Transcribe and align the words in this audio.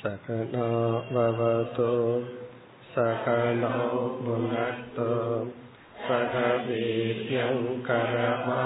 सकला 0.00 0.66
भवतु 1.14 1.88
सकलो 2.92 3.98
भुनत् 4.22 5.00
सक 6.04 6.36
वीर्यं 6.66 7.58
मा 8.46 8.62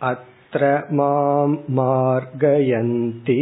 अत्र 0.00 0.64
मां 0.98 1.48
मार्गयन्ति 1.78 3.40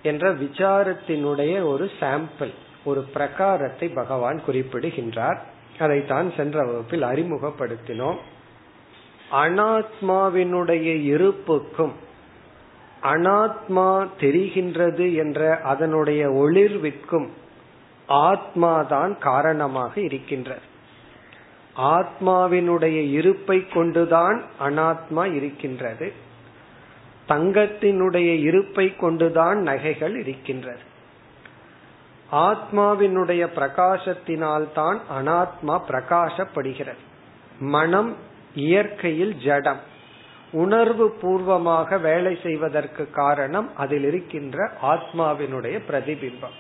என்ற 0.03 0.33
விசாரத்தினுடைய 0.33 1.63
ஒரு 1.63 1.89
சாம்பிள் 1.99 2.53
ஒரு 2.83 3.05
பிரகாரத்தை 3.13 3.93
பகவான் 3.93 4.43
குறிப்பிடுகின்றார். 4.45 5.45
அதைத்தான் 5.79 6.33
சென்ற 6.37 6.65
வகுப்பில் 6.65 7.03
அறிமுகப்படுத்தினோம். 7.03 8.17
அனாத்மாவினுடைய 9.31 10.89
இருப்புக்கும் 11.13 11.91
அனாத்மா 13.03 14.07
தெரிகின்றது 14.19 15.15
என்ற 15.15 15.59
அதனுடைய 15.63 16.29
ஒளிர்விற்கும் 16.29 17.27
ஆத்மாதான் 18.07 19.17
காரணமாக 19.17 20.01
இருக்கின்றது. 20.01 20.61
ஆத்மாவினுடைய 21.77 23.11
இருப்பை 23.11 23.67
கொண்டுதான் 23.67 24.43
அனாத்மா 24.59 25.33
இருக்கின்றது. 25.33 26.13
தங்கத்தினுடைய 27.28 28.39
இருப்பை 28.39 28.95
கொண்டுதான் 28.95 29.61
நகைகள் 29.61 30.16
இருக்கின்றது. 30.16 30.91
ஆத்மாவினுடைய 32.31 33.47
பிரகாசத்தினால் 33.56 34.72
தான் 34.73 35.01
அனாத்மா 35.17 35.81
பிரகாசப்படுகிறது. 35.88 37.01
மனம் 37.59 38.16
இயற்கையில் 38.56 39.35
ஜடம். 39.35 39.79
உணர்வு 40.51 41.12
பூர்வமாக 41.12 41.97
வேலை 41.97 42.39
செய்வதற்கு 42.44 43.09
காரணம் 43.09 43.75
அதில் 43.75 44.03
இருக்கின்ற 44.03 44.72
ஆத்மாவினுடைய 44.81 45.79
பிரதிபிம்பம். 45.89 46.57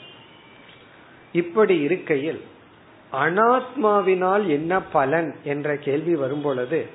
இப்படி 1.31 1.79
இருக்கையில் 1.79 2.41
அனாத்மாவினால் 3.13 4.45
என்ன 4.45 4.81
பலன் 4.81 5.35
என்ற 5.43 5.75
கேள்வி 5.75 6.15
வரும்பொழுது 6.15 6.87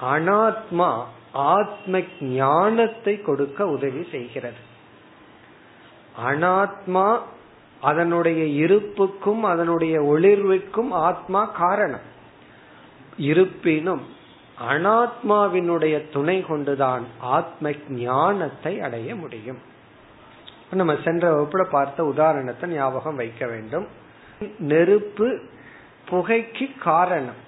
அனாத்மா 0.00 1.02
ஆத்ம 1.32 2.00
ஞானத்தை 2.20 3.22
கொடுக்க 3.22 3.66
உதவி 3.66 4.08
செய்கிறது. 4.10 4.74
அனாத்மா 6.26 7.20
அதனுடைய 7.80 8.66
இருப்புக்கும் 8.66 9.40
அதனுடைய 9.40 10.00
ஒளிர்வுக்கும் 10.00 10.90
ஆத்மா 10.90 11.44
காரணம். 11.44 12.14
இருப்பினும் 13.16 14.06
அனாத்மாவினுடைய 14.70 16.12
துணை 16.12 16.40
கொண்டுதான் 16.40 17.04
ஆத்ம 17.18 17.70
ஞானத்தை 17.88 18.80
அடைய 18.80 19.16
முடியும். 19.16 19.58
நம்ம 20.70 20.96
சென்ற 21.04 21.32
வகுப்புல 21.32 21.64
பார்த்த 21.64 22.04
உதாரணத்தை 22.04 22.70
ஞாபகம் 22.70 23.16
வைக்க 23.16 23.46
வேண்டும். 23.46 23.86
நெருப்பு 24.58 25.40
புகைக்கு 26.10 26.78
காரணம். 26.78 27.44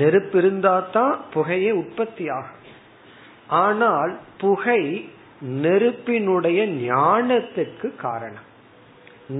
நெருப்பு 0.00 0.38
இருந்தா 0.38 0.74
தான் 0.92 1.14
புகையே 1.34 1.70
உற்பத்தி 1.82 2.24
ஆகும் 2.38 2.62
ஆனால் 3.62 4.12
புகை 4.38 4.82
நெருப்பினுடைய 5.64 6.60
ஞானத்துக்கு 6.90 7.88
காரணம். 7.96 8.46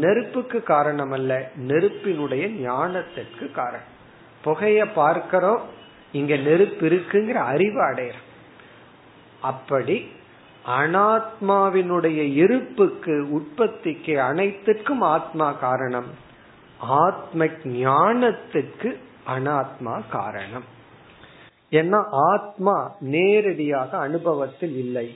நெருப்புக்கு 0.02 0.58
காரணம் 0.72 1.14
அல்ல 1.16 1.32
நெருப்பினுடைய 1.68 2.44
ஞானத்துக்கு 2.66 3.44
காரணம். 3.52 3.92
புகைய 4.44 4.80
பார்க்கிறோம் 4.94 5.62
இங்க 6.12 6.34
நெருப்பு 6.46 6.84
இருக்குங்கிற 6.88 7.38
அறிவு 7.52 7.80
அடையிறோம் 7.88 8.26
அப்படி 9.50 9.96
அனாத்மாவினுடைய 10.78 12.20
இருப்புக்கு 12.42 13.14
உற்பத்திக்கு 13.36 14.14
அனைத்துக்கும் 14.28 15.02
ஆத்மா 15.14 15.48
காரணம். 15.64 16.08
ஆத்ம 17.02 17.44
ஞானத்துக்கு 17.82 18.90
அனாத்மா 19.26 20.08
காரணம். 20.10 20.64
ஏன்னா 21.70 22.04
ஆத்மா 22.10 22.96
நேரடியாக 23.00 23.98
அனுபவத்தில் 23.98 24.76
இல்லை. 24.76 25.14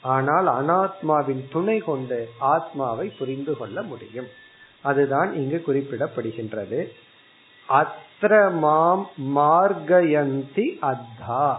ஆனால் 0.00 0.46
அனாத்மாவின் 0.46 1.42
துணை 1.50 1.78
கொண்டு 1.78 2.28
ஆத்மாவை 2.38 3.08
புரிந்து 3.08 3.56
கொள்ள 3.56 3.82
முடியும். 3.82 4.26
அதுதான் 4.82 5.34
இங்கு 5.34 5.62
குறிப்பிடப்படுகின்றது. 5.66 6.86
அத்திர 7.68 8.52
மாம் 8.52 9.08
மார்கயந்தி 9.34 10.68
அத்தா. 10.82 11.56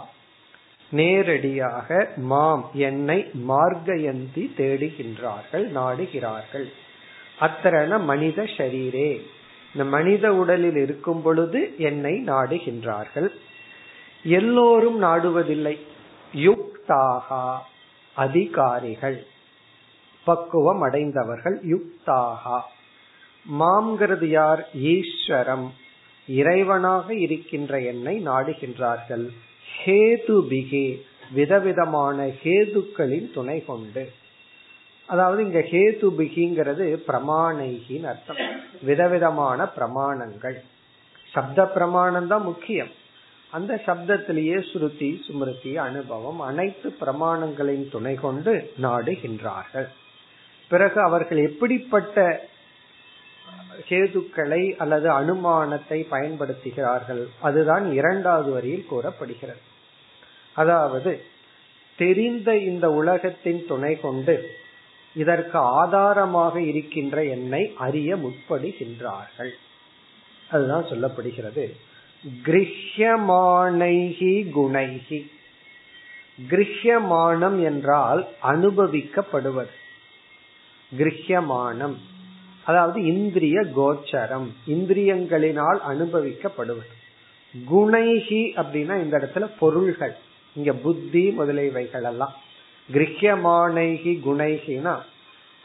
நேரடியாக 0.92 2.10
மாம் 2.16 2.70
என்னை 2.74 3.32
மார்கயந்தி 3.48 4.46
தேடுகின்றார்கள் 4.58 5.66
நாடுகிறார்கள். 5.76 6.72
அத்தரன 7.40 8.00
மனித 8.04 8.44
ஷரீரே. 8.44 9.22
இந்த 9.74 9.90
மனித 9.90 10.34
உடலில் 10.34 10.76
இருக்கும் 10.76 11.22
பொழுது 11.22 11.74
என்னை 11.78 12.24
நாடுகின்றார்கள். 12.26 13.28
எல்லோரும் 14.24 15.04
நாடுவதில்லை. 15.04 15.80
யுக்தாகா 16.36 17.58
அதிகாரிகள் 18.16 19.26
பக்குவம் 20.24 20.82
அடைந்தவர்கள் 20.82 21.62
யுக்தாகா. 21.64 22.62
மாம்கிறது 23.60 24.26
யார்? 24.26 24.70
ஈஸ்வரம். 24.74 25.74
இறைவனாக 26.28 27.10
இருக்கின்ற 27.10 27.80
என்னை 27.80 28.28
நாடுகின்றார்கள். 28.28 29.28
ஹேது 29.86 30.44
பிகே 30.50 31.02
விதவிதமான 31.32 32.28
ஹேதுக்களின் 32.44 33.34
துணை 33.34 33.66
கொண்டு. 33.66 34.12
அதாவது 35.12 35.42
இங்க 35.46 35.62
ஹேது 35.72 36.08
பிகிங்கிறது 36.20 36.86
பிரமாணைகின்னு 37.08 38.10
அர்த்தம். 38.12 38.42
விதவிதமான 38.82 39.68
பிரமாணங்கள். 39.78 40.58
சப்த 41.34 41.66
பிரமாணம் 41.76 42.28
தான் 42.28 42.46
முக்கியம். 42.52 42.92
அந்த 43.52 43.82
சப்தத்திலேயே 43.86 44.58
ஸ்ருதி 44.70 45.10
சுமிருதி 45.26 45.72
அனுபவம் 45.86 46.40
அனைத்து 46.40 46.90
பிரமாணங்களின் 47.02 47.86
துணை 47.90 48.16
கொண்டு 48.26 48.54
நாடுகின்றார்கள். 48.82 49.88
பிறகு 50.72 51.00
அவர்கள் 51.02 51.42
எப்படிப்பட்ட 51.50 52.18
ஹேதுக்களை 53.90 54.62
அல்லது 54.84 55.08
அனுமானத்தை 55.20 56.00
பயன்படுத்துகிறார்கள் 56.12 57.24
அதுதான் 57.48 57.86
இரண்டாவது 57.92 58.50
வரியில் 58.52 58.90
கூறப்படுகிறது. 58.92 59.62
அதாவது 60.56 61.12
தெரிந்த 62.00 62.50
இந்த 62.70 62.86
உலகத்தின் 63.02 63.62
துணை 63.68 63.94
கொண்டு 64.06 64.36
இதற்கு 65.14 65.58
ஆதாரமாக 65.58 66.62
இருக்கின்ற 66.62 67.24
என்னை 67.24 67.74
அறிய 67.76 68.16
முற்படுகின்றார்கள். 68.16 69.52
அதுதான் 70.50 70.84
சொல்லப்படுகிறது. 70.84 71.72
கிரஹ்யமானைகி 72.44 74.34
குணைகி 74.56 75.32
கிரஹ்யமானம் 76.50 77.64
என்றால் 77.64 78.28
அனுபவிக்கப்படுவது. 78.44 79.74
கிரஹ்யமானம். 80.98 81.96
அதாவது 82.64 83.06
இந்திரிய 83.06 83.62
கோச்சரம் 83.62 84.48
இந்திரியங்களினால் 84.68 85.78
அனுபவிக்கப்படுவது. 85.90 86.98
குணைகி 87.72 88.42
அப்படின்னா 88.56 89.02
இந்த 89.02 89.18
இடத்துல 89.18 89.50
பொருள்கள் 89.60 90.16
இங்க 90.56 90.74
புத்தி 90.74 91.36
முதலியவைகள் 91.38 92.04
எல்லாம். 92.04 92.36
கிரகியமானைகி 92.94 94.14
குணைகினா 94.26 94.96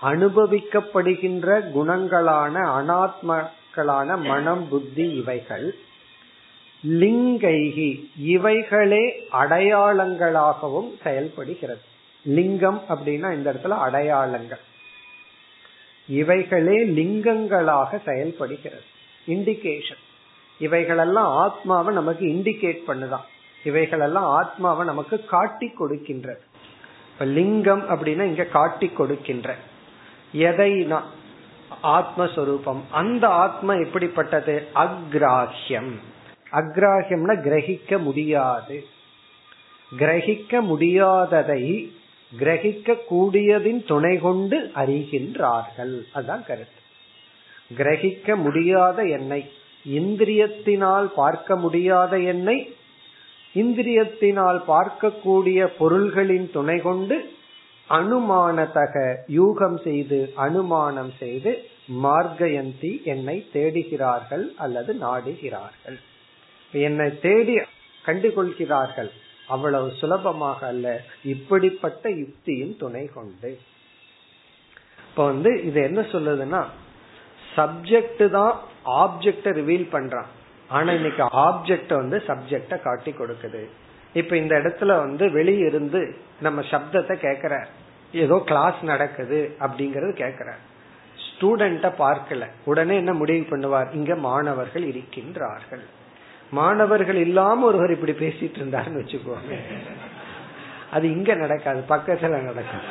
அனுபவிக்கப்படுகின்ற 0.02 1.46
குணங்களான 1.76 2.54
அனாத்மக்களான 2.78 4.22
மனம் 4.22 4.68
புத்தி 4.68 5.12
இவைகள் 5.12 5.74
லிங்கைகி 6.84 8.10
இவைகளே 8.16 9.28
அடையாளங்களாகவும் 9.32 10.90
செயல்படுகிறது. 11.02 11.80
லிங்கம் 12.24 12.82
அப்படின்னா 12.88 13.32
இந்த 13.32 13.52
இடத்துல 13.52 13.68
அடையாளங்கள். 13.68 14.64
இவைகளே 16.08 16.76
லிங்கங்களாக 16.88 18.00
செயல்படுகிறது. 18.04 18.82
இண்டிகேஷன் 19.28 20.02
இவைகளெல்லாம் 20.58 21.30
ஆத்மாவை 21.36 21.94
நமக்கு 21.94 22.26
இண்டிகேட் 22.26 22.82
பண்ணுதான். 22.86 23.26
இவைகளெல்லாம் 23.64 24.24
ஆத்மாவை 24.24 24.86
நமக்கு 24.86 25.24
காட்டி 25.24 25.72
கொடுக்கின்றது. 25.80 26.44
இப்ப 27.14 27.24
லிங்கம் 27.24 27.88
அப்படின்னா 27.88 28.22
இங்க 28.22 28.44
காட்டி 28.44 28.88
கொடுக்கின்ற. 28.88 29.54
எதை 30.32 30.92
ஆத்மஸ்வரூபம். 31.82 32.80
அந்த 32.90 33.28
ஆத்மா 33.28 33.74
எப்படிப்பட்டது 33.74 34.66
அக்ராஹ்யம். 34.74 35.92
அக்ராஹ்யம்னா 36.52 37.40
கிரகிக்க 37.40 37.98
முடியாது. 37.98 38.84
கிரகிக்க 39.98 40.60
முடியாததை 40.60 41.90
கிரகிக்க 42.38 42.96
கூடியதின் 43.10 43.86
துணை 43.86 44.18
கொண்டு 44.18 44.70
அறிகின்றார்கள். 44.74 46.00
அதுதான் 46.12 46.44
கருத்து. 46.46 46.80
கிரகிக்க 47.76 48.36
முடியாத 48.36 49.02
எண்ணெய் 49.02 49.50
இந்திரியத்தினால் 49.88 51.04
பார்க்க 51.04 51.56
முடியாத 51.56 52.18
எண்ணெய் 52.18 52.73
இந்திரியத்தினால் 53.54 54.60
பார்க்கக்கூடிய 54.68 55.68
பொருள்களின் 55.78 56.50
துணை 56.50 56.78
கொண்டு 56.80 57.16
அனுமானதக 57.88 59.16
யூகம் 59.28 59.78
செய்து 59.82 60.32
அனுமானம் 60.36 61.12
செய்து 61.18 61.52
மார்கயந்தி 62.02 63.02
என்னை 63.04 63.48
தேடுகிறார்கள் 63.52 64.44
அல்லது 64.56 64.96
நாடுகிறார்கள். 65.00 65.98
என்னை 66.72 67.20
தேடி 67.20 67.54
கண்டுகொள்கிறார்கள். 68.04 69.10
அவ்வளவு 69.48 69.90
சுலபமாக 69.90 70.66
அல்ல. 70.66 71.00
இப்படிப்பட்ட 71.24 72.10
யுக்தியின் 72.10 72.76
துணை 72.76 73.04
கொண்டு. 73.14 73.58
இப்ப 75.08 75.24
வந்து 75.24 75.62
இது 75.64 75.82
என்ன 75.82 76.00
சொல்லுதுன்னா 76.00 76.62
சப்ஜெக்ட் 77.56 78.30
தான் 78.30 78.54
ஆப்ஜெக்ட 78.86 79.50
ரிவீல் 79.60 79.86
பண்றான். 79.92 80.30
ஆனா 80.74 80.90
இன்னைக்கு 80.92 81.22
ஆப்ஜெக்ட் 81.48 81.92
வந்து 81.94 82.16
சப்ஜெக்ட 82.28 82.74
காட்டி 82.80 83.10
கொடுக்குது. 83.18 83.62
இப்ப 84.12 84.36
இந்த 84.36 84.54
இடத்துல 84.58 84.92
வந்து 84.98 85.24
வெளியிருந்து 85.28 86.00
நம்ம 86.40 86.60
சப்தத்தை 86.70 87.14
கேக்குற 87.26 87.54
ஏதோ 88.12 88.36
கிளாஸ் 88.46 88.80
நடக்குது 88.82 89.38
அப்படிங்கறது 89.60 90.12
கேக்குற. 90.22 90.50
ஸ்டூடெண்ட 91.24 91.86
பார்க்கல. 91.98 92.44
உடனே 92.64 92.94
என்ன 92.96 93.12
முடிவு 93.12 93.44
பண்ணுவார்? 93.50 93.88
இங்க 93.92 94.14
மாணவர்கள் 94.26 94.84
இருக்கின்றார்கள். 94.84 95.84
மாணவர்கள் 96.50 97.18
இல்லாம 97.26 97.66
ஒருவர் 97.66 97.94
இப்படி 97.96 98.14
பேசிட்டு 98.24 98.58
இருந்தாருன்னு 98.60 99.00
வச்சுக்கோங்க 99.02 99.56
அது 100.90 101.06
இங்க 101.10 101.34
நடக்காது. 101.34 101.80
பக்கத்துல 101.88 102.36
நடக்கும். 102.42 102.84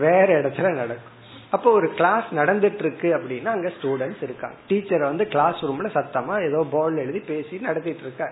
வேற 0.00 0.26
இடத்துல 0.40 0.68
நடக்கும். 0.74 1.15
அப்போ 1.54 1.68
ஒரு 1.70 1.88
கிளாஸ் 1.98 2.28
நடந்துட்டு 2.38 2.82
இருக்கு 2.84 3.08
அப்படின்னா 3.16 3.50
அங்க 3.56 3.68
ஸ்டூடெண்ட்ஸ் 3.76 4.22
இருக்காங்க. 4.22 4.56
டீச்சர் 4.68 5.04
வந்து 5.10 5.24
கிளாஸ் 5.34 5.60
ரூம்ல 5.68 5.90
சத்தமா 5.98 6.34
ஏதோ 6.48 6.60
போர்டில் 6.72 7.02
எழுதி 7.04 7.20
பேசி 7.32 7.58
நடத்திட்டு 7.58 8.04
இருக்க 8.06 8.24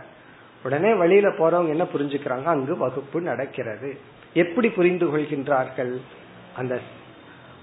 உடனே 0.65 0.95
வழியில 0.95 1.29
போறவங்க 1.29 1.75
என்ன 1.77 1.87
புரிஞ்சுக்கிறாங்க? 1.95 2.47
அங்கு 2.55 2.75
வகுப்பு 2.77 3.19
நடக்கிறது. 3.21 3.91
எப்படி 4.43 4.69
புரிந்து 4.69 5.07
கொள்கின்றார்கள்? 5.07 5.95
அந்த 6.57 6.75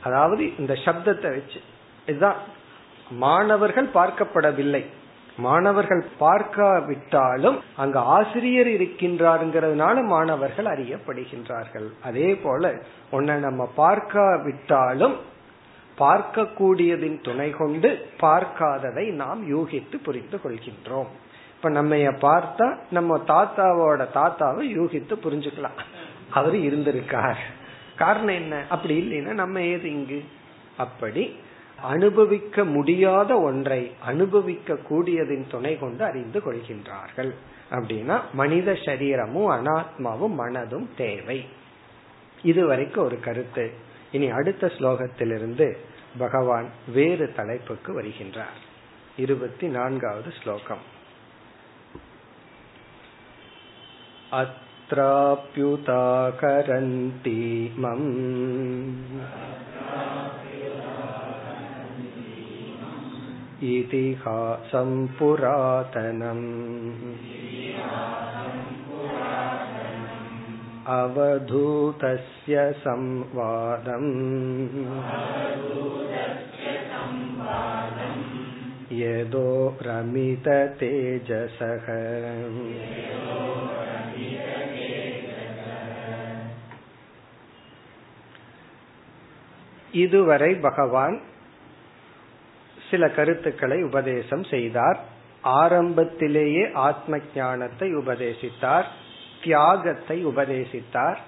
அதாவது 0.03 0.43
இந்த 0.57 0.73
சப்தத்தை 0.85 1.29
வச்சு 1.37 1.59
இதுதான் 2.07 2.39
மாணவர்கள் 3.23 3.87
பார்க்கப்படவில்லை. 3.93 4.83
மாணவர்கள் 5.37 6.03
பார்க்காவிட்டாலும் 6.19 7.57
அங்கு 7.77 7.99
ஆசிரியர் 8.15 8.67
இருக்கின்றாருங்கிறதுனால 8.67 10.03
மாணவர்கள் 10.05 10.65
அறியப்படுகின்றார்கள். 10.65 11.87
அதே 12.03 12.29
போல 12.35 12.73
உன்னை 13.11 13.35
நம்ம 13.39 13.69
பார்க்காவிட்டாலும் 13.77 15.15
பார்க்கக்கூடியதின் 15.97 17.23
துணை 17.23 17.49
கொண்டு 17.49 18.07
பார்க்காததை 18.21 19.11
நாம் 19.11 19.55
யூகித்து 19.55 19.95
புரிந்து 20.03 20.39
கொள்கின்றோம். 20.43 21.07
இப்ப 21.55 21.69
நம்ம 21.69 21.95
பார்த்தா 21.95 22.77
நம்ம 22.91 23.17
தாத்தாவோட 23.17 24.07
தாத்தாவை 24.13 24.77
யூகித்து 24.77 25.15
புரிஞ்சுக்கலாம். 25.23 25.79
அவர் 26.29 26.53
இருந்திருக்கார். 26.53 27.37
காரணம் 27.97 28.35
என்ன? 28.35 28.63
அப்படி 28.69 29.01
இல்லைன்னா 29.01 29.33
நம்ம 29.33 29.61
ஏது 29.61 29.89
இங்கு? 29.89 30.23
அப்படி 30.77 31.35
அனுபவிக்க 31.81 32.63
முடியாத 32.63 33.39
ஒன்றை 33.39 33.91
அனுபவிக்க 34.05 34.77
கூடியதின் 34.89 35.47
துணை 35.47 35.79
கொண்டு 35.79 36.03
அறிந்து 36.03 36.39
கொள்கின்றார்கள். 36.39 37.33
அப்படின்னா 37.71 38.19
மனித 38.33 38.77
சரீரமும் 38.85 39.51
அனாத்மாவும் 39.51 40.35
மனதும் 40.37 40.87
தேவை. 40.97 41.45
இதுவரைக்கும் 42.43 43.05
ஒரு 43.05 43.19
கருத்து. 43.19 43.71
இனி 44.12 44.28
அடுத்த 44.30 44.72
ஸ்லோகத்திலிருந்து 44.78 45.68
பகவான் 46.18 46.68
வேறு 46.92 47.32
தலைப்புக்கு 47.36 47.92
வருகின்றார் 48.00 48.60
இருபத்தி 49.16 49.66
நான்காவது 49.68 50.30
ஸ்லோகம் 50.42 50.84
अत्राप्युताकरन्तीमम् 56.68 58.08
इतिहासं 63.66 64.90
पुरातनम् 65.18 66.46
अवधूतस्य 70.96 72.72
संवादम् 72.82 74.12
यदो 78.92 79.76
रमिततेजसः 79.82 81.86
இதுவரை 89.94 90.60
பகவான் 90.60 91.22
சில 92.90 93.08
கருத்துக்களை 93.08 93.82
உபதேசம் 93.82 94.44
செய்தார் 94.44 94.98
ஆரம்பத்திலேயே 95.60 96.70
ஆத்ம 96.86 97.20
ஞானத்தை 97.34 97.94
உபதேசித்தார் 97.94 98.86
தியாகத்தை 99.43 100.25
உபதேசித்தார். 100.25 101.19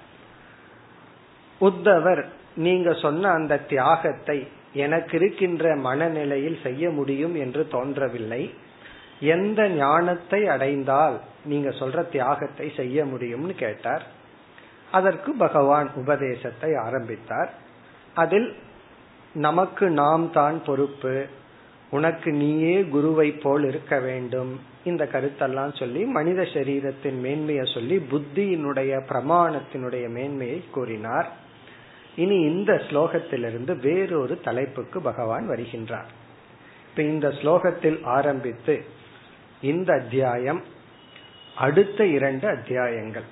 உத்தவர் 1.61 2.25
நீங்க 2.55 2.93
சொன்ன 2.93 3.29
அந்த 3.29 3.57
தியாகத்தை 3.57 4.47
எனக்கு 4.73 5.13
இருக்கின்ற 5.17 5.75
மனநிலையில் 5.75 6.59
செய்ய 6.63 6.89
முடியும் 6.89 7.35
என்று 7.35 7.67
தோன்றவில்லை. 7.67 8.53
எந்த 9.19 9.67
ஞானத்தை 9.67 10.47
அடைந்தால் 10.47 11.19
நீங்க 11.45 11.69
சொல்ற 11.69 12.09
தியாகத்தை 12.09 12.71
செய்ய 12.75 13.05
முடியும்னு 13.05 13.55
கேட்டார். 13.55 14.03
அதற்கு 14.91 15.31
பகவான் 15.35 15.89
உபதேசத்தை 15.95 16.75
ஆரம்பித்தார். 16.75 17.51
அதில் 18.13 18.55
நமக்கு 19.35 19.89
நாம் 19.89 20.31
தான் 20.31 20.57
பொறுப்பு 20.65 21.27
உனக்கு 21.93 22.31
நீயே 22.31 22.75
குருவை 22.83 23.29
போல் 23.31 23.65
இருக்க 23.67 23.99
வேண்டும். 23.99 24.51
இந்த 24.83 25.03
கருத்தெல்லாம் 25.11 25.77
சொல்லி 25.77 26.01
மனித 26.03 26.41
சரீரத்தின் 26.41 27.19
மேன்மையை 27.21 27.65
சொல்லி 27.73 27.97
புத்தியினுடைய 28.11 28.91
பிரமாணத்தினுடைய 29.09 30.09
மேன்மையை 30.09 30.63
கூறினார். 30.71 31.29
இனி 32.15 32.37
இந்த 32.41 32.73
ஸ்லோகத்திலிருந்து 32.87 33.73
வேறொரு 33.79 34.39
தலைப்புக்கு 34.39 35.01
பகவான் 35.01 35.49
வருகின்றார். 35.49 36.09
இப்ப 36.89 37.03
இந்த 37.03 37.27
ஸ்லோகத்தில் 37.27 37.99
ஆரம்பித்து 38.17 38.75
இந்த 39.61 39.93
அத்தியாயம் 39.93 40.61
அடுத்த 41.55 42.05
இரண்டு 42.05 42.47
அத்தியாயங்கள். 42.47 43.27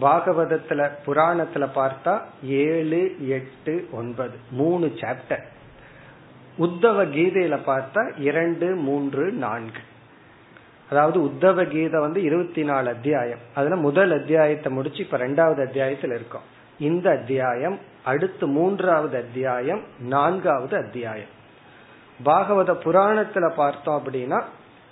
பாகவதத்துல 0.00 0.80
புராணத்துல 1.06 1.66
பார்த்தா 1.74 2.14
ஏழு 2.62 3.02
எட்டு 3.28 3.74
ஒன்பது 3.92 4.36
மூணு 4.50 4.86
சாப்டர் 5.00 5.44
உத்தவ 6.58 7.04
கீதையில 7.04 7.58
பார்த்தா 7.66 8.20
இரண்டு 8.20 8.74
மூன்று 8.74 9.32
நான்கு. 9.32 9.80
அதாவது 10.90 11.20
உத்தவ 11.20 11.68
கீதை 11.68 12.00
வந்து 12.00 12.22
இருபத்தி 12.22 12.64
நாலு 12.64 12.88
அத்தியாயம். 12.88 13.38
அதுல 13.54 13.76
முதல் 13.76 14.20
அத்தியாயத்தை 14.20 14.72
முடிச்சு 14.72 14.98
இப்ப 14.98 15.18
ரெண்டாவது 15.18 15.66
அத்தியாயத்துல 15.66 16.14
இருக்கோம். 16.14 16.42
இந்த 16.78 17.10
அத்தியாயம் 17.10 17.78
அடுத்து 18.04 18.46
மூன்றாவது 18.46 19.16
அத்தியாயம் 19.16 19.82
நான்காவது 20.00 20.76
அத்தியாயம். 20.76 21.34
பாகவத 22.24 22.76
புராணத்துல 22.84 23.50
பார்த்தோம் 23.50 24.02
அப்படின்னா 24.04 24.42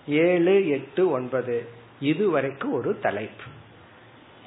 ஏழு 0.07 0.69
எட்டு 0.69 1.11
ஒன்பது. 1.11 1.69
இது 2.01 2.31
வரைக்கும் 2.31 2.73
ஒரு 2.73 2.99
தலைப்பு. 2.99 3.43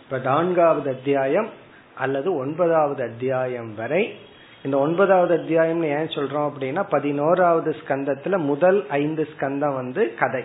இப்ப 0.02 0.18
நான்காவது 0.18 0.90
அத்தியாயம் 0.90 1.50
அல்லது 1.96 2.36
ஒன்பதாவது 2.36 3.04
அத்தியாயம் 3.04 3.76
வரை 3.76 4.18
இந்த 4.64 4.78
ஒன்பதாவது 4.78 5.38
அத்தியாயம்னு 5.38 5.84
ஏன் 5.84 6.14
சொல்றோம் 6.16 6.52
அப்படின்னா 6.52 6.86
பதினோராவது 6.90 7.76
ஸ்கந்தத்துல 7.88 8.38
முதல் 8.38 8.88
ஐந்து 8.90 9.28
ஸ்கந்தம் 9.34 9.76
வந்து 9.76 10.14
கதை. 10.14 10.44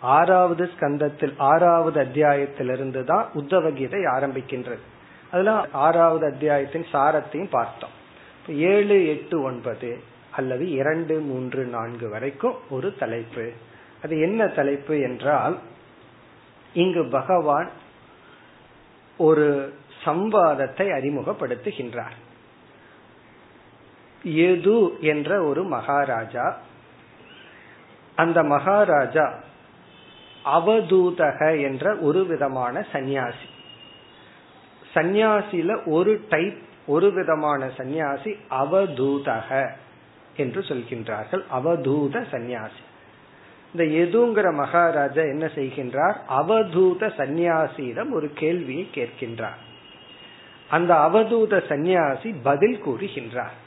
ஆறாவது 0.00 0.70
ஸ்கந்தத்தில் 0.78 1.34
ஆறாவது 1.36 2.02
அத்தியாயத்திலிருந்து 2.02 3.04
தான் 3.04 3.30
உத்தவ 3.34 3.72
கீதை 3.72 4.00
ஆரம்பிக்கின்றது. 4.00 4.82
அதுல 5.30 5.66
ஆறாவது 5.72 6.26
அத்தியாயத்தின் 6.26 6.86
சாரத்தையும் 6.92 7.50
பார்த்தோம். 7.50 7.94
ஏழு 8.48 9.06
எட்டு 9.06 9.42
ஒன்பது 9.42 9.98
அல்லது 10.30 10.70
இரண்டு 10.70 11.18
மூன்று 11.18 11.64
நான்கு 11.64 12.08
வரைக்கும் 12.08 12.54
ஒரு 12.70 12.94
தலைப்பு. 12.98 13.52
அது 14.02 14.20
என்ன 14.20 14.46
தலைப்பு 14.46 15.00
என்றால் 15.00 15.58
இங்கு 16.74 17.08
பகவான் 17.10 17.70
ஒரு 19.16 19.74
சம்வாதத்தை 20.04 20.86
அறிமுகப்படுத்துகின்றார். 20.98 22.16
எது 24.24 24.96
என்ற 25.00 25.42
ஒரு 25.42 25.64
மகாராஜா. 25.64 26.58
அந்த 28.16 28.42
மகாராஜா 28.42 29.42
அவதூதக 30.44 31.60
என்ற 31.60 31.96
ஒரு 31.96 32.26
விதமான 32.26 32.86
சந்நியாசி. 32.92 33.48
சந்நியாசில 34.94 35.88
ஒரு 35.88 36.24
டைப் 36.28 36.58
ஒரு 36.86 37.12
விதமான 37.12 37.70
சந்நியாசி 37.76 38.36
அவதூதக 38.50 39.70
என்று 40.36 40.60
சொல்கின்றார்கள். 40.60 41.44
அவதூத 41.54 42.24
சந்நியாசி. 42.30 42.82
இந்த 43.74 43.84
எதுங்கிற 43.84 44.54
மகாராஜா 44.54 45.22
என்ன 45.22 45.46
செய்கின்றார்? 45.46 46.16
அவதூத 46.28 47.12
சந்நியாசியிடம் 47.16 48.12
ஒரு 48.12 48.30
கேள்வியை 48.34 48.88
கேட்கின்றார். 48.94 49.62
அந்த 50.68 50.94
அவதூத 50.94 51.66
சந்நியாசி 51.66 52.34
பதில் 52.42 52.84
கூறுகின்றார். 52.84 53.62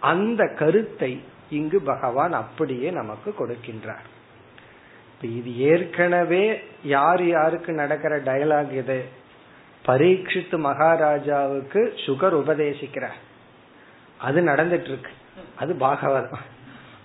அந்த 0.00 0.46
கருத்தை 0.58 1.22
இங்கு 1.50 1.80
பகவான் 1.80 2.32
அப்படியே 2.32 2.90
நமக்கு 2.90 3.34
கொடுக்கின்றார். 3.38 4.06
இது 5.20 5.58
ஏற்கனவே 5.58 6.60
யார் 6.82 7.26
யாருக்கு 7.26 7.72
நடக்கிற 7.72 8.20
டயலாக் 8.20 8.72
இது? 8.72 9.04
பரீட்சித்து 9.86 10.58
மகாராஜாவுக்கு 10.58 11.92
சுகர் 12.06 12.36
உபதேசிக்கிறார். 12.36 13.18
அது 14.18 14.40
நடந்துட்டு 14.40 14.80
இருக்கு 14.80 15.10
அது 15.56 15.74
பாகவதம். 15.74 16.44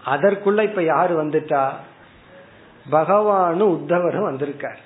அதற்குள்ள 0.05 0.63
இப்ப 0.63 0.83
யாரு 0.83 1.23
வந்துட்டா? 1.23 1.71
பகவானும் 2.91 3.71
உத்தவரும் 3.71 4.23
வந்திருக்கார். 4.23 4.79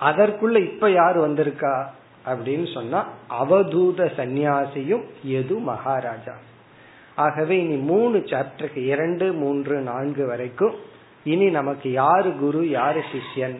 அதற்குள்ள 0.00 0.56
இப்ப 0.56 0.90
யார் 0.90 1.30
வந்திருக்கா? 1.30 1.86
அப்படின்னு 2.26 2.74
சொன்னா 2.74 3.08
அவதூத 3.30 4.10
சந்நியாசியும் 4.16 5.04
எது 5.22 5.58
மகாராஜா? 5.58 6.32
ஆகவே 7.16 7.58
இனி 7.58 7.76
மூணு 7.76 8.18
சாப்டருக்கு 8.18 8.76
இரண்டு 8.76 9.32
மூன்று 9.32 9.80
நான்கு 9.80 10.26
வரைக்கும் 10.26 10.74
இனி 11.24 11.50
நமக்கு 11.50 11.92
யாரு 11.92 12.36
குரு 12.36 12.70
யாரு 12.70 13.02
சிஷ்யன்? 13.12 13.58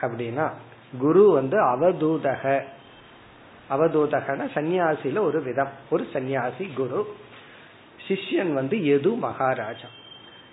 அப்படின்னா 0.00 0.50
குரு 0.98 1.30
வந்து 1.30 1.62
அவதூதக. 1.64 2.62
அவதூதகன 3.70 4.48
சந்நியாசில 4.54 5.18
ஒரு 5.18 5.42
விதம். 5.42 5.68
ஒரு 5.90 6.06
சந்நியாசி 6.12 6.66
குரு 6.66 7.14
சிஷ்யன் 8.08 8.52
வந்து 8.52 8.86
எது 8.86 9.10
மகாராஜா? 9.10 9.86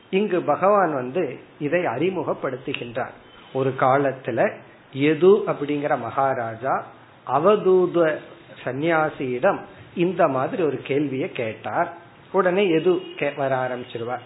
இங்கு 0.10 0.42
பகவான் 0.42 0.94
வந்து 0.94 1.40
இதை 1.60 1.86
அறிமுகப்படுத்துகின்றார். 1.86 3.14
ஒரு 3.54 3.74
காலத்துல 3.80 4.58
எது 4.94 5.38
அப்படிங்கிற 5.38 6.00
மகாராஜா 6.00 6.86
அவதூத 7.28 8.18
சந்நியாசியிடம் 8.64 9.60
இந்த 9.96 10.28
மாதிரி 10.28 10.64
ஒரு 10.64 10.78
கேள்வியை 10.78 11.32
கேட்டார். 11.32 12.06
உடனே 12.32 12.70
எது 12.70 13.02
வர 13.38 13.68
ஆரம்பிச்சிருவார்? 13.68 14.20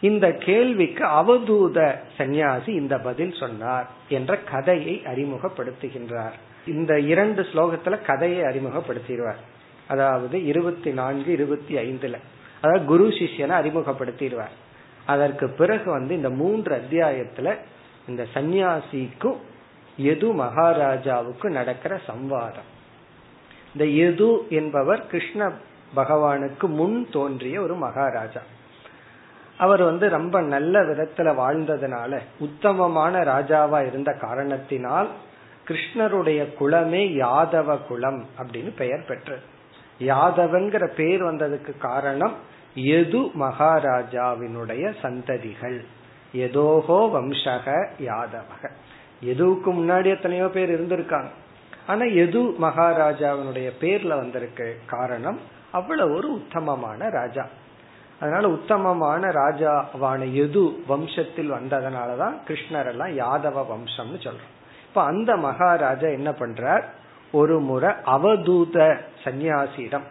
இந்த 0.00 0.32
கேள்விக்கு 0.32 1.04
அவதூத 1.04 1.94
சந்நியாசி 2.16 2.72
இந்த 2.72 2.98
பதில் 2.98 3.32
சொன்னார் 3.32 3.88
என்ற 4.08 4.38
கதையை 4.38 5.02
அறிமுகப்படுத்துகின்றார். 5.04 6.32
இந்த 6.66 7.00
இரண்டு 7.00 7.42
ஸ்லோகத்துல 7.42 8.04
கதையை 8.04 8.40
அறிமுகப்படுத்திடுவார். 8.40 9.40
அதாவது 9.86 10.44
இருபத்தி 10.44 10.92
நான்கு 10.92 11.32
இருபத்தி 11.32 11.74
ஐந்துல. 11.74 12.14
அதாவது 12.60 12.86
குரு 12.86 13.08
சிஷ்யனை 13.08 13.54
அறிமுகப்படுத்திடுவார். 13.62 14.54
அதற்கு 15.06 15.48
பிறகு 15.48 15.90
வந்து 15.90 16.14
இந்த 16.14 16.30
மூன்று 16.30 16.76
அத்தியாயத்துல 16.76 17.56
இந்த 18.08 18.26
சந்நியாசிக்கும் 18.34 19.36
எது 19.96 20.32
மகாராஜாவுக்கு 20.32 21.50
நடக்கிற 21.50 22.00
சம்வாதம். 22.08 22.68
இந்த 23.72 23.84
எது 23.84 24.46
என்பவர் 24.50 25.06
கிருஷ்ண 25.06 25.52
பகவானுக்கு 25.96 26.66
முன் 26.66 27.10
தோன்றிய 27.10 27.60
ஒரு 27.60 27.74
மகாராஜா. 27.74 28.40
அவர் 29.58 29.82
வந்து 29.82 30.08
ரொம்ப 30.08 30.40
நல்ல 30.40 30.80
விதத்துல 30.80 31.34
வாழ்ந்ததுனால 31.34 32.18
உத்தமமான 32.38 33.18
ராஜாவா 33.18 33.86
இருந்த 33.86 34.12
காரணத்தினால் 34.12 35.08
கிருஷ்ணருடைய 35.68 36.48
குலமே 36.60 37.02
யாதவ 37.18 37.78
குலம் 37.86 38.26
அப்படின்னு 38.38 38.76
பெயர் 38.76 39.04
பெற்றது. 39.08 39.42
யாதவன்கிற 40.00 40.86
பேர் 40.86 41.22
வந்ததுக்கு 41.22 41.78
காரணம் 41.78 42.34
எது 42.74 43.18
மகாராஜாவினுடைய 43.18 44.94
சந்ததிகள்? 45.02 45.84
எதோகோ 46.34 47.10
வம்சக 47.14 47.86
யாதவக. 48.00 48.70
எதுவுக்கு 49.20 49.72
முன்னாடி 49.72 50.04
எத்தனையோ 50.04 50.48
பேர் 50.48 50.70
இருந்திருக்காங்க. 50.70 51.28
ஆனா 51.86 52.04
எது 52.04 52.42
மகாராஜாவினுடைய 52.42 53.70
பேர்ல 53.80 54.08
வந்திருக்கு 54.08 54.78
காரணம் 54.86 55.40
அவ்வளவு 55.72 56.14
ஒரு 56.14 56.32
உத்தமமான 56.32 57.08
ராஜா. 57.08 57.46
அதனால 58.20 58.48
உத்தமமான 58.48 59.28
ராஜாவான 59.28 60.32
எது 60.32 60.60
வம்சத்தில் 60.88 61.52
வந்ததனாலதான் 61.52 62.34
கிருஷ்ணர் 62.48 62.86
எல்லாம் 62.86 63.18
யாதவ 63.18 63.66
வம்சம்னு 63.74 64.20
சொல்றோம். 64.20 64.48
இப்ப 64.88 65.02
அந்த 65.02 65.36
மகாராஜா 65.36 66.08
என்ன 66.08 66.30
பண்றார்? 66.30 66.82
ஒரு 67.32 67.60
முறை 67.60 67.94
அவதூத 68.04 68.98
சந்நியாசியிடம். 69.24 70.04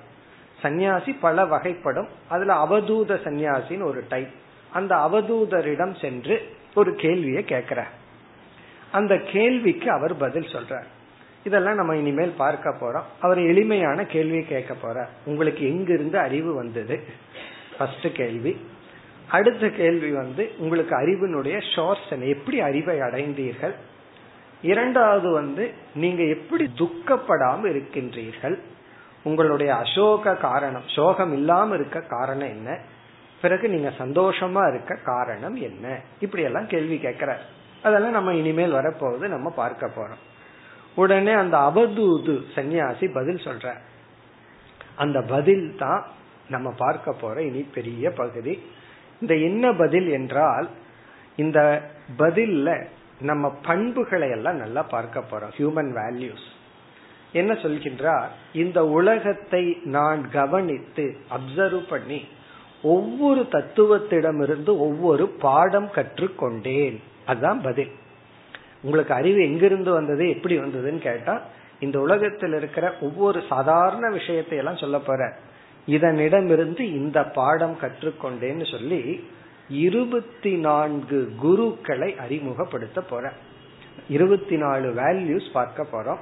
சந்நியாசி 0.61 1.13
பல 1.13 1.45
வகைப்படும். 1.45 2.07
அதுல 2.29 2.53
அவதூத 2.53 3.17
சந்நியாசின்னு 3.23 3.83
ஒரு 3.83 4.05
டைப் 4.09 4.29
அந்த 4.73 4.95
அவதூதரிடம் 4.95 6.01
சென்று 6.01 6.55
ஒரு 6.75 6.95
கேள்வியை 6.95 7.43
கேட்கிறார். 7.43 7.89
அந்த 8.91 9.17
கேள்விக்கு 9.17 9.91
அவர் 9.91 10.17
பதில் 10.17 10.47
சொல்றார். 10.47 10.85
இதெல்லாம் 11.43 11.75
நம்ம 11.75 11.95
இனிமேல் 11.95 12.33
பார்க்க 12.37 12.69
போறோம். 12.69 13.03
அவர் 13.21 13.37
எளிமையான 13.37 14.05
கேள்வி 14.05 14.41
கேட்க 14.41 14.75
போறார். 14.83 15.07
உங்களுக்கு 15.25 15.65
எங்கிருந்து 15.65 16.17
அறிவு 16.17 16.53
வந்தது? 16.53 17.03
ஃபர்ஸ்ட் 17.77 18.07
கேள்வி. 18.13 18.65
அடுத்த 19.29 19.69
கேள்வி 19.69 20.11
வந்து 20.11 20.51
உங்களுக்கு 20.57 20.95
அறிவினுடைய 20.95 21.61
ஷோர்ஸ் 21.75 22.27
எப்படி 22.27 22.59
அறிவை 22.59 22.99
அடைந்தீர்கள்? 22.99 23.73
இரண்டாவது 24.61 25.31
வந்து 25.31 25.73
நீங்க 25.95 26.23
எப்படி 26.23 26.71
துக்கப்படாம 26.77 27.63
இருக்கின்றீர்கள்? 27.63 28.59
உங்களுடைய 29.23 29.75
அசோக 29.75 30.35
காரணம் 30.35 30.81
சோகம் 30.85 31.33
இல்லாம 31.33 31.75
இருக்க 31.75 32.01
காரணம் 32.01 32.47
என்ன? 32.47 32.79
பிறகு 33.41 33.69
நீங்க 33.69 33.89
சந்தோஷமா 33.97 34.69
இருக்க 34.69 34.95
காரணம் 34.95 35.55
என்ன? 35.55 35.99
இப்படி 36.19 36.43
எல்லாம் 36.43 36.67
கேள்வி 36.67 36.99
கேட்கிறார். 36.99 37.45
அதெல்லாம் 37.83 38.11
நம்ம 38.11 38.33
இனிமேல் 38.33 38.73
வரப்போகுது 38.73 39.27
நம்ம 39.27 39.49
பார்க்க 39.49 39.91
போறோம். 39.95 40.28
உடனே 40.99 41.33
அந்த 41.41 41.55
அவதூது 41.69 42.35
சன்னியாசி 42.55 43.07
பதில் 43.17 43.45
சொல்ற 43.47 43.73
அந்த 45.03 45.17
பதில் 45.33 45.65
தான் 45.77 46.01
நம்ம 46.49 46.67
பார்க்க 46.83 47.11
போற 47.21 47.35
இனி 47.47 47.61
பெரிய 47.73 48.11
பகுதி. 48.11 48.53
இந்த 49.21 49.33
என்ன 49.47 49.73
பதில் 49.81 50.07
என்றால் 50.17 50.67
இந்த 51.35 51.59
பதில்ல 52.17 52.69
நம்ம 53.29 53.49
பண்புகளை 53.67 54.27
எல்லாம் 54.29 54.61
நல்லா 54.63 54.81
பார்க்க 54.95 55.23
போறோம். 55.31 55.53
ஹியூமன் 55.57 55.91
வேல்யூஸ் 55.99 56.47
என்ன 57.31 57.51
சொல்கின்றார்? 57.63 58.29
இந்த 58.53 58.79
உலகத்தை 58.97 59.63
நான் 59.95 60.21
கவனித்து 60.31 61.05
அப்சர்வ் 61.35 61.83
பண்ணி 61.89 62.19
ஒவ்வொரு 62.93 63.41
தத்துவத்திடமிருந்து 63.51 64.73
ஒவ்வொரு 64.87 65.25
பாடம் 65.45 65.89
கற்றுக்கொண்டேன். 65.95 66.97
அதுதான் 67.25 67.61
பதில். 67.61 67.91
உங்களுக்கு 68.81 69.13
அறிவு 69.13 69.41
எங்கிருந்து 69.41 69.91
வந்தது 69.91 70.29
எப்படி 70.29 70.57
வந்ததுன்னு 70.57 70.97
கேட்டா 70.97 71.41
இந்த 71.79 71.99
உலகத்தில் 71.99 72.53
இருக்கிற 72.53 72.95
ஒவ்வொரு 73.01 73.43
சாதாரண 73.49 74.09
விஷயத்தை 74.09 74.57
எல்லாம் 74.57 74.77
சொல்ல 74.77 74.99
போற. 74.99 75.35
இதனிடமிருந்து 75.87 76.79
இந்த 76.79 77.23
பாடம் 77.23 77.77
கற்றுக்கொண்டேன்னு 77.81 78.71
சொல்லி 78.71 79.29
இருபத்தி 79.69 80.55
நான்கு 80.55 81.31
குருக்களை 81.41 82.15
அறிமுகப்படுத்த 82.15 83.01
போற. 83.01 83.33
இருபத்தி 84.09 84.57
நாலு 84.57 84.93
வேல்யூஸ் 84.93 85.51
பார்க்க 85.53 85.85
போறோம். 85.91 86.17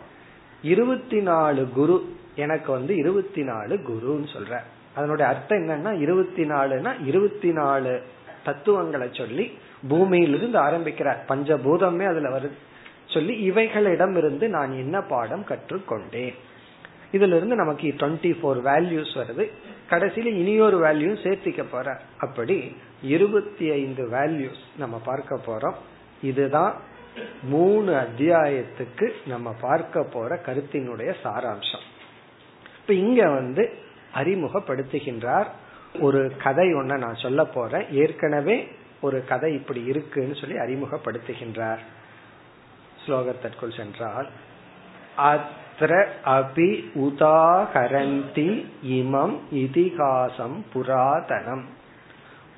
இருபத்தி 0.62 1.22
நாலு 1.22 1.70
குரு 1.70 2.16
எனக்கு 2.36 2.72
வந்து 2.72 2.96
இருபத்தி 2.96 3.44
நாலு 3.44 3.80
குருன்னு 3.88 4.36
சொல்ற. 4.36 4.60
அதனுடைய 4.96 5.32
அர்த்தம் 5.32 5.58
என்னன்னா 5.58 6.00
இருபத்தி 6.00 6.44
நாலுனா 6.44 7.06
இருபத்தி 7.06 7.52
நாலு 7.52 8.02
தத்துவங்களை 8.44 9.10
சொல்லி 9.12 9.58
பூமியிலிருந்து 9.88 10.58
ஆரம்பிக்கிறார். 10.58 11.26
பஞ்சபூதமே 11.28 12.06
அதுல 12.06 12.30
வருது. 12.30 12.52
சொல்லி 13.06 13.52
இவைகளிடம் 13.52 14.18
இருந்து 14.18 14.50
நான் 14.50 14.72
என்ன 14.72 15.02
பாடம் 15.02 15.46
கற்றுக்கொண்டேன்? 15.46 16.34
இதுல 17.12 17.36
இருந்து 17.36 17.56
நமக்கு 17.56 17.88
டுவெண்ட்டி 17.88 18.38
ஃபோர் 18.42 18.62
வேல்யூஸ் 18.62 19.18
வருது. 19.18 19.52
கடைசியில 19.90 20.26
இனியொரு 20.26 20.86
வேல்யூ 20.86 21.16
சேர்த்திக்க 21.24 21.66
போற 21.72 22.00
அப்படி 22.18 22.76
இருபத்தி 23.02 23.72
ஐந்து 23.72 24.10
வேல்யூஸ் 24.12 24.64
நம்ம 24.78 25.02
பார்க்க 25.06 25.40
போறோம். 25.48 25.76
இதுதான் 26.22 26.82
மூணு 27.44 27.92
அத்தியாயத்துக்கு 27.94 29.12
நம்ம 29.26 29.56
பார்க்க 29.62 30.04
போற 30.04 30.42
கருத்தினுடைய 30.46 31.14
சாராம்சம். 31.24 31.86
இப்ப 32.82 32.94
இங்க 32.94 33.30
வந்து 33.30 33.74
அறிமுகப்படுத்துகின்றார் 34.16 35.48
ஒரு 36.00 36.32
கதை 36.44 36.74
ஒன்ன 36.74 36.98
நான் 36.98 37.16
சொல்ல 37.16 37.46
போறேன். 37.46 37.86
ஏற்கனவே 37.92 38.68
ஒரு 39.02 39.26
கதை 39.26 39.54
இப்படி 39.54 39.84
இருக்குன்னு 39.84 40.36
சொல்லி 40.36 40.56
அறிமுகப்படுத்துகின்றார். 40.56 41.80
ஸ்லோகத்திற்குள் 43.06 43.78
சென்றால் 43.78 44.30
அத்திர 45.18 46.06
அபி 46.26 46.86
உதாகரந்தி 46.96 48.66
இமம் 48.84 49.40
இதிகாசம் 49.52 50.66
புராதனம். 50.74 51.64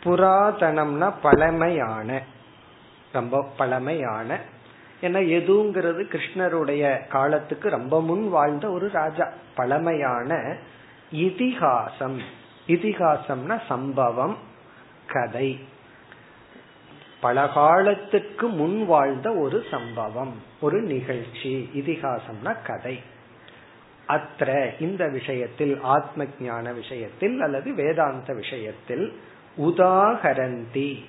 புராதனம்னா 0.03 1.13
பழமையான 1.21 2.21
ரொம்ப 3.11 3.47
பழமையான. 3.57 4.39
ஏன்னா 5.01 5.19
எதுங்கிறது 5.19 6.01
கிருஷ்ணருடைய 6.07 7.07
காலத்துக்கு 7.07 7.69
ரொம்ப 7.69 8.01
முன் 8.01 8.29
வாழ்ந்த 8.29 8.69
ஒரு 8.69 8.89
ராஜா. 8.89 9.31
பழமையான 9.55 10.57
இதிகாசம். 11.11 12.21
இதிகாசம்னா 12.67 13.61
சம்பவம் 13.67 14.37
கதை. 15.07 15.59
பல 17.21 17.47
காலத்துக்கு 17.47 18.47
முன் 18.47 18.85
வாழ்ந்த 18.85 19.33
ஒரு 19.33 19.63
சம்பவம் 19.71 20.33
ஒரு 20.61 20.81
நிகழ்ச்சி 20.81 21.69
இதிகாசம்னா 21.75 22.55
கதை. 22.65 23.01
அத்த 24.07 24.69
இந்த 24.79 25.07
விஷயத்தில் 25.07 25.79
ஆத்ம 25.81 26.25
ஞான 26.39 26.71
விஷயத்தில் 26.71 27.41
அல்லது 27.41 27.73
வேதாந்த 27.73 28.33
விஷயத்தில் 28.33 29.19
உதாகரந்தி. 29.57 31.05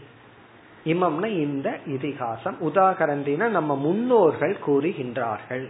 இமம்னா 0.85 1.27
இந்த 1.27 1.79
இதிகாசம். 1.87 2.57
உதாகரந்தினா 2.61 3.49
நம்ம 3.49 3.77
முன்னோர்கள் 3.77 4.57
கூறுகின்றார்கள். 4.67 5.69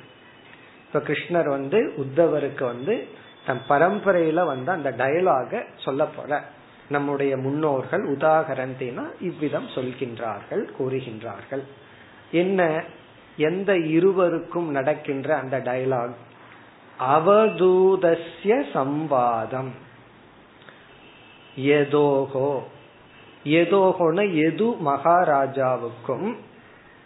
இப்ப 0.86 0.98
கிருஷ்ணர் 0.98 1.48
வந்து 1.48 1.94
உத்தவருக்கு 1.96 2.64
வந்து 2.64 3.06
தன் 3.46 3.60
பரம்பரையில 3.68 4.44
வந்து 4.44 4.70
அந்த 4.70 4.90
டயலாக 4.90 5.62
சொல்ல 5.76 6.06
போற. 6.06 6.42
நம்முடைய 6.90 7.32
முன்னோர்கள் 7.36 8.04
உதாகரந்தினா 8.16 9.04
இவ்விதம் 9.20 9.68
சொல்கின்றார்கள் 9.74 10.64
கூறுகின்றார்கள். 10.78 11.64
என்ன 12.32 12.60
எந்த 13.38 13.70
இருவருக்கும் 13.96 14.68
நடக்கின்ற 14.70 15.28
அந்த 15.36 15.56
டயலாக் 15.58 16.16
அவதூதஸ்ய 16.98 18.54
சம்பாதம் 18.74 19.70
எதோகோ 21.76 22.50
எதோகோன 23.60 24.18
எது 24.46 24.68
மகாராஜாவுக்கும் 24.88 26.28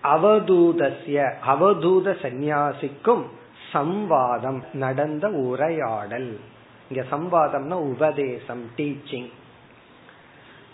அவதூதஸ்ய 0.03 1.19
அவதூத 1.53 2.17
சந்நியாசிக்கும் 2.25 3.25
சம்வாதம் 3.73 4.61
நடந்த 4.73 5.25
உரையாடல். 5.47 6.33
இங்க 6.89 7.03
சம்வாதம்னா 7.11 7.77
உபதேசம் 7.93 8.65
டீச்சிங் 8.77 9.31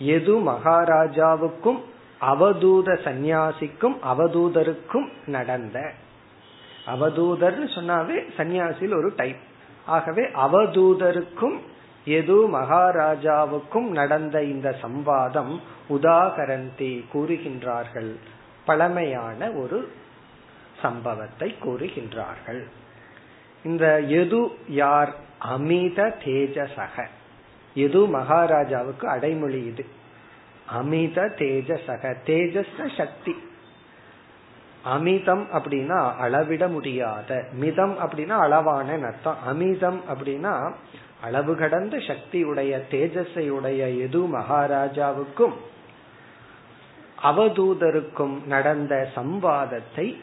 எது 0.01 0.39
மகாராஜாவுக்கும் 0.39 1.79
அவதூத 2.21 2.97
சந்நியாசிக்கும் 3.03 3.95
அவதூதருக்கும் 4.11 5.09
நடந்த. 5.25 5.91
அவதூதர்னு 6.85 7.67
சொன்னாவே 7.75 8.29
சந்நியாசியில் 8.37 8.95
ஒரு 8.95 9.13
டைப் 9.15 9.37
ஆகவே 9.85 10.23
அவதூதருக்கும் 10.23 11.57
எது 12.05 12.59
மகாராஜாவுக்கும் 12.59 13.87
நடந்த 13.89 14.43
இந்த 14.43 14.75
சம்வாதம் 14.81 15.59
உதாகரந்தி 15.89 17.05
கூறுகின்றார்கள். 17.13 18.15
பழமையான 18.65 19.51
ஒரு 19.51 19.91
சம்பவத்தை 20.81 21.55
கூறுகின்றார்கள். 21.63 22.63
இந்த 23.63 23.99
எது 23.99 24.51
யார்? 24.67 25.13
அமித 25.39 26.15
தேஜசக. 26.23 27.07
எது 27.73 28.05
மகாராஜாவுக்கு 28.05 29.07
அடைமொழி 29.07 29.63
இது? 29.63 29.85
அமித 30.65 31.21
தேஜசக 31.21 32.15
தேஜஸ் 32.25 32.97
சக்தி. 32.97 33.35
அமிதம் 34.85 35.45
அப்படின்னா 35.53 36.15
அளவிட 36.15 36.67
முடியாத 36.67 37.45
மிதம் 37.53 37.95
அப்படின்னா 37.99 38.37
அளவான 38.37 38.91
அர்த்தம். 38.91 39.37
அமிதம் 39.47 39.99
அப்படின்னா 40.13 40.73
அளவு 41.21 41.55
கடந்த 41.55 41.97
சக்தியுடைய 41.97 42.81
தேஜஸையுடைய 42.91 43.99
எது 43.99 44.19
மகாராஜாவுக்கும் 44.19 45.53
அவதூதருக்கும் 47.23 48.45
நடந்த 48.45 49.09
சம்வாதத்தை 49.15 50.17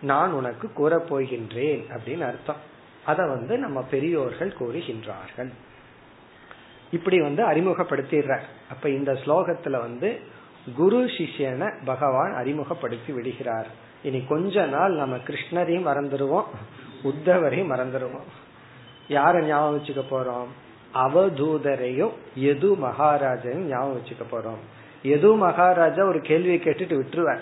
நான் 0.00 0.32
உனக்கு 0.32 0.70
கூறப்போகின்றேன் 0.76 1.84
அப்படின்னு 1.88 2.20
அர்த்தம். 2.20 2.56
அத 3.04 3.26
வந்து 3.26 3.58
நம்ம 3.58 3.82
பெரியோர்கள் 3.82 4.54
கூறுகின்றார்கள். 4.60 5.52
இப்படி 6.90 7.20
வந்து 7.20 7.44
அறிமுகப்படுத்திடுற 7.46 8.40
அப்ப 8.70 8.88
இந்த 8.88 9.12
ஸ்லோகத்துல 9.12 9.80
வந்து 9.80 10.20
குரு 10.76 11.04
சிஷ்யனை 11.04 11.72
பகவான் 11.84 12.34
அறிமுகப்படுத்தி 12.34 13.12
விடுகிறார். 13.12 13.66
இனி 14.02 14.24
கொஞ்ச 14.28 14.66
நாள் 14.66 14.92
நம்ம 14.92 15.16
கிருஷ்ணரையும் 15.16 15.86
மறந்துடுவோம் 15.86 16.44
உத்தவரையும் 17.02 17.70
மறந்துடுவோம் 17.72 18.28
யார 19.08 19.42
ஞாபகம் 19.42 19.78
வச்சுக்க 19.78 20.02
போறோம்? 20.10 20.46
அவதூதரையும் 20.94 22.12
எது 22.34 22.76
மகாராஜையும் 22.76 23.66
ஞாபகம் 23.68 23.96
வச்சுக்க 23.96 24.34
போறோம். 24.34 24.62
எது 25.02 25.34
மகாராஜா 25.34 26.04
ஒரு 26.04 26.20
கேள்வியை 26.20 26.60
கேட்டுட்டு 26.64 27.02
விட்டுருவார். 27.02 27.40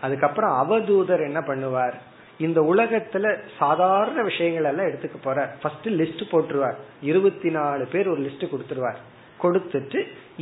அதுக்கப்புறம் 0.00 0.70
அவதூதர் 0.70 1.22
என்ன 1.22 1.40
பண்ணுவார்? 1.40 1.94
இந்த 2.38 2.60
உலகத்துல 2.72 3.26
சாதாரண 3.58 4.22
விஷயங்கள் 4.22 4.64
எல்லாம் 4.64 4.86
எடுத்துக்க 4.86 5.18
போற 5.22 5.38
ஃபர்ஸ்ட் 5.62 5.88
லிஸ்ட் 6.00 6.24
போட்டுருவார். 6.32 6.78
இருபத்தி 7.02 7.50
நாலு 7.50 7.86
பேர் 7.92 8.08
ஒரு 8.08 8.20
லிஸ்ட் 8.20 8.44
கொடுத்துருவார். 8.52 9.00
கொடுத்துட்டு 9.42 9.98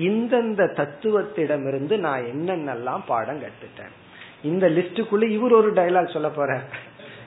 இந்தந்த 0.08 0.62
தத்துவத்திடமிருந்து 0.80 1.96
நான் 2.06 2.26
என்னென்னலாம் 2.32 3.02
பாடம் 3.06 3.40
கத்துட்டேன் 3.40 3.94
இந்த 4.42 4.68
லிஸ்டுக்குள்ள 4.68 5.26
இவர் 5.28 5.52
ஒரு 5.52 5.72
டைலாக் 5.72 6.12
சொல்ல 6.12 6.28
போற 6.28 6.50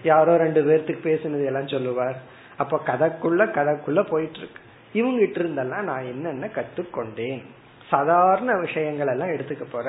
யாரோ 0.03 0.33
ரெண்டு 0.37 0.61
பேர்த்துக்கு 0.67 1.01
பேசினது 1.03 1.45
எல்லாம் 1.45 1.67
சொல்லுவார். 1.67 2.17
அப்ப 2.57 2.81
கதைக்குள்ள 2.85 3.41
கதைக்குள்ள 3.57 4.01
போயிட்டு 4.09 4.39
இருக்கு 4.41 4.61
இவங்க 4.93 5.21
இருந்தெல்லாம் 5.23 5.87
நான் 5.91 6.09
என்னென்ன 6.13 6.49
கத்துக்கொண்டேன் 6.57 7.41
சாதாரண 7.89 8.51
விஷயங்கள் 8.59 9.07
எல்லாம் 9.07 9.33
எடுத்துக்க 9.35 9.65
போற 9.71 9.87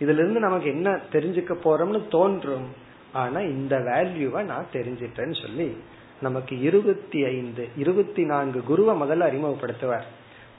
இதுல 0.00 0.20
இருந்து 0.22 0.40
நமக்கு 0.40 0.68
என்ன 0.68 0.88
தெரிஞ்சுக்க 1.12 1.52
போறோம்னு 1.64 2.00
தோன்றும். 2.08 2.68
ஆனா 3.12 3.40
இந்த 3.40 3.78
வேல்யூவை 3.78 4.42
நான் 4.42 4.66
தெரிஞ்சிட்டேன்னு 4.72 5.42
சொல்லி 5.42 5.76
நமக்கு 6.20 6.60
இருபத்தி 6.60 7.24
ஐந்து 7.24 7.68
இருபத்தி 7.76 8.24
நான்கு 8.24 8.62
குருவை 8.62 9.00
முதல்ல 9.00 9.22
அறிமுகப்படுத்துவார். 9.22 10.02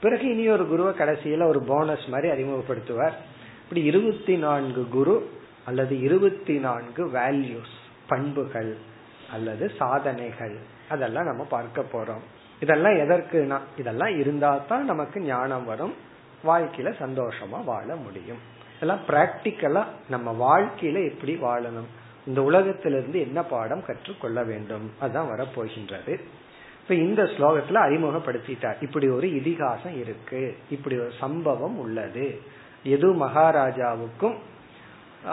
பிறகு 0.00 0.28
இனி 0.28 0.48
ஒரு 0.48 0.66
குருவை 0.66 0.94
கடைசியில 0.94 1.46
ஒரு 1.46 1.62
போனஸ் 1.62 2.08
மாதிரி 2.08 2.28
அறிமுகப்படுத்துவார். 2.28 3.12
இப்படி 3.62 3.82
இருபத்தி 3.84 4.36
நான்கு 4.36 4.88
குரு 4.88 5.30
அல்லது 5.64 6.00
இருபத்தி 6.00 6.58
நான்கு 6.58 7.06
வேல்யூஸ் 7.06 7.74
பண்புகள் 8.06 8.76
அல்லது 9.32 9.70
சாதனைகள் 9.76 10.56
அதெல்லாம் 10.88 11.24
நம்ம 11.24 11.44
பார்க்க 11.44 11.84
போறோம். 11.92 12.22
இதெல்லாம் 12.60 12.92
எதற்குனா 12.92 13.60
இதெல்லாம் 13.76 14.18
இருந்தா 14.18 14.56
தான் 14.68 14.84
நமக்கு 14.84 15.20
ஞானம் 15.20 15.64
வரும் 15.64 15.94
வாழ்க்கையில 16.44 16.92
சந்தோஷமா 17.00 17.64
வாழ 17.64 17.96
முடியும். 17.96 18.38
இதெல்லாம் 18.76 19.04
பிராக்டிக்கலா 19.08 19.84
நம்ம 20.08 20.58
வாழ்க்கையில 20.58 21.10
எப்படி 21.10 21.34
வாழணும்? 21.34 21.86
இந்த 22.30 22.42
உலகத்திலிருந்து 22.42 23.20
என்ன 23.20 23.42
பாடம் 23.42 23.84
கற்றுக்கொள்ள 23.84 24.42
வேண்டும்? 24.42 24.92
அதுதான் 25.00 25.28
வரப்போகின்றது. 25.28 26.20
இப்ப 26.82 26.94
இந்த 26.94 27.22
ஸ்லோகத்துல 27.22 27.74
அறிமுகப்படுத்திட்டார். 27.74 28.82
இப்படி 28.82 29.08
ஒரு 29.08 29.34
இதிகாசம் 29.34 30.00
இருக்கு. 30.00 30.56
இப்படி 30.70 30.98
ஒரு 30.98 31.12
சம்பவம் 31.20 31.78
உள்ளது. 31.78 32.40
எது 32.84 33.26
மகாராஜாவுக்கும் 33.26 34.36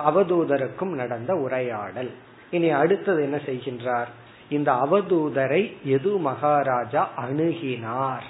அவதூதருக்கும் 0.07 0.93
நடந்த 0.93 1.33
உரையாடல். 1.33 2.11
இனி 2.51 2.69
அடுத்தது 2.69 3.23
என்ன 3.23 3.37
செய்கின்றார்? 3.37 4.07
இந்த 4.49 4.71
அவதூதரை 4.71 5.81
எது 5.83 6.17
மகாராஜா 6.17 7.09
அணுகினார்? 7.17 8.23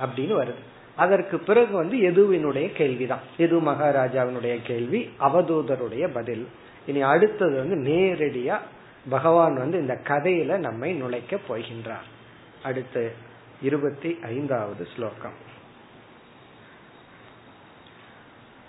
அப்படின்னு 0.00 0.42
வருது. 0.42 0.62
அதற்கு 0.96 1.38
பிறகு 1.38 1.76
வந்து 1.76 1.96
எதுவினுடைய 1.96 2.72
கேள்விதான். 2.72 3.20
எது 3.36 3.60
மகாராஜாவினுடைய 3.60 4.62
கேள்வி 4.62 5.10
அவதூதருடைய 5.20 6.12
பதில். 6.12 6.48
இனி 6.89 7.01
அடுத்தது 7.01 7.55
வந்து 7.57 7.77
நேரடியா 7.91 8.57
பகவான் 9.09 9.57
வந்து 9.57 9.77
இந்த 9.79 9.97
கதையில 10.07 10.57
நம்மை 10.57 10.91
நுழைக்க 10.93 11.39
போகின்றார் 11.49 12.07
அடுத்து 12.63 13.03
இருபத்தி 13.61 14.09
ஐந்தாவது 14.21 14.83
ஸ்லோகம் 14.95 15.37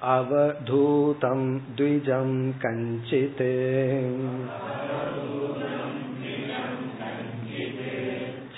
अवधूतं 0.04 1.40
द्विजं 1.76 2.32
कञ्चित् 2.62 3.42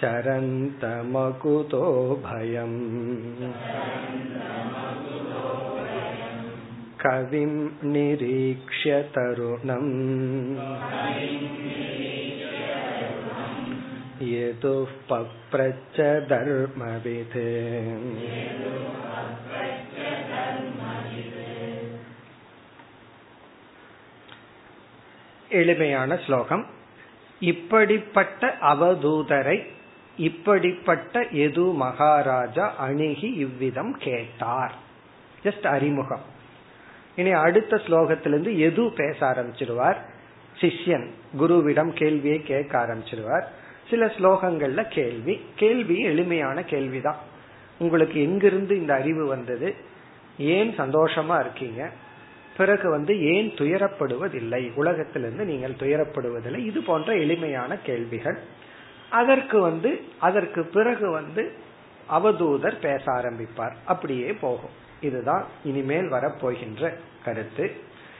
चरन्तमकुतो 0.01 1.85
भयम् 2.27 2.77
कविं 7.03 7.53
निरीक्ष्य 7.92 8.94
तरुणम् 9.14 9.92
यतुः 14.29 14.90
पप्रच्च 15.11 15.98
धर्मवित् 16.29 17.38
எளிமையான 25.51 26.11
ஸ்லோகம் 26.24 26.64
இப்படிப்பட்ட 27.42 28.42
அவதூதரை 28.70 29.59
இப்படிப்பட்ட 30.18 31.14
எது 31.44 31.64
மகாராஜா 31.77 32.66
அணுகி 32.87 33.29
இவ்விதம் 33.44 33.92
கேட்டார் 33.98 34.74
ஜஸ்ட் 35.44 35.66
அறிமுகம் 35.66 36.24
இனி 37.15 37.32
அடுத்த 37.32 37.76
ஸ்லோகத்திலிருந்து 37.76 38.58
எது 38.58 38.91
பேச 38.91 39.26
ஆரம்பிச்சிருவார் 39.26 39.97
சிஷ்யன் 40.62 41.08
குருவிடம் 41.39 41.89
கேள்வியை 41.89 42.41
கேட்க 42.43 42.80
ஆரம்பிச்சிருவார் 42.80 43.43
சில 43.89 44.06
ஸ்லோகங்கள்ல 44.06 44.88
கேள்வி 44.89 45.41
கேள்வி 45.56 45.99
எளிமையான 45.99 46.63
கேள்விதான். 46.63 47.17
உங்களுக்கு 47.80 48.21
எங்கிருந்து 48.21 48.78
இந்த 48.78 48.93
அறிவு 48.93 49.26
வந்தது? 49.26 49.76
ஏன் 50.38 50.80
சந்தோஷமா 50.80 51.39
இருக்கீங்க? 51.39 51.89
பிறகு 52.58 52.89
வந்து 52.89 53.34
ஏன் 53.34 53.49
துயரப்படுவதில்லை? 53.49 54.73
உலகத்திலிருந்து 54.76 55.45
நீங்கள் 55.45 55.71
துயரப்படுவதில்லை. 55.71 56.58
இது 56.58 56.82
போன்ற 56.82 57.15
எளிமையான 57.15 57.78
கேள்விகள். 57.78 58.38
அதற்கு 59.10 59.62
வந்து 59.62 60.02
அதற்கு 60.19 60.65
பிறகு 60.65 61.10
வந்து 61.10 61.52
அவதூதர் 62.12 62.80
பேச 62.82 63.04
ஆரம்பிப்பார். 63.06 63.73
அப்படியே 63.86 64.34
போகும். 64.34 64.82
இதுதான் 65.04 65.44
இனிமேல் 65.63 66.10
வரப்போகின்ற 66.12 66.92
கருத்து. 67.26 67.66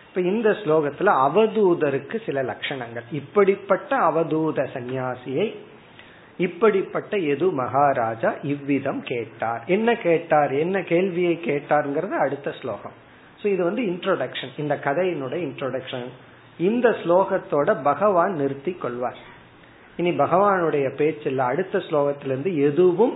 இப்ப 0.08 0.22
இந்த 0.32 0.50
ஸ்லோகத்துல 0.50 1.12
அவதூதருக்கு 1.28 2.17
சில 2.26 2.41
லட்சணங்கள். 2.43 3.06
இப்படிப்பட்ட 3.12 3.91
அவதூத 4.10 4.65
சந்நியாசியை 4.74 5.48
இப்படிப்பட்ட 6.38 7.17
எது 7.17 7.52
மகாராஜா 7.52 8.30
இவ்விதம் 8.43 9.02
கேட்டார். 9.04 9.63
என்ன 9.65 9.89
கேட்டார்? 9.98 10.52
என்ன 10.54 10.82
கேள்வியை 10.82 11.39
கேட்டார்ங்கிறது 11.46 12.15
அடுத்த 12.26 12.52
ஸ்லோகம். 12.60 12.96
ஸோ 13.41 13.46
இது 13.48 13.63
வந்து 13.63 13.82
இன்ட்ரோடக்ஷன் 13.84 14.54
இந்த 14.58 14.76
கதையினுடைய 14.84 15.41
இன்ட்ரோடக்ஷன் 15.48 16.08
இந்த 16.58 16.89
ஸ்லோகத்தோட 16.89 17.69
பகவான் 17.84 18.34
நிறுத்தி 18.34 18.74
கொள்வார். 18.74 19.19
இனி 19.98 20.12
பகவானுடைய 20.17 20.96
பேச்சில் 20.96 21.39
அடுத்த 21.39 21.78
ஸ்லோகத்திலிருந்து 21.78 22.52
எதுவும் 22.63 23.15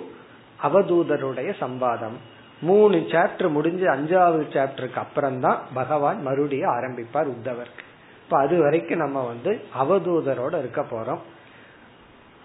அவதூதருடைய 0.64 1.50
சம்பாதம். 1.60 2.18
மூணு 2.62 2.98
சாப்டர் 2.98 3.50
முடிஞ்சு 3.50 3.88
அஞ்சாவது 3.88 4.46
சாப்டருக்கு 4.46 4.96
அப்புறம் 4.96 5.39
தான் 5.39 5.62
பகவான் 5.74 6.22
மறுபடியும் 6.22 6.72
ஆரம்பிப்பார் 6.72 7.32
உத்தவருக்கு. 7.34 7.86
இப்ப 8.24 8.38
அது 8.39 8.62
வரைக்கும் 8.62 8.98
நம்ம 8.98 9.22
வந்து 9.22 9.62
அவதூதரோட 9.80 10.60
இருக்க 10.60 10.82
போறோம். 10.82 11.20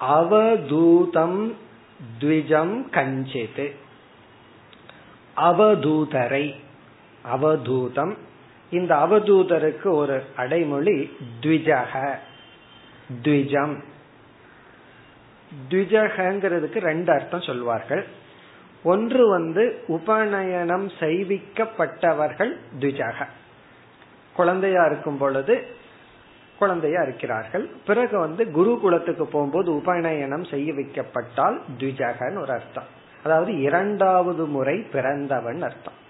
அவதூதம் 0.01 1.53
த்விஜம் 2.21 2.83
கஞ்சித். 2.91 3.75
அவதூதரை. 5.37 6.55
அவதூதம். 7.33 8.17
இந்த 8.71 8.95
அவதூதருக்கு 8.95 9.91
ஒரு 9.91 10.25
அடைமொழி 10.37 11.17
த்விஜக. 11.41 12.19
த்விஜம். 13.23 13.83
த்விஜகங்கிறதுக்கு 15.71 16.79
ரெண்டு 16.79 17.13
அர்த்தம் 17.13 17.43
சொல்வார்கள். 17.43 18.07
ஒன்று 18.83 19.29
வந்து 19.29 19.85
உபநயனம் 19.87 20.89
செய்விக்கப்பட்டவர்கள் 20.89 22.57
த்விஜக 22.79 23.27
குழந்தையா 24.35 24.85
இருக்கும் 24.85 25.19
பொழுது 25.19 25.67
குழந்தையா 26.59 27.03
இருக்கிறார்கள். 27.03 27.71
பிறகு 27.87 28.19
வந்து 28.19 28.45
குருகுலத்துக்கு 28.45 29.23
போகும்போது 29.23 29.75
உபநயனம் 29.75 30.45
செய்ய 30.45 30.73
வைக்கப்பட்டால் 30.73 31.61
த்விஜகன்னு 31.79 32.41
ஒரு 32.41 32.53
அர்த்தம். 32.53 32.85
அதாவது 33.25 33.61
இரண்டாவது 33.61 34.47
முறை 34.47 34.79
பிறந்தவன் 34.79 35.63
அர்த்தம். 35.63 36.01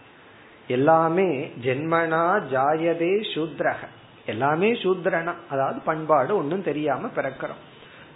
எல்லாமே 0.68 1.52
ஜென்மனா 1.62 2.42
ஜாயதே 2.52 3.24
சூத்ரக. 3.34 3.76
எல்லாமே 4.26 4.72
சூத்ரனா. 4.72 5.34
அதாவது 5.50 5.80
பண்பாடு 5.80 6.36
ஒன்னும் 6.36 6.62
தெரியாம 6.62 7.08
பிறக்கிறோம். 7.16 7.60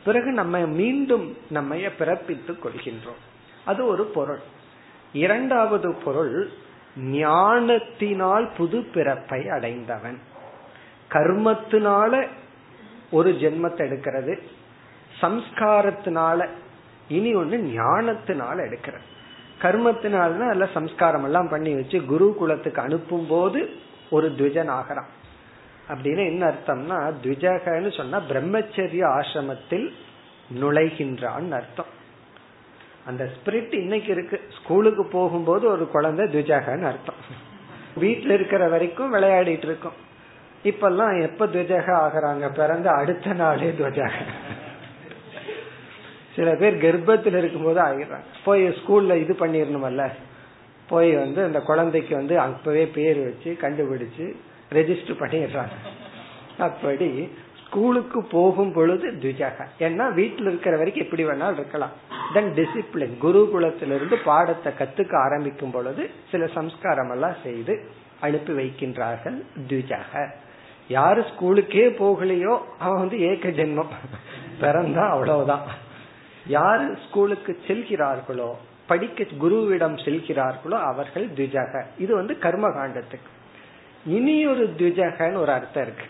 பிறகு 0.04 0.32
நம்ம 0.32 0.58
மீண்டும் 0.58 1.36
நம்ம 1.50 1.74
பிறப்பித்துக் 1.74 2.64
கொள்கின்றோம். 2.64 3.22
அது 3.66 3.86
ஒரு 3.86 4.04
பொருள். 4.04 4.40
இரண்டாவது 5.12 5.94
பொருள் 5.94 6.50
ஞானத்தினால் 6.96 8.50
புது 8.56 8.82
பிறப்பை 8.82 9.48
அடைந்தவன். 9.48 10.18
கர்மத்தினால 11.12 12.28
ஒரு 13.10 13.30
ஜென்மத்தை 13.30 13.86
எடுக்கிறது 13.88 14.42
சம்ஸ்காரத்தினால 15.20 16.48
இனி 17.08 17.34
ஒண்ணு 17.34 17.78
ஞானத்தினால 17.78 18.56
எடுக்கிறது. 18.56 19.04
கர்மத்தினால்தான் 19.62 20.46
நல்ல 20.46 20.68
சம்ஸ்காரம் 20.74 21.24
எல்லாம் 21.24 21.48
பண்ணி 21.48 21.74
வச்சு 21.74 22.04
குரு 22.04 22.34
குலத்துக்கு 22.34 22.82
அனுப்பும் 22.82 23.26
போது 23.26 23.70
ஒரு 24.10 24.34
துவிஜன் 24.38 24.68
ஆகிறான். 24.68 25.08
அப்படின்னு 25.88 26.26
என்ன 26.26 26.46
அர்த்தம்னா 26.46 27.12
த்விஜகன்னு 27.22 27.96
சொன்னா 27.96 28.20
பிரம்மச்சரிய 28.20 29.04
ஆசிரமத்தில் 29.06 29.90
நுழைகின்றான் 30.60 31.50
அர்த்தம். 31.50 31.95
அந்த 33.06 33.28
ஸ்பிரிட் 33.34 33.74
இன்னைக்கு 33.74 34.12
இருக்கு. 34.12 34.40
ஸ்கூலுக்கு 34.62 35.04
போகும்போது 35.04 35.68
ஒரு 35.68 35.88
குழந்தை 35.88 36.26
துஜகன்னு 36.26 36.84
அர்த்தம். 36.84 37.20
வீட்டுல 38.00 38.30
இருக்கிற 38.30 38.68
வரைக்கும் 38.68 39.14
விளையாடிட்டு 39.14 39.66
இருக்கும். 39.70 40.04
இப்பெல்லாம் 40.64 41.22
எப்ப 41.22 41.46
துவஜக 41.46 41.88
ஆகிறாங்க? 42.04 42.54
பிறந்த 42.54 42.90
அடுத்த 42.90 43.32
நாளே 43.32 43.68
துவஜக 43.70 44.10
சில 46.36 46.54
பேர் 46.54 46.76
கர்ப்பத்தில் 46.76 47.36
இருக்கும்போது 47.38 47.80
ஆகிறாங்க 47.80 48.24
போய் 48.44 48.68
ஸ்கூல்ல 48.68 49.16
இது 49.16 49.36
பண்ணிடணுமல்ல. 49.40 50.08
போய் 50.88 51.14
வந்து 51.14 51.44
அந்த 51.44 51.60
குழந்தைக்கு 51.60 52.14
வந்து 52.16 52.38
அப்பவே 52.38 52.86
பேர் 52.86 53.18
வச்சு 53.22 53.56
கண்டுபிடிச்சு 53.60 54.36
ரெஜிஸ்டர் 54.72 55.20
பண்ணிடுறாங்க. 55.20 55.76
அப்படி 56.58 57.30
ஸ்கூலுக்கு 57.76 58.20
போகும் 58.22 58.70
பொழுது 58.72 59.06
துஜக. 59.22 59.64
ஏன்னா 59.86 60.04
வீட்டில் 60.18 60.46
இருக்கிற 60.46 60.74
வரைக்கும் 60.76 61.04
எப்படி 61.04 61.24
வேணாலும் 61.24 61.58
இருக்கலாம். 61.60 61.90
தென் 62.34 62.48
டிசிப்ளின் 62.58 63.12
குருகுலத்திலிருந்து 63.24 64.16
பாடத்தை 64.24 64.70
கத்துக்க 64.78 65.14
ஆரம்பிக்கும் 65.24 65.74
பொழுது 65.74 66.10
சில 66.30 66.46
சம்ஸ்காரம் 66.46 67.10
எல்லாம் 67.10 67.36
செய்து 67.42 67.74
அனுப்பி 68.20 68.52
வைக்கின்றார்கள் 68.52 69.36
துஜக. 69.68 70.24
யாரு 70.88 71.24
ஸ்கூலுக்கே 71.30 71.84
போகலையோ 72.00 72.54
அவன் 72.78 73.02
வந்து 73.02 73.20
ஏக 73.20 73.48
ஜென்மம். 73.60 73.92
பிறந்தா 74.60 75.04
அவ்வளவுதான். 75.14 75.66
யார் 76.56 76.86
ஸ்கூலுக்கு 77.06 77.58
செல்கிறார்களோ 77.68 78.50
படிக்க 78.86 79.24
குருவிடம் 79.44 80.02
செல்கிறார்களோ 80.08 80.76
அவர்கள் 80.90 81.28
துஜக. 81.38 81.84
இது 81.98 82.12
வந்து 82.14 82.34
கர்ம 82.38 82.66
காண்டத்துக்கு 82.68 83.32
இனி 84.06 84.46
ஒரு 84.46 84.74
துஜகன்னு 84.78 85.42
ஒரு 85.46 85.52
அர்த்தம் 85.52 85.82
இருக்கு. 85.82 86.06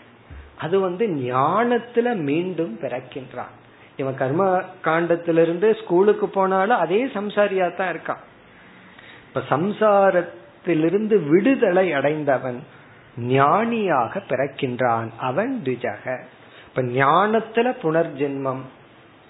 அது 0.57 0.79
வந்து 0.79 1.05
ஞானத்துல 1.07 2.15
மீண்டும் 2.15 2.79
பிறக்கின்றான். 2.81 3.53
இவன் 3.97 4.15
கர்ம 4.15 4.61
காண்டத்திலிருந்து 4.83 5.67
ஸ்கூலுக்கு 5.81 6.27
போனாலும் 6.27 6.77
அதே 6.77 7.05
சம்சாரியா 7.05 7.67
தான் 7.75 7.91
இருக்கான். 7.95 8.23
இப்ப 9.27 9.43
சம்சாரத்திலிருந்து 9.49 11.15
விடுதலை 11.29 11.93
அடைந்தவன் 11.93 12.59
ஞானியாக 13.17 14.19
பிறக்கின்றான். 14.29 15.07
அவன் 15.19 15.61
துஜக 15.65 16.05
இப்ப 16.67 16.81
ஞானத்துல 16.81 17.67
புனர்ஜென்மம். 17.83 18.63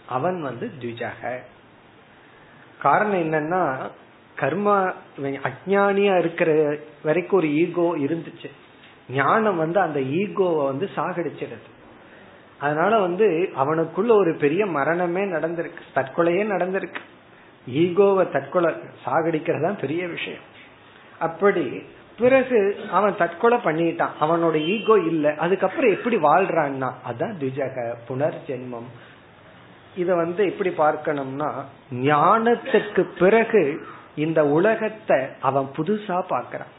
அவன் 0.07 0.41
வந்து 0.41 0.71
துஜக 0.81 1.39
காரணம் 2.81 3.21
என்னன்னா 3.21 3.63
கர்மா 4.39 4.93
அஜானியா 5.49 6.15
இருக்கிற 6.19 6.77
வரைக்கும் 7.03 7.39
ஒரு 7.39 7.49
ஈகோ 7.55 7.87
இருந்துச்சு. 7.97 8.49
ஞானம் 9.09 9.57
வந்து 9.57 9.79
அந்த 9.79 9.99
ஈகோவை 9.99 10.65
வந்து 10.65 10.89
சாகடிச்சிடுது. 10.95 11.67
அதனால 12.59 12.99
வந்து 12.99 13.49
அவனுக்குள்ள 13.57 14.11
ஒரு 14.11 14.35
பெரிய 14.39 14.65
மரணமே 14.65 15.23
நடந்திருக்கு 15.23 15.83
தற்கொலையே 15.95 16.43
நடந்திருக்கு. 16.45 17.01
ஈகோவை 17.69 18.31
தற்கொலை 18.31 18.73
சாகடிக்கிறதா 19.05 19.79
பெரிய 19.79 20.07
விஷயம். 20.07 20.45
அப்படி 21.19 21.83
பிறகு 22.17 22.79
அவன் 22.91 23.17
தற்கொலை 23.17 23.57
பண்ணிட்டான். 23.57 24.09
அவனோட 24.21 24.65
ஈகோ 24.65 24.97
இல்ல. 24.97 25.33
அதுக்கப்புறம் 25.33 25.91
எப்படி 25.91 26.15
வாழ்றான்னா 26.15 26.91
அதான் 27.09 27.35
திஜக 27.39 27.93
புனர்ஜென்மம். 28.09 28.89
இத 29.95 30.15
வந்து 30.15 30.45
எப்படி 30.45 30.69
பார்க்கணும்னா 30.69 31.51
ஞானத்துக்கு 31.91 33.05
பிறகு 33.19 33.87
இந்த 34.15 34.45
உலகத்தை 34.47 35.19
அவன் 35.41 35.69
புதுசா 35.77 36.21
பாக்கிறான் 36.27 36.75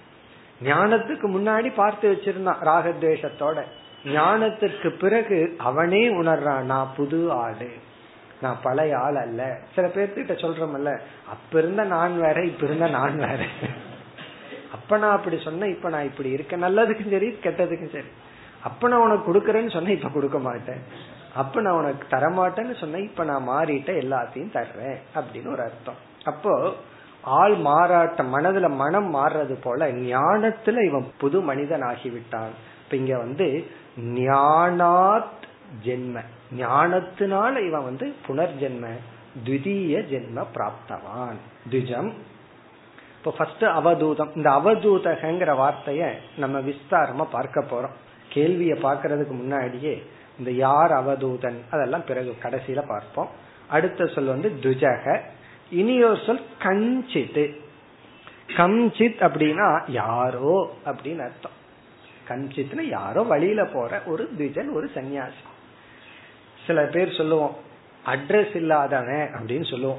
ஞானத்துக்கு 0.63 1.27
முன்னாடி 1.37 1.73
பார்த்து 1.75 2.13
வச்சிருந்தான் 2.13 2.63
ராகத்வேஷத்தோட. 2.65 3.63
ஞானத்திற்கு 4.05 4.89
பிறகு 4.89 5.55
அவனே 5.59 6.09
உணர்றான் 6.09 6.61
நான் 6.61 6.93
புது 6.97 7.33
ஆடு 7.33 7.71
நான் 8.41 8.59
பழைய 8.63 8.99
ஆள் 8.99 9.17
அல்ல. 9.17 9.59
சில 9.75 9.87
பேர்த்திட்ட 9.87 10.35
சொல்றமல்ல 10.45 10.99
அப்ப 11.29 11.59
இருந்த 11.59 11.85
நான் 11.85 12.21
வேற 12.21 12.45
இப்ப 12.45 12.67
இருந்த 12.67 12.87
நான் 12.87 13.17
வேற. 13.17 13.45
அப்ப 14.73 14.99
நான் 14.99 15.17
அப்படி 15.17 15.41
சொன்ன 15.41 15.67
இப்ப 15.67 15.89
நான் 15.89 16.05
இப்படி 16.05 16.31
இருக்கேன். 16.31 16.63
நல்லதுக்கும் 16.63 17.11
சரி 17.11 17.39
கெட்டதுக்கும் 17.43 17.93
சரி. 17.93 18.07
அப்ப 18.63 18.89
நான் 18.89 19.01
உனக்கு 19.01 19.35
கொடுக்கறேன்னு 19.35 19.73
சொன்ன 19.73 19.91
இப்ப 19.91 20.09
கொடுக்க 20.09 20.39
மாட்டேன். 20.39 20.83
அப்ப 21.35 21.61
நான் 21.61 21.75
உனக்கு 21.75 22.17
தரமாட்டேன்னு 22.17 22.79
சொன்ன 22.79 22.99
இப்ப 22.99 23.25
நான் 23.25 23.49
மாறிட்டேன் 23.49 24.01
எல்லாத்தையும் 24.05 24.55
தர்றேன் 24.55 24.97
அப்படின்னு 25.15 25.53
ஒரு 25.53 25.63
அர்த்தம். 25.63 25.95
அப்போ 26.25 26.75
ஆள் 27.23 27.55
மாறாட்டம் 27.55 28.35
மனதுல 28.37 28.71
மனம் 28.71 29.15
மாறுறது 29.15 29.57
போல 29.63 29.93
ஞானத்துல 29.93 30.85
இவன் 30.85 31.13
புது 31.19 31.41
மனிதன் 31.41 31.83
ஆகிவிட்டான். 31.83 32.51
இப்ப 32.85 32.97
இங்க 32.97 33.17
வந்து 33.17 33.67
ஞானாத் 34.01 35.47
ஜென்ம. 35.85 36.21
ஞானத்தினால 36.57 37.67
இவன் 37.67 37.85
வந்து 37.85 38.15
புனர்ஜென்ம 38.29 38.89
துதிய 39.45 40.01
ஜென்ம 40.01 40.47
பிராப்தவான். 40.55 41.37
துஜம். 41.71 42.13
இப்போ 43.17 43.31
ஃபர்ஸ்ட் 43.31 43.65
அவதூதம். 43.65 44.37
இந்த 44.37 44.51
அவதூதகங்கிற 44.51 45.57
வார்த்தைய 45.57 46.11
நம்ம 46.37 46.59
விஸ்தாரமா 46.59 47.27
பார்க்க 47.31 47.61
போறோம். 47.61 47.95
கேள்விய 48.35 48.75
பாக்குறதுக்கு 48.75 49.31
முன்னாடியே 49.31 50.03
இந்த 50.39 50.51
யார் 50.51 50.91
அவதூதன்? 50.91 51.57
அதெல்லாம் 51.71 52.05
பிறகு 52.05 52.37
கடைசியில 52.43 52.89
பார்ப்போம். 52.89 53.29
அடுத்த 53.69 54.07
சொல் 54.07 54.25
வந்து 54.25 54.53
துஜக. 54.61 55.21
இனி 55.71 56.03
ஒரு 56.03 56.19
சொல் 56.27 56.45
கஞ்சித் 56.63 57.57
கம்சித் 58.57 59.23
அப்படின்னா 59.27 59.91
யாரோ 59.91 60.71
அப்படின்னு 60.87 61.19
அர்த்தம். 61.19 61.57
கஞ்சித்னா 62.29 62.81
யாரோ 62.81 63.23
வழியில 63.23 63.65
போற 63.65 64.03
ஒரு 64.07 64.31
திஜன் 64.39 64.73
ஒரு 64.73 64.91
சன்னியாசி 64.95 65.45
சில 66.67 66.83
பேர் 66.83 67.17
சொல்லுவோம் 67.17 67.57
அட்ரஸ் 68.07 68.57
இல்லாதவன் 68.57 69.29
அப்படின்னு 69.35 69.71
சொல்லுவோம். 69.71 69.99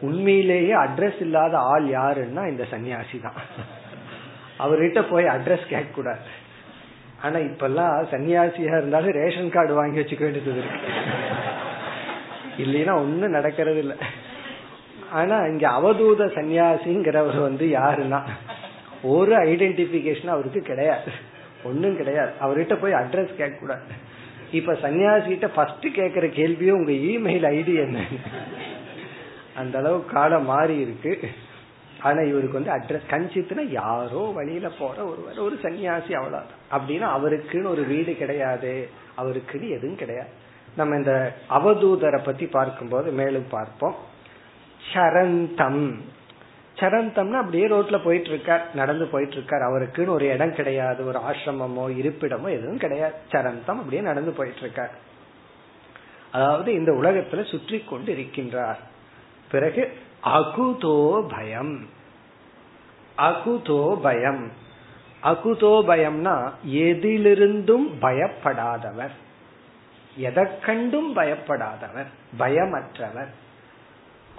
உண்மையிலேயே 0.00 0.74
அட்ரஸ் 0.74 1.20
இல்லாத 1.20 1.58
ஆள் 1.58 1.84
யாருன்னா 1.84 2.48
இந்த 2.48 2.66
சன்னியாசி 2.70 3.20
தான். 3.20 3.38
அவர்கிட்ட 4.58 5.10
போய் 5.10 5.24
அட்ரஸ் 5.24 5.66
கேட்க 5.66 5.90
கூடாது 5.94 6.20
ஆனா 7.22 7.36
இப்பெல்லாம் 7.36 7.94
சன்னியாசியா 8.10 8.76
இருந்தாலும் 8.78 9.10
ரேஷன் 9.10 9.50
கார்டு 9.50 9.74
வாங்கி 9.74 10.00
வச்சுக்க 10.00 10.20
வேண்டியது 10.20 10.58
இருக்கு. 10.58 10.90
இல்லைன்னா 12.58 12.94
ஒன்னும் 12.94 13.30
நடக்கிறது 13.30 13.78
இல்லை. 13.78 13.96
ஆனா 15.14 15.36
இங்க 15.44 15.66
அவதூத 15.68 16.22
சன்னியாசிங்கிறவர் 16.36 17.40
வந்து 17.40 17.66
யாருன்னா? 17.66 18.20
ஒரு 19.02 19.32
ஐடென்டிபிகேஷன் 19.36 20.34
அவருக்கு 20.34 20.60
கிடையாது. 20.60 21.10
ஒன்னும் 21.64 21.96
கிடையாது. 21.96 22.32
அவர்கிட்ட 22.40 22.74
போய் 22.80 22.92
அட்ரஸ் 22.92 23.38
கேட்க 23.40 23.56
கூடாது 23.60 23.82
இப்ப 24.52 24.72
சன்னியாசிகிட்ட 24.72 25.46
ஃபர்ஸ்ட் 25.54 25.86
கேக்குற 25.86 26.26
கேள்வியும் 26.28 26.76
உங்க 26.76 26.92
இமெயில் 26.92 27.46
ஐடி 27.50 27.74
என்ன? 27.74 27.98
அந்த 29.56 29.78
அளவு 29.78 30.04
காலம் 30.04 30.44
மாறி 30.44 30.76
இருக்கு. 30.80 31.12
ஆனா 32.00 32.20
இவருக்கு 32.20 32.58
வந்து 32.58 32.74
அட்ரஸ் 32.76 33.10
கஞ்சித்துனா 33.10 33.62
யாரோ 33.72 34.22
வழியில 34.34 34.68
போற 34.78 34.96
ஒருவர். 35.04 35.38
ஒரு 35.38 35.56
சன்னியாசி 35.62 36.12
அவ்வளவு 36.14 36.50
அப்படின்னா 36.70 37.06
அவருக்குன்னு 37.16 37.72
ஒரு 37.74 37.84
வீடு 37.84 38.14
கிடையாது. 38.16 38.72
அவருக்குன்னு 39.18 39.68
எதுவும் 39.70 39.96
கிடையாது. 39.96 40.32
நம்ம 40.76 40.96
இந்த 40.96 41.14
அவதூதரை 41.50 42.20
பத்தி 42.24 42.46
பார்க்கும்போது 42.46 43.10
மேலும் 43.10 43.48
பார்ப்போம். 43.50 43.96
சரந்தம். 44.92 45.94
சரந்தம்னா 46.76 47.32
அப்படியே 47.32 47.66
ரோட்ல 47.66 48.04
போயிட்டு 48.04 48.28
இருக்கார் 48.28 48.74
நடந்து 48.74 49.06
போயிட்டு 49.06 49.34
இருக்கார் 49.34 49.60
அவருக்குன்னு 49.60 50.06
ஒரு 50.06 50.26
இடம் 50.28 50.54
கிடையாது 50.54 51.06
ஒரு 51.06 51.18
ஆசிரமமோ 51.18 51.84
இருப்பிடமோ 52.02 52.48
எதுவும் 52.50 52.78
கிடையாது. 52.78 53.14
சரந்தம் 53.30 53.80
அப்படியே 53.80 54.02
நடந்து 54.02 54.32
போயிட்டு 54.32 54.60
இருக்கார் 54.60 54.90
அதாவது 56.30 56.72
இந்த 56.72 56.92
உலகத்துல 56.92 57.50
சுற்றி 57.50 57.78
கொண்டு 57.80 58.14
இருக்கின்றார் 58.14 58.76
பிறகு 59.50 59.96
அகுதோ 60.24 61.28
பயம். 61.28 61.88
அகுதோ 63.18 64.00
பயம். 64.00 64.52
அகுதோ 65.22 65.72
பயம்னா 65.88 66.50
எதிலிருந்தும் 66.66 67.86
பயப்படாதவர். 68.02 69.14
எதை 70.16 70.44
கண்டும் 70.60 71.16
பயப்படாதவர். 71.16 72.10
பயமற்றவர். 72.38 73.28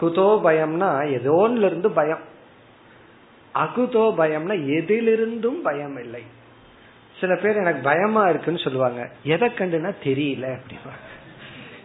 குதோ 0.01 0.27
பயம்னா 0.45 0.89
ஏதோன்ல 1.15 1.65
இருந்து 1.65 1.91
பயம். 1.91 2.23
அகுதோ 3.55 4.05
பயம்னா 4.17 4.55
எதிலிருந்தும் 4.77 5.61
பயம் 5.63 5.97
இல்லை 5.97 6.23
சில 7.19 7.35
பேர் 7.35 7.55
எனக்கு 7.55 7.81
பயமா 7.83 8.29
இருக்குன்னு 8.29 8.59
சொல்லுவாங்க. 8.59 9.09
எதை 9.23 9.49
கண்டுனா 9.49 9.91
தெரியல 10.03 10.45
அப்படின்னா 10.55 10.95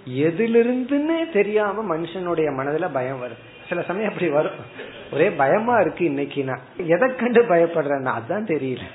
எதிலிருந்துன்னு 0.06 1.32
தெரியாம 1.32 1.96
மனுஷனுடைய 1.96 2.48
மனதுல 2.58 2.88
பயம் 2.92 3.22
வருது 3.22 3.46
சில 3.68 3.82
சமயம் 3.82 4.08
அப்படி 4.08 4.30
வரும். 4.30 4.58
ஒரே 5.12 5.30
பயமா 5.30 5.76
இருக்கு 5.76 6.04
இன்னைக்கு 6.04 6.44
நான் 6.44 6.60
எதை 6.76 7.14
கண்டு 7.14 7.44
பயப்படுறேன்னா 7.44 8.12
அதான் 8.18 8.50
தெரியல. 8.52 8.86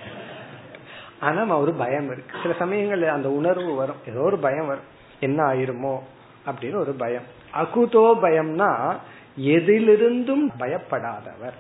ஆனா 1.20 1.60
ஒரு 1.60 1.74
பயம் 1.74 2.12
இருக்கு. 2.12 2.38
சில 2.42 2.54
சமயங்கள் 2.54 3.04
அந்த 3.08 3.30
உணர்வு 3.30 3.76
வரும். 3.76 4.02
ஏதோ 4.08 4.20
ஒரு 4.20 4.38
பயம் 4.38 4.68
வரும். 4.68 4.90
என்ன 5.20 5.44
ஆயிருமோ 5.44 5.98
அப்படின்னு 6.46 6.76
ஒரு 6.76 6.94
பயம். 6.94 7.35
அகுதோ 7.56 8.06
பயம்னா 8.22 8.96
எதிலிருந்தும் 9.40 10.46
பயப்படாதவர். 10.60 11.58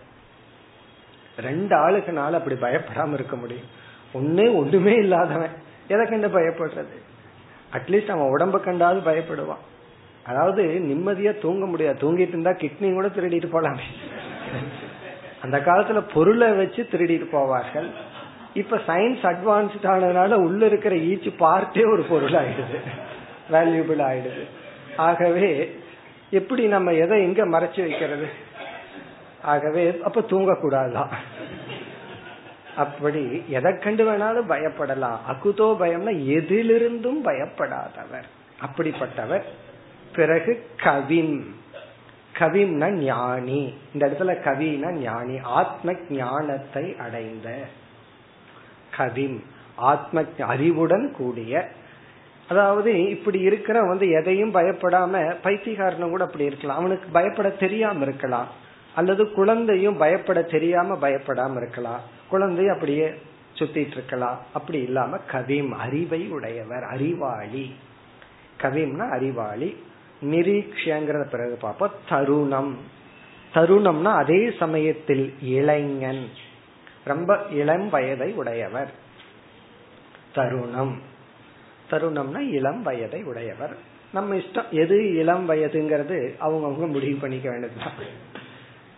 ரெண்டு 1.37 1.75
ஆளுக்குனால 1.75 2.31
அப்படி 2.31 2.55
பயப்படாம 2.55 3.13
இருக்க 3.13 3.35
முடியும். 3.35 3.83
ஒண்ணு 4.13 4.55
ஒண்ணுமே 4.55 4.93
இல்லாதவன். 4.93 5.49
எதை 5.87 6.05
கண்டு 6.05 6.27
பயப்படுறது? 6.27 6.97
அட்லீஸ்ட் 7.73 8.11
அவன் 8.11 8.31
உடம்ப 8.37 8.59
கண்டாவது 8.59 9.11
பயப்படுவான். 9.11 9.63
அதாவது 10.23 10.63
நிம்மதியா 10.63 11.41
தூங்க 11.41 11.65
முடியாது. 11.65 11.97
தூங்கிட்டு 12.01 12.27
இருந்தா 12.27 12.51
கிட்னி 12.51 12.93
கூட 12.93 13.07
திருடிட்டு 13.07 13.49
போலாமே. 13.53 13.85
அந்த 15.41 15.57
காலத்துல 15.57 16.03
பொருளை 16.13 16.51
வச்சு 16.51 16.87
திருடிட்டு 16.91 17.27
போவார்கள். 17.31 17.89
இப்ப 18.53 18.77
சயின்ஸ் 18.87 19.23
அட்வான்ஸ்ட் 19.23 19.83
ஆனதுனால 19.83 20.33
உள்ள 20.33 20.65
இருக்கிற 20.65 20.95
ஈச் 20.95 21.29
பார்ட்டே 21.39 21.91
ஒரு 21.91 22.03
பொருள் 22.03 22.31
ஆயிடுது 22.31 22.79
வேல்யூபிள் 23.51 24.01
ஆயிடுது. 24.09 24.43
ஆகவே 24.97 25.79
எப்படி 26.29 26.65
நம்ம 26.65 26.91
எதை 26.91 27.23
எங்க 27.23 27.45
மறைச்சு 27.45 27.79
வைக்கிறது? 27.79 28.27
ஆகவே 29.41 29.99
அப்ப 30.03 30.21
தூங்கக்கூடாதான் 30.21 31.09
அப்படி 32.75 33.43
எதை 33.47 33.77
கண்டு 33.77 34.11
வேணாலும் 34.11 34.51
பயப்படலாம். 34.51 35.17
அகுதோ 35.29 35.75
பயம்னா 35.79 36.27
எதிலிருந்தும் 36.27 37.25
பயப்படாதவர். 37.25 38.23
அப்படிப்பட்டவர். 38.65 39.41
பிறகு 40.15 40.69
கவின். 40.77 41.55
கவிம்னா 42.39 42.89
ஞானி. 42.89 43.73
இந்த 43.93 44.07
இடத்துல 44.07 44.21
கவினா 44.21 44.91
ஞானி. 44.91 45.39
ஆத்ம 45.43 45.93
ஞானத்தை 46.09 46.95
அடைந்த 46.95 47.57
கவிம் 48.97 49.43
ஆத்ம 49.75 50.23
அறிவுடன் 50.39 51.11
கூடிய 51.11 51.69
அதாவது 52.49 53.09
இப்படி 53.09 53.39
இருக்கிற 53.39 53.81
வந்து 53.81 54.09
எதையும் 54.09 54.53
பயப்படாம 54.53 55.35
பைத்தியகாரனும் 55.43 56.09
கூட 56.09 56.23
அப்படி 56.23 56.43
இருக்கலாம். 56.43 56.77
அவனுக்கு 56.77 57.09
பயப்பட 57.11 57.49
தெரியாம 57.49 58.03
இருக்கலாம். 58.03 58.47
அல்லது 58.95 59.31
குழந்தையும் 59.31 59.97
பயப்பட 59.97 60.41
தெரியாம 60.41 60.95
பயப்படாம 60.95 61.57
இருக்கலாம். 61.57 61.99
குழந்தை 62.29 62.69
அப்படியே 62.69 63.11
சுத்திட்டு 63.53 63.91
இருக்கலாம். 63.91 64.39
அப்படி 64.53 64.81
இல்லாம 64.81 65.17
கவிம் 65.31 65.69
அறிவை 65.69 66.27
உடையவர் 66.27 66.83
அறிவாளி. 66.83 67.75
கவிம்னா 68.61 69.09
அறிவாளி. 69.09 69.77
நிரீக்ஷங்கிறத 70.25 71.29
பிறகு 71.29 71.57
பார்ப்போம். 71.61 71.91
தருணம். 72.09 72.77
தருணம்னா 73.53 74.11
அதே 74.13 74.51
சமயத்தில் 74.59 75.33
இளைஞன். 75.41 76.29
ரொம்ப 77.03 77.45
இளம் 77.51 77.89
வயதை 77.89 78.33
உடையவர். 78.33 78.91
தருணம். 80.33 81.13
தருணம்னா 81.91 82.49
இளம் 82.49 82.83
வயதை 82.83 83.23
உடையவர். 83.23 83.75
நம்ம 84.13 84.35
இஷ்டம் 84.35 84.69
எது 84.69 85.15
இளம் 85.15 85.49
வயதுங்கிறது 85.49 86.33
அவங்கவுங்க 86.41 86.87
முடிவு 86.87 87.17
பண்ணிக்க 87.17 87.49
வேண்டியதுதான். 87.49 87.91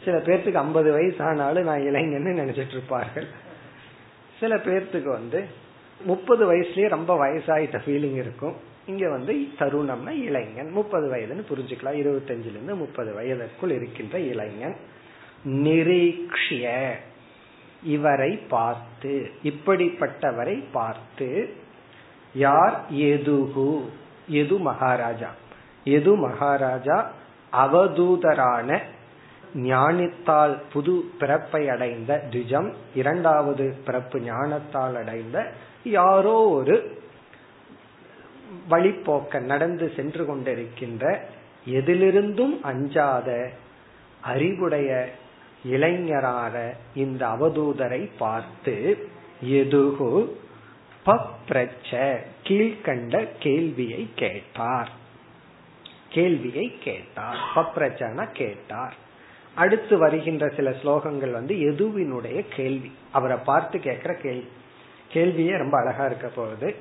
சில 0.04 0.17
பேர்த்துக்கு 0.17 0.54
ஐம்பது 0.54 0.91
வயசு 0.91 1.23
ஆனாலும் 1.23 1.63
நான் 1.63 1.80
இளைஞன்னு 1.80 2.39
நினைச்சிட்டு 2.41 2.69
இருப்பார்கள் 2.69 3.28
சில 4.39 4.56
பேர்த்துக்கு 4.56 5.12
வந்து 5.12 5.43
முப்பது 6.02 6.54
வயசுலயே 6.54 6.89
ரொம்ப 6.89 7.26
வயசாயிட்ட 7.26 7.80
ஃபீலிங் 7.86 8.15
இருக்கும். 8.15 8.56
இங்க 8.86 9.10
வந்து 9.10 9.34
தருணம்னா 9.60 10.10
இளைஞன். 10.10 10.69
முப்பது 10.69 11.15
வயதுன்னு 11.15 11.52
புரிஞ்சுக்கலாம். 11.54 11.97
இருபத்தஞ்சுல 11.97 12.50
இருந்து 12.50 12.76
முப்பது 12.76 13.13
வயதுக்குள் 13.13 13.69
இருக்கின்ற 13.69 14.19
இளைஞன். 14.19 14.76
நிரீக்ஷிய. 15.45 16.89
இவரை 17.84 18.39
பார்த்து 18.50 19.32
இப்படிப்பட்டவரை 19.43 20.63
பார்த்து 20.71 21.54
யார்? 22.33 22.83
எதுகு. 22.89 23.89
எது 24.27 24.57
மகாராஜா? 24.57 25.29
எது 25.83 26.15
மகாராஜா? 26.15 27.11
அவதூதரான 27.53 28.79
ஞானித்தால் 29.55 30.61
புது 30.73 31.09
பிறப்பை 31.19 31.69
அடைந்த 31.69 32.23
திஜம் 32.31 32.73
இரண்டாவது 32.95 33.75
பிறப்பு 33.85 34.19
ஞானத்தால் 34.19 34.95
அடைந்த 34.95 35.51
யாரோ 35.83 36.49
ஒரு 36.49 37.01
வழிபோக்க 38.69 39.39
நடந்து 39.39 39.93
சென்று 39.95 40.25
கொண்டிருக்கின்ற 40.25 41.19
எதிலிருந்தும் 41.69 42.59
அஞ்சாத 42.61 43.49
அறிவுடைய 44.21 45.09
இளைஞரான 45.65 46.73
இந்த 46.95 47.27
அவதூதரை 47.27 48.09
பார்த்து 48.17 49.07
எதுகு? 49.41 50.37
பப்ரச்ச 51.07 52.17
கீழ்கண்ட 52.43 53.27
கேள்வியை 53.39 54.09
கேட்டார். 54.15 54.91
கேள்வியை 56.09 56.77
கேட்டார். 56.79 57.37
பப்ரச்சன 57.55 58.31
கேட்டார். 58.31 58.95
அடுத்து 59.55 59.97
வருகின்ற 59.97 60.49
சில 60.49 60.69
ஸ்லோகங்கள் 60.69 61.31
வந்து 61.31 61.55
எதுவினுடைய 61.55 62.45
கேள்வி. 62.55 62.91
அவரை 63.11 63.37
பார்த்து 63.37 63.79
கேட்கிற 63.79 64.13
கேள்வி. 64.13 64.47
கேள்வியே 65.13 65.57
ரொம்ப 65.57 65.77
அழகா 65.77 66.05
இருக்க 66.05 66.27
போகுது. 66.27 66.75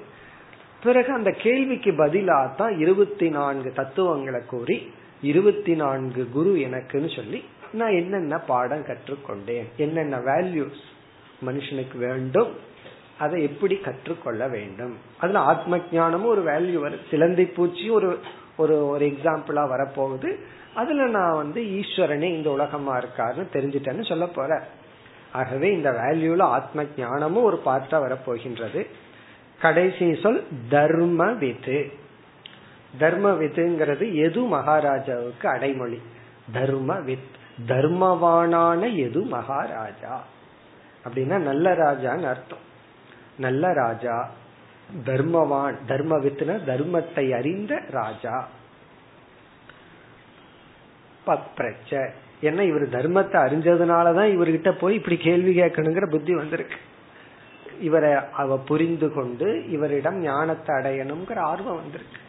பிறகு 0.82 1.12
அந்த 1.12 1.30
கேள்விக்கு 1.30 1.94
பதிலாக 1.96 2.54
தான் 2.54 2.78
இருபத்தி 2.78 3.28
நான்கு 3.28 3.72
தத்துவங்களை 3.72 4.40
கூறி 4.46 4.92
இருபத்தி 5.22 5.74
நான்கு 5.74 6.28
குரு 6.28 6.56
எனக்குன்னு 6.56 7.16
சொல்லி 7.16 7.44
நான் 7.72 7.92
என்னென்ன 7.92 8.38
பாடம் 8.38 8.84
கற்றுக்கொண்டேன்? 8.84 9.64
என்னென்ன 9.76 10.18
வேல்யூஸ் 10.18 10.82
மனுஷனுக்கு 11.46 11.96
வேண்டும்? 11.96 12.74
அதை 13.18 13.42
எப்படி 13.42 13.76
கற்றுக்கொள்ள 13.76 14.48
வேண்டும்? 14.48 14.96
அதுல 15.20 15.38
ஆத்ம 15.38 15.76
ஜானமும் 15.76 16.24
ஒரு 16.24 16.40
வேல்யூ 16.40 16.74
வரும் 16.74 17.06
சிலந்தி 17.10 17.44
பூச்சி 17.44 17.90
ஒரு 17.90 18.18
ஒரு 18.56 18.86
ஒரு 18.86 19.06
எக்ஸாம்பிளா 19.06 19.62
வரப்போகுது. 19.64 20.36
அதுல 20.74 21.06
நான் 21.06 21.34
வந்து 21.34 21.62
ஈஸ்வரனே 21.62 22.22
இந்த 22.22 22.50
உலகமா 22.50 22.98
இருக்காருன்னு 22.98 23.46
தெரிஞ்சுட்டேன்னு 23.52 24.08
சொல்ல 24.08 24.26
போற. 24.26 24.66
ஆகவே 25.32 25.72
இந்த 25.72 25.90
வேல்யூல 25.90 26.40
ஆத்ம 26.40 26.84
ஞானமும் 26.96 27.44
ஒரு 27.44 27.62
பார்ட்டா 27.66 27.90
வரப்போகின்றது. 27.90 28.86
கடைசி 29.60 30.18
சொல் 30.22 30.46
தர்ம 30.68 31.32
வித்து 31.32 31.90
தர்ம 32.98 33.32
வித்துங்கிறது 33.32 34.14
எது 34.14 34.40
மகாராஜாவுக்கு 34.40 35.48
அடைமொழி? 35.48 36.02
தர்ம 36.52 37.00
வித் 37.00 37.34
தர்மவானான 37.66 38.96
எது 38.96 39.20
மகாராஜா? 39.20 40.24
அப்படின்னா 41.04 41.38
நல்ல 41.38 41.72
ராஜான்னு 41.74 42.24
அர்த்தம். 42.24 42.64
நல்ல 43.38 43.72
ராஜா 43.72 44.30
தர்மவான் 45.04 45.76
தர்ம 45.86 46.18
வித்துன 46.18 46.58
தர்மத்தை 46.66 47.36
அறிந்த 47.36 47.82
ராஜா. 47.90 48.48
பப்ரச்ச 51.26 52.10
என்ன 52.40 52.64
இவர் 52.64 52.88
தர்மத்தை 52.88 53.38
அறிஞ்சதுனாலதான் 53.38 54.30
இவர்கிட்ட 54.36 54.70
போய் 54.70 54.94
இப்படி 54.94 55.16
கேள்வி 55.16 55.60
கேட்கணுங்கிற 55.60 56.10
புத்தி 56.10 56.34
வந்திருக்கு. 56.34 56.76
இவரை 57.80 58.12
அவ 58.32 58.58
புரிந்து 58.58 59.12
கொண்டு 59.12 59.70
இவரிடம் 59.70 60.18
ஞானத்தை 60.20 60.76
அடையணுங்கிற 60.76 61.38
ஆர்வம் 61.38 61.76
வந்திருக்கு. 61.76 62.20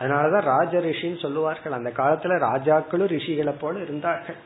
அதனாலதான் 0.00 0.40
ராஜ 0.40 0.78
ரிஷின்னு 0.78 1.20
சொல்லுவார்கள். 1.20 1.72
அந்த 1.72 1.92
காலத்துல 1.96 2.38
ராஜாக்களும் 2.38 3.12
ரிஷிகளை 3.12 3.54
போல 3.58 3.80
இருந்தார்கள். 3.80 4.36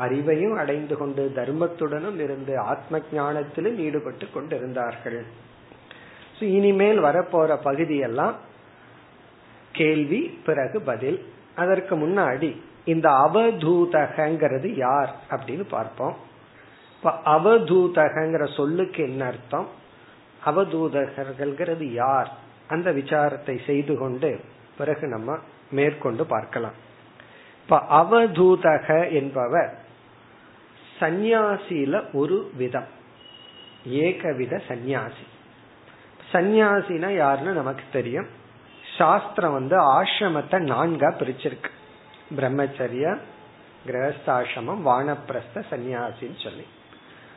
அறிவையும் 0.00 0.56
அடைந்து 0.56 0.96
கொண்டு 0.96 1.32
தர்மத்துடனும் 1.36 2.20
இருந்து 2.20 2.58
ஆத்ம 2.58 2.98
ஞானத்திலும் 2.98 3.76
ஈடுபட்டு 3.76 4.26
கொண்டு 4.34 4.56
இருந்தார்கள் 4.56 5.48
இனிமேல் 6.40 7.00
வரப்போற 7.02 7.56
பகுதியெல்லாம் 7.62 8.36
கேள்வி 9.72 10.40
பிறகு 10.44 10.80
பதில். 10.80 11.24
அதற்கு 11.54 11.96
முன்னாடி 11.96 12.56
இந்த 12.84 13.08
அவதூதகங்கிறது 13.08 14.74
யார் 14.76 15.14
அப்படின்னு 15.30 15.64
பார்ப்போம். 15.68 16.16
இப்ப 16.96 17.10
அவதூதகங்கிற 17.24 18.56
சொல்லுக்கு 18.56 19.02
என்ன 19.02 19.24
அர்த்தம்? 19.24 19.68
அவதூதகர்கள்ங்கிறது 20.46 21.82
யார்? 21.82 22.30
அந்த 22.68 22.90
விசாரத்தை 22.90 23.64
செய்து 23.64 23.98
கொண்டு 23.98 24.40
பிறகு 24.78 25.06
நம்ம 25.06 25.38
மேற்கொண்டு 25.70 26.26
பார்க்கலாம். 26.26 26.74
இப்ப 27.62 27.76
அவதூதக 27.90 29.12
என்பவர் 29.12 29.79
சந்நியாசியில 31.00 32.12
ஒரு 32.12 32.50
விதம். 32.56 32.86
ஏகவித 33.88 34.60
சந்நியாசி. 34.68 35.26
சந்நியாசினா 36.32 37.14
யாருன்னு 37.16 37.52
நமக்கு 37.52 37.82
தெரியும். 37.92 38.26
சாஸ்திரம் 38.98 39.52
வந்து 39.52 40.02
ஆசிரமத்தை 40.02 40.60
நான்கா 40.72 41.12
பிரிச்சிருக்கு. 41.20 41.70
பிரம்மச்சரிய 42.36 43.18
கிரகஸ்தாசிரமம் 43.86 44.86
வானப்பிரஸ்த 44.86 45.64
சந்நியாசின்னு 45.70 46.42
சொல்லி. 46.42 46.66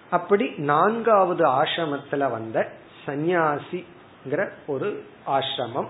அப்படி 0.10 0.54
நான்காவது 0.58 1.46
ஆசிரமத்துல 1.46 2.32
வந்த 2.32 2.72
சந்நியாசிங்கிற 3.06 4.50
ஒரு 4.68 5.06
ஆசிரமம் 5.28 5.88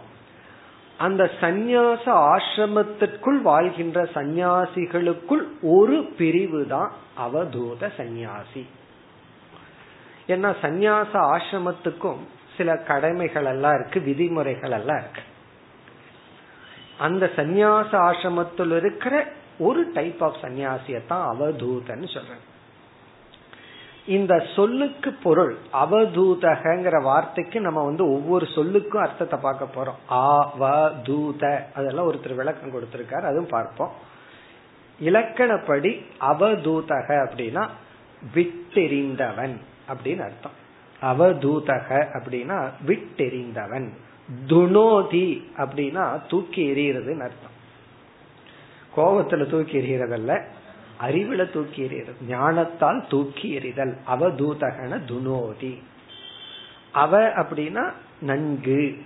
அந்த 1.06 1.24
சந்நியாச 1.42 2.06
ஆசிரமத்திற்குள் 2.32 3.40
வாழ்கின்ற 3.42 4.00
சந்நியாசிகளுக்குள் 4.14 5.44
ஒரு 5.78 5.98
பிரிவு 6.18 6.62
தான் 6.68 6.92
அவதூத 7.26 7.92
சந்நியாசி. 7.98 8.64
ஏன்னா 10.28 10.50
சந்நியாச 10.62 11.14
ஆசிரமத்துக்கும் 11.34 12.22
சில 12.58 12.76
கடமைகள் 12.90 13.46
எல்லாம் 13.46 13.76
இருக்கு 13.80 14.00
விதிமுறைகள் 14.02 14.76
எல்லாம் 14.80 15.00
இருக்கு. 15.00 15.24
அந்த 16.98 17.24
சந்நியாச 17.36 17.92
ஆசிரமத்தில் 18.10 18.76
இருக்கிற 18.76 19.16
ஒரு 19.60 19.82
டைப் 19.94 20.24
ஆஃப் 20.24 20.42
சந்நியாசியத்தான் 20.42 21.24
அவதூதன்னு 21.32 22.08
சொல்றேன் 22.16 22.44
இந்த 24.06 24.48
சொல்லுக்கு 24.56 25.14
பொருள் 25.14 25.58
அவதூதகங்கிற 25.74 27.02
வார்த்தைக்கு 27.02 27.62
நம்ம 27.62 27.84
வந்து 27.84 28.12
ஒவ்வொரு 28.12 28.46
சொல்லுக்கும் 28.46 28.98
அர்த்தத்தை 28.98 29.40
பார்க்க 29.40 29.68
போறோம். 29.76 30.14
அவதூத. 30.14 31.60
அதெல்லாம் 31.74 32.14
ஒருத்தர் 32.14 32.36
விளக்கம் 32.36 32.72
கொடுத்திருக்காரு 32.72 33.22
அதுவும் 33.22 33.48
பார்ப்போம். 33.48 33.92
இலக்கணப்படி 35.02 36.06
அவதூதக 36.20 37.30
அப்படின்னா 37.30 37.68
விட்டெறிந்தவன் 38.36 39.56
அப்படின்னு 39.88 40.22
அர்த்தம். 40.22 40.58
அவதூதக 41.02 42.08
அப்படின்னா 42.14 42.70
விட்டெறிந்தவன். 42.88 43.90
துனோதி 44.48 45.44
அப்படின்னா 45.58 46.28
தூக்கி 46.28 46.72
எறிகிறதுன்னு 46.72 47.30
அர்த்தம். 47.30 47.52
கோபத்துல 48.98 49.50
தூக்கி 49.50 49.78
எறிகிறதல்ல 49.78 50.44
அறிவுல 51.02 51.52
தூக்கி 51.52 51.82
எறியது 51.82 52.12
ஞானத்தால் 52.30 53.10
தூக்கி 53.10 53.52
எறிதல் 53.52 53.98
அவதூதகன 54.08 55.00
துனோதி. 55.08 55.82
அவ 56.92 57.20
அப்படின்னா 57.20 57.92
நன்கு. 58.22 58.98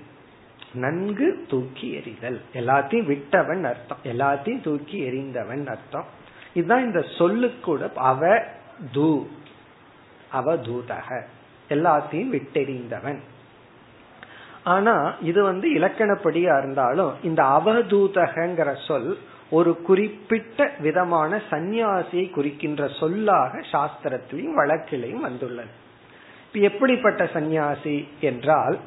நன்கு 0.74 1.46
தூக்கி 1.48 1.92
எறிதல். 1.92 2.42
எல்லாத்தையும் 2.54 3.06
விட்டவன் 3.06 3.64
அர்த்தம். 3.64 3.98
எல்லாத்தையும் 4.04 4.62
தூக்கி 4.62 5.12
எறிந்தவன் 5.12 5.68
அர்த்தம். 5.68 6.06
இதுதான் 6.54 6.86
இந்த 6.86 7.06
சொல்லு 7.18 7.54
கூட 7.62 7.92
அவ 7.96 8.42
தூ 8.92 9.28
அவதூதக. 10.34 11.22
எல்லாத்தையும் 11.70 12.42
விட்டெறிந்தவன். 12.42 13.20
ஆனா 14.64 15.16
இது 15.22 15.44
வந்து 15.44 15.74
இலக்கணப்படியா 15.74 16.58
இருந்தாலும் 16.58 17.14
இந்த 17.24 17.44
அவதூதகங்கிற 17.44 18.86
சொல் 18.88 19.18
ஒரு 19.50 19.82
குறிப்பிட்ட 19.82 20.72
விதமான 20.80 21.42
சந்நியாசியை 21.52 22.30
குறிக்கின்ற 22.30 22.88
சொல்லாக 22.88 23.60
சாஸ்திரத்திலையும் 23.72 24.56
வழக்கிலையும் 24.56 25.20
வந்துள்ளது. 25.20 25.68
இப்ப 26.48 26.60
எப்படிப்பட்ட 26.60 27.30
சந்நியாசி 27.34 28.08
என்றால் 28.22 28.80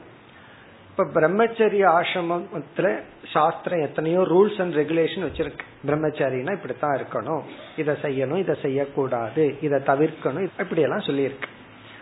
இப்ப 0.90 1.20
பிரம்மச்சரிய 1.20 2.02
ஆசிரமத்துல 2.02 3.00
சாஸ்திரம் 3.32 3.80
எத்தனையோ 3.80 4.20
ரூல்ஸ் 4.20 4.60
அண்ட் 4.60 4.74
ரெகுலேஷன் 4.74 5.24
வச்சிருக்கு. 5.26 5.58
பிரம்மச்சாரினா 5.86 6.52
இப்படித்தான் 6.52 7.00
இருக்கணும். 7.00 7.42
இதை 7.76 7.94
செய்யணும் 8.02 8.38
இதை 8.38 8.56
செய்யக்கூடாது. 8.62 9.56
இதை 9.60 9.80
தவிர்க்கணும். 9.80 10.48
இப்படி 10.58 10.80
எல்லாம் 10.80 10.98
சொல்லியிருக்கு. 10.98 11.48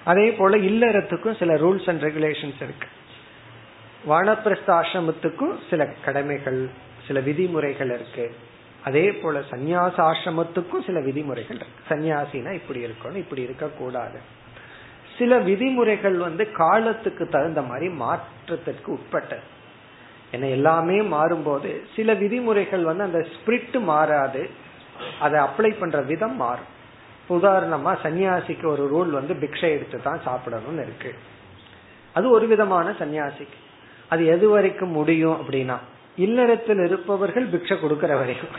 அதே 0.04 0.32
போல 0.32 0.56
இல்லறத்துக்கும் 0.56 1.38
சில 1.38 1.54
ரூல்ஸ் 1.54 1.88
அண்ட் 1.88 2.02
ரெகுலேஷன்ஸ் 2.02 2.62
இருக்கு. 2.62 2.88
வானப்பிரஸ்த 4.08 4.66
ஆசிரமத்துக்கும் 4.66 5.56
சில 5.70 5.88
கடமைகள் 6.04 6.68
சில 7.06 7.20
விதிமுறைகள் 7.20 7.90
இருக்கு. 7.90 8.34
அதே 8.88 9.06
போல 9.20 9.40
சந்நியாச 9.52 9.96
ஆசிரமத்துக்கும் 10.10 10.86
சில 10.88 10.98
விதிமுறைகள் 11.06 11.60
இருக்கு. 11.60 11.86
சன்னியாசினா 11.90 12.52
இப்படி 12.60 12.80
இருக்கணும் 12.86 13.22
இப்படி 13.24 13.42
இருக்க 13.48 13.66
கூடாது 13.80 14.20
சில 15.18 15.38
விதிமுறைகள் 15.46 16.16
வந்து 16.26 16.44
காலத்துக்கு 16.58 17.24
தகுந்த 17.28 17.60
மாதிரி 17.70 17.86
மாற்றத்திற்கு 18.02 18.88
உட்பட்டது. 18.96 19.46
ஏன்னா 20.34 20.48
எல்லாமே 20.56 20.98
மாறும்போது 21.14 21.70
சில 21.96 22.14
விதிமுறைகள் 22.22 22.84
வந்து 22.90 23.06
அந்த 23.08 23.20
ஸ்பிரிட் 23.34 23.76
மாறாது. 23.90 24.42
அதை 25.24 25.36
அப்ளை 25.46 25.70
பண்ற 25.80 25.98
விதம் 26.12 26.36
மாறும். 26.42 26.70
உதாரணமா 27.36 27.92
சன்னியாசிக்கு 28.04 28.66
ஒரு 28.74 28.84
ரூல் 28.92 29.10
வந்து 29.18 29.34
பிக்ஷை 29.42 29.68
எடுத்து 29.76 29.98
தான் 30.06 30.24
சாப்பிடணும்னு 30.26 30.84
இருக்கு. 30.86 31.10
அது 32.16 32.26
ஒரு 32.36 32.46
விதமான 32.52 32.94
சன்னியாசிக்கு 33.00 33.58
அது 34.12 34.22
எது 34.34 34.46
வரைக்கும் 34.54 34.96
முடியும் 34.98 35.38
அப்படின்னா 35.40 35.78
இல்லறத்தில் 36.26 36.80
இருப்பவர்கள் 36.84 37.46
பிக்ஷை 37.52 37.76
கொடுக்கிற 37.80 38.12
வரைக்கும். 38.20 38.54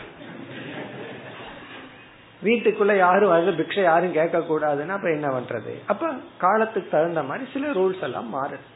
வீட்டுக்குள்ள 2.42 2.96
யாரும் 2.96 3.28
வந்து 3.28 3.52
பிக்ஷை 3.52 3.82
யாரும் 3.82 4.12
கேட்க 4.12 4.38
கூடாதுன்னா 4.38 4.94
அப்ப 4.98 5.10
என்ன 5.10 5.28
பண்றது? 5.28 5.72
அப்ப 5.86 6.12
காலத்துக்கு 6.38 6.90
தகுந்த 6.90 7.22
மாதிரி 7.22 7.44
சில 7.52 7.66
ரூல்ஸ் 7.70 8.02
எல்லாம் 8.02 8.30
மாறுது 8.34 8.66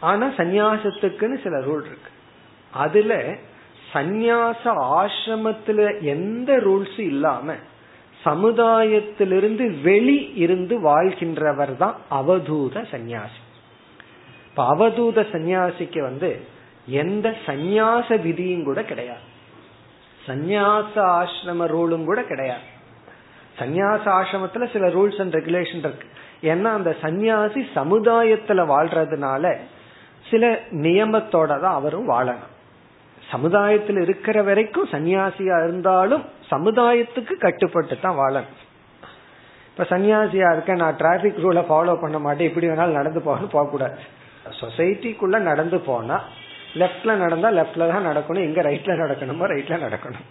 ஆனா 0.00 0.26
சந்நியாசத்துக்குன்னு 0.36 1.38
சில 1.42 1.56
ரூல் 1.58 1.84
இருக்கு. 1.86 2.10
அதுல 2.72 3.12
சந்நியாச 3.92 4.62
ஆசிரமத்துல 4.98 6.00
எந்த 6.04 6.50
ரூல்ஸும் 6.56 7.10
இல்லாம 7.14 7.54
சமுதாயத்திலிருந்து 8.24 9.64
வெளி 9.82 10.18
இருந்து 10.34 10.80
வாழ்கின்றவர் 10.80 11.76
தான் 11.76 11.96
அவதூத 12.10 12.84
சந்நியாசி. 12.90 13.40
இப்ப 14.48 14.62
அவதூத 14.74 15.18
சந்நியாசிக்கு 15.32 16.00
வந்து 16.00 16.30
எந்த 16.86 17.36
சந்நியாச 17.46 18.20
விதியும் 18.20 18.64
கூட 18.64 18.80
கிடையாது. 18.82 19.26
சந்நியாச 20.26 20.94
ஆசிரம 20.94 21.66
ரூலும் 21.66 22.04
கூட 22.04 22.22
கிடையாது. 22.22 22.66
சந்நியாச 23.58 24.04
ஆசிரமத்துல 24.18 24.72
சில 24.72 24.86
ரூல்ஸ் 24.86 25.20
அண்ட் 25.20 25.34
ரெகுலேஷன் 25.34 25.84
இருக்கு. 25.86 26.06
ஏன்னா 26.42 26.70
அந்த 26.78 26.96
சந்நியாசி 27.00 27.60
சமுதாயத்துல 27.74 28.60
வாழ்றதுனால 28.74 29.52
சில 30.30 30.50
நியமத்தோட 30.70 31.60
தான் 31.60 31.74
அவரும் 31.74 32.10
வாழணும். 32.10 32.54
சமுதாயத்தில் 33.30 33.96
இருக்கிற 33.96 34.42
வரைக்கும் 34.42 34.88
சன்னியாசியா 34.92 35.56
இருந்தாலும் 35.64 36.24
சமுதாயத்துக்கு 36.50 37.34
கட்டுப்பட்டு 37.36 37.98
தான் 38.00 38.18
வாழணும். 38.18 38.58
இப்ப 39.70 39.96
சன்னியாசியா 39.96 40.48
இருக்க 40.52 40.74
நான் 40.74 40.96
டிராபிக் 40.96 41.38
ரூலை 41.38 41.62
ஃபாலோ 41.68 41.94
பண்ண 42.00 42.18
மாட்டேன் 42.18 42.48
இப்படி 42.48 42.66
வேணாலும் 42.66 42.98
நடந்து 43.00 43.20
போகணும் 43.20 43.52
போகக்கூடாது. 43.52 43.98
சொசைட்டிக்குள்ள 44.60 45.38
நடந்து 45.38 45.80
போனா 45.80 46.16
லெப்ட்ல 46.74 47.16
நடந்தா 47.16 47.48
லெப்ட்ல 47.48 47.88
தான் 47.88 48.06
நடக்கணும் 48.06 48.44
எங்க 48.44 48.62
ரைட்ல 48.62 48.92
நடக்கணுமோ 49.02 49.46
ரைட்ல 49.54 49.88
நடக்கணும். 49.88 50.26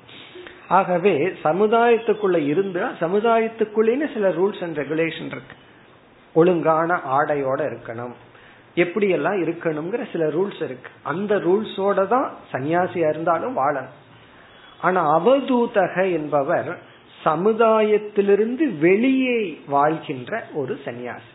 ஆகவே 0.67 1.33
சமுதாயத்துக்குள்ள 1.43 2.45
இருந்தா 2.45 2.91
சமுதாயத்துக்குள்ளேன்னு 2.99 4.13
சில 4.13 4.29
ரூல்ஸ் 4.29 4.63
அண்ட் 4.63 4.77
ரெகுலேஷன் 4.77 5.25
இருக்கு. 5.25 5.55
ஒழுங்கான 6.33 6.99
ஆடையோட 7.17 7.71
இருக்கணும். 7.71 8.13
எப்படி 8.75 9.09
எல்லாம் 9.09 9.43
இருக்கணுங்கிற 9.43 10.11
சில 10.11 10.25
ரூல்ஸ் 10.27 10.63
இருக்கு. 10.63 10.89
அந்த 11.03 11.35
ரூல்ஸோட 11.35 12.07
தான் 12.07 12.33
சன்னியாசியா 12.51 13.09
இருந்தாலும் 13.09 13.57
வாழணும். 13.57 13.97
ஆனா 14.81 15.19
அவதூதக 15.19 16.11
என்பவர் 16.11 16.77
சமுதாயத்திலிருந்து 17.23 18.77
வெளியே 18.79 19.59
வாழ்கின்ற 19.67 20.43
ஒரு 20.53 20.79
சன்னியாசி. 20.85 21.31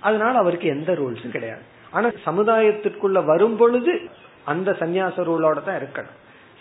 அதனால 0.00 0.38
அவருக்கு 0.38 0.68
எந்த 0.68 0.92
ரூல்ஸும் 0.92 1.28
கிடையாது. 1.28 1.62
ஆனா 1.90 2.10
சமுதாயத்திற்குள்ள 2.26 3.24
வரும் 3.24 3.56
பொழுது 3.56 4.08
அந்த 4.44 4.72
சந்நியாச 4.72 5.22
ரூலோட 5.22 5.64
தான் 5.64 5.80
இருக்கணும். 5.80 6.16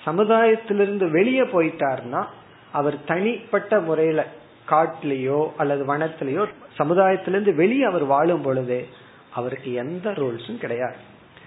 சமுதாயத்திலிருந்து 0.06 1.12
வெளியே 1.12 1.42
போயிட்டார்னா 1.42 2.26
அவர் 2.72 3.04
தனிப்பட்ட 3.04 3.80
முறையில 3.80 4.26
காட்டிலேயோ 4.70 5.50
அல்லது 5.58 5.86
வனத்திலேயோ 5.86 6.48
சமுதாயத்திலிருந்து 6.78 7.56
வெளியே 7.56 7.84
அவர் 7.84 8.06
வாழும் 8.06 8.42
பொழுது 8.42 8.88
அவருக்கு 9.34 9.74
எந்த 9.74 10.12
ரூல்ஸும் 10.12 10.58
கிடையாது. 10.58 10.96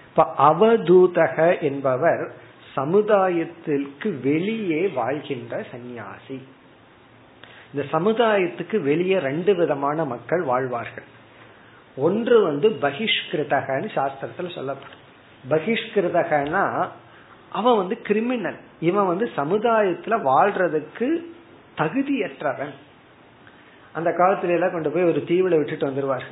இப்ப 0.07 0.33
அவதூதக 0.37 1.61
என்பவர் 1.61 2.31
சமுதாயத்திற்கு 2.75 4.21
வெளியே 4.21 4.87
வாழ்கின்ற 4.87 5.65
சந்நியாசி. 5.71 6.47
இந்த 7.73 7.87
சமுதாயத்துக்கு 7.91 8.79
வெளியே 8.79 9.19
ரெண்டு 9.19 9.55
விதமான 9.55 10.05
மக்கள் 10.05 10.41
வாழ்வார்கள். 10.41 11.03
ஒன்று 11.95 12.43
வந்து 12.43 12.69
பகிஷ்கிருதகன்னு 12.69 13.89
சாஸ்திரத்தில் 13.95 14.55
சொல்லப்படும். 14.55 14.99
பகிஷ்கிருதகனா 15.49 16.87
அவன் 17.49 17.77
வந்து 17.77 18.01
கிரிமினல் 18.01 18.59
இவன் 18.79 19.07
வந்து 19.07 19.29
சமுதாயத்துல 19.35 20.21
வாழ்றதுக்கு 20.21 21.25
தகுதியற்றவன். 21.77 22.73
அந்த 23.93 24.09
காலத்துல 24.09 24.49
எல்லாம் 24.49 24.71
கொண்டு 24.71 24.91
போய் 24.91 25.03
ஒரு 25.03 25.23
தீவுல 25.27 25.57
விட்டுட்டு 25.57 25.87
வந்துருவார் 25.87 26.23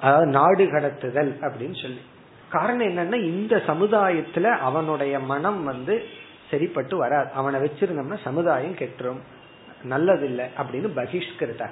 அதாவது 0.00 0.26
நாடு 0.26 0.64
கடத்துதல் 0.64 1.32
அப்படின்னு 1.40 1.82
சொல்லி. 1.82 2.00
காரணம் 2.50 2.86
என்னன்னா 2.86 3.14
இந்த 3.14 3.56
சமுதாயத்துல 3.56 4.42
அவனுடைய 4.42 5.18
மனம் 5.18 5.64
வந்து 5.64 6.04
சரிப்பட்டு 6.50 6.96
வராது. 6.96 7.30
அவனை 7.30 7.60
வச்சிருந்தோம்னா 7.60 8.16
சமுதாயம் 8.24 8.74
கெட்டுரும். 8.74 9.20
நல்லதில்லை 9.88 10.46
அப்படின்னு 10.58 10.90
பகிஷ்கிருதக 10.96 11.70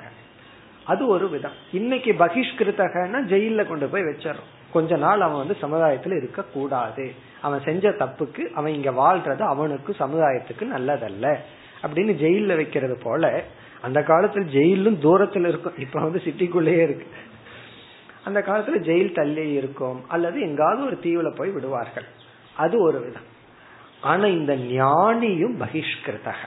அது 0.84 1.06
ஒரு 1.06 1.28
விதம். 1.28 1.52
இன்னைக்கு 1.72 2.12
பகிஷ்கிருத்தகன்னா 2.12 3.18
ஜெயில 3.30 3.66
கொண்டு 3.66 3.88
போய் 3.88 4.02
வச்சிடறோம். 4.02 4.50
கொஞ்ச 4.74 4.96
நாள் 4.96 5.20
அவன் 5.20 5.46
வந்து 5.46 5.56
சமுதாயத்துல 5.60 6.16
இருக்க 6.16 6.42
கூடாது 6.42 7.12
அவன் 7.42 7.62
செஞ்ச 7.64 7.90
தப்புக்கு 7.90 8.52
அவன் 8.54 8.72
இங்க 8.72 8.90
வாழ்றது 8.90 9.40
அவனுக்கு 9.40 9.96
சமுதாயத்துக்கு 9.98 10.60
நல்லதல்ல. 10.60 11.36
அப்படின்னு 11.82 12.14
ஜெயில 12.22 12.56
வைக்கிறது 12.56 12.98
போல 13.02 13.42
அந்த 13.82 14.00
காலத்துல 14.00 14.44
ஜெயிலும் 14.44 14.98
தூரத்துல 15.02 15.48
இருக்கும். 15.48 15.78
இப்ப 15.78 16.00
வந்து 16.00 16.22
சிட்டிக்குள்ளேயே 16.24 16.82
இருக்கு. 16.82 17.06
அந்த 18.24 18.40
காலத்துல 18.40 18.80
ஜெயில் 18.80 19.14
தள்ளி 19.14 19.52
இருக்கும். 19.52 20.08
அல்லது 20.08 20.40
எங்காவது 20.40 20.84
ஒரு 20.84 20.98
தீவுல 21.02 21.36
போய் 21.36 21.50
விடுவார்கள். 21.50 22.04
அது 22.56 22.82
ஒரு 22.82 23.00
விதம். 23.00 23.28
ஆனா 24.00 24.26
இந்த 24.26 24.56
ஞானியும் 24.56 25.58
பகிஷ்கிருத்தக 25.58 26.46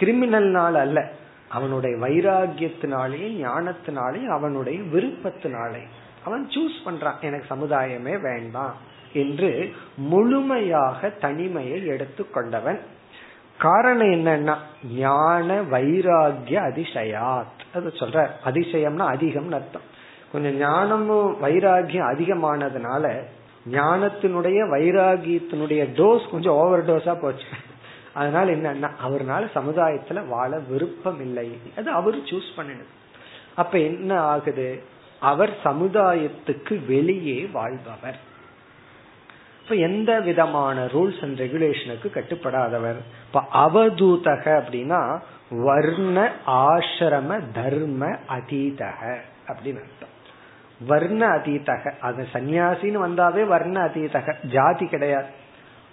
கிரிமினல்னால 0.00 0.74
அல்ல. 0.74 1.12
அவனுடைய 1.48 1.96
வைராகியத்தினாலேயும் 1.96 3.36
ஞானத்தினாலேயும் 3.44 4.32
அவனுடைய 4.32 4.80
விருப்பத்தினாலே 4.80 5.82
அவன் 6.24 6.48
சூஸ் 6.48 6.88
பண்றான். 6.88 7.20
எனக்கு 7.20 7.54
சமுதாயமே 7.54 8.20
வேண்டாம் 8.20 8.74
என்று 9.12 9.72
முழுமையாக 9.96 11.10
தனிமையை 11.10 11.86
எடுத்துக்கொண்டவன். 11.86 12.78
காரணம் 13.58 14.12
என்னன்னா 14.12 14.56
ஞான 14.94 15.62
வைராகிய 15.62 16.60
அதிசயாத். 16.70 17.60
அது 17.74 17.92
சொல்ற 17.94 18.28
அதிசயம்னா 18.44 19.06
அதிகம் 19.06 19.52
அர்த்தம். 19.52 19.90
கொஞ்சம் 20.32 20.56
ஞானமும் 20.56 21.42
வைராகியம் 21.42 22.14
அதிகமானதுனால 22.14 23.22
ஞானத்தினுடைய 23.70 24.60
வைராகியத்தினுடைய 24.70 25.86
டோஸ் 25.96 26.30
கொஞ்சம் 26.30 26.52
ஓவர் 26.52 26.90
டோஸா 26.90 27.20
போச்சு. 27.20 27.44
அதனால 28.14 28.50
என்னன்னா 28.50 28.90
அவர்னால 29.08 29.46
சமுதாயத்துல 29.54 30.28
வாழ 30.28 30.58
விருப்பம் 30.58 31.20
இல்லை 31.20 31.58
அது 31.76 31.90
அவர் 31.90 32.16
சூஸ் 32.16 32.50
பண்ணினது. 32.56 32.84
அப்ப 33.54 33.78
என்ன 33.78 34.20
ஆகுது? 34.20 34.82
அவர் 35.22 35.56
சமுதாயத்துக்கு 35.64 36.86
வெளியே 36.86 37.44
வாழ்பவர். 37.44 38.18
இப்ப 39.62 39.74
எந்த 39.74 40.20
விதமான 40.20 40.84
ரூல்ஸ் 40.84 41.22
அண்ட் 41.22 41.40
ரெகுலேஷனுக்கு 41.40 42.10
கட்டுப்படாதவர்? 42.14 42.96
இப்ப 43.26 43.42
அவதூதக 43.54 44.62
அப்படின்னா 44.62 45.20
வர்ண 45.50 46.32
ஆசிரம 46.46 47.42
தர்ம 47.52 48.18
அதீதக 48.28 49.16
அப்படின்னு 49.46 49.80
அர்த்தம். 49.80 50.10
வர்ண 50.86 51.26
அதீதக. 51.26 51.98
அது 52.00 52.28
சன்னியாசின்னு 52.32 53.08
வந்தாவே 53.08 53.44
வர்ண 53.46 53.84
அதீதக. 53.84 54.46
ஜாதி 54.46 54.86
கிடையாது. 54.86 55.26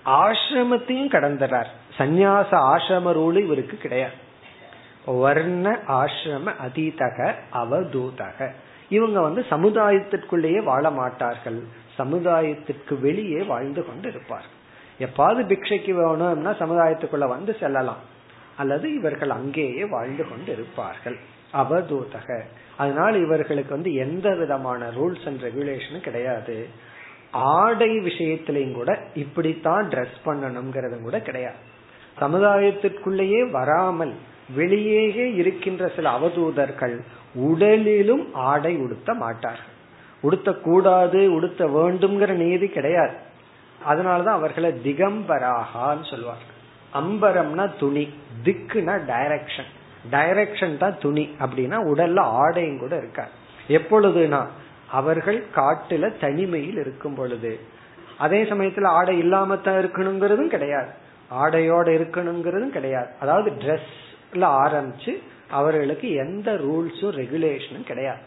ஆசிரமத்தையும் 0.06 1.12
கடந்துறார். 1.12 1.68
சந்நியாச 1.98 2.52
ஆசிரம 2.52 3.12
ரூல் 3.12 3.38
இவருக்கு 3.38 3.78
கிடையாது. 3.78 4.14
வர்ண 5.06 5.80
ஆசிரம 5.88 6.54
அதீதக 6.68 7.34
அவதூதக. 7.54 8.52
இவங்க 8.90 9.22
வந்து 9.22 9.46
சமுதாயத்திற்குள்ளேயே 9.50 10.64
வாழ 10.64 10.90
மாட்டார்கள். 10.90 11.60
சமுதாயத்திற்கு 11.98 13.00
வெளியே 13.00 13.42
வாழ்ந்து 13.42 13.86
கொண்டு 13.86 14.08
இருப்பார்கள் 14.10 14.56
எப்பாவது 15.00 15.42
பிக்ஷைக்கு 15.52 15.92
வேணும்னா 15.92 16.52
சமுதாயத்துக்குள்ள 16.52 17.28
வந்து 17.28 17.56
செல்லலாம். 17.60 18.04
அல்லது 18.58 18.94
இவர்கள் 18.94 19.30
அங்கேயே 19.30 19.86
வாழ்ந்து 19.86 20.30
கொண்டு 20.30 20.52
இருப்பார்கள் 20.52 21.18
அவதூதக. 21.54 22.42
அதனால் 22.78 23.16
இவர்களுக்கு 23.16 23.72
வந்து 23.72 23.94
எந்த 23.94 24.36
விதமான 24.36 24.90
ரூல்ஸ் 24.90 25.26
அண்ட் 25.26 25.42
ரெகுலேஷனும் 25.42 26.02
கிடையாது. 26.02 26.68
ஆடை 27.32 27.90
விஷயத்திலையும் 28.00 28.74
கூட 28.74 29.00
இப்படித்தான் 29.14 29.90
ட்ரெஸ் 29.90 30.18
பண்ணணுங்கிறது 30.26 31.02
கூட 31.02 31.20
கிடையாது. 31.20 31.60
சமுதாயத்திற்குள்ளேயே 32.20 33.52
வராமல் 33.52 34.14
வெளியேயே 34.56 35.34
இருக்கின்ற 35.36 35.92
சில 35.96 36.10
அவதூதர்கள் 36.10 37.00
உடலிலும் 37.34 38.34
ஆடை 38.34 38.78
உடுத்த 38.78 39.14
மாட்டார்கள். 39.14 39.76
உடுத்த 40.22 40.54
கூடாது 40.54 41.34
உடுத்த 41.34 41.68
வேண்டும்ங்கிற 41.68 42.34
நீதி 42.34 42.68
கிடையாது. 42.68 43.16
அதனாலதான் 43.88 44.38
அவர்களை 44.40 44.72
திகம்பராகான்னு 44.72 46.10
சொல்லுவாங்க 46.10 46.48
அம்பரம்னா 46.94 47.70
துணி 47.80 48.14
திக்குனா 48.44 48.96
டைரக்ஷன் 49.08 49.70
டைரக்ஷன் 50.12 50.78
தான் 50.78 50.98
துணி 51.00 51.30
அப்படின்னா 51.40 51.78
உடல்ல 51.92 52.20
ஆடையும் 52.20 52.80
கூட 52.80 52.98
இருக்காது. 52.98 53.30
எப்பொழுதுனா 53.68 54.46
அவர்கள் 54.92 55.44
காட்டுல 55.56 56.20
தனிமையில் 56.20 56.78
இருக்கும் 56.78 57.16
பொழுது 57.16 57.60
அதே 58.18 58.44
சமயத்துல 58.44 58.86
ஆடை 58.86 59.18
இல்லாம 59.18 59.56
தான் 59.56 59.76
இருக்கணுங்கிறதும் 59.76 60.48
கிடையாது. 60.48 60.88
ஆடையோட 61.32 61.88
இருக்கணுங்கிறதும் 62.00 62.70
கிடையாது. 62.70 63.08
அதாவது 63.20 63.52
ட்ரெஸ்ல 63.52 64.42
ஆரம்பிச்சு 64.42 65.22
அவர்களுக்கு 65.50 66.14
எந்த 66.14 66.52
ரூல்ஸும் 66.54 67.18
ரெகுலேஷனும் 67.22 67.84
கிடையாது. 67.84 68.20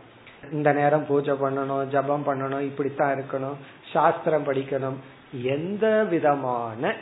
இந்த 0.53 0.73
நேரம் 0.73 1.07
பூஜை 1.07 1.35
பண்ணணும் 1.35 1.87
ஜபம் 1.87 2.27
பண்ணணும் 2.27 2.61
இப்படித்தான் 2.61 3.19
இருக்கணும் 3.19 3.57
சாஸ்திரம் 3.93 4.47
படிக்கணும். 4.47 4.99
எந்த 5.43 6.05
விதமான 6.05 6.95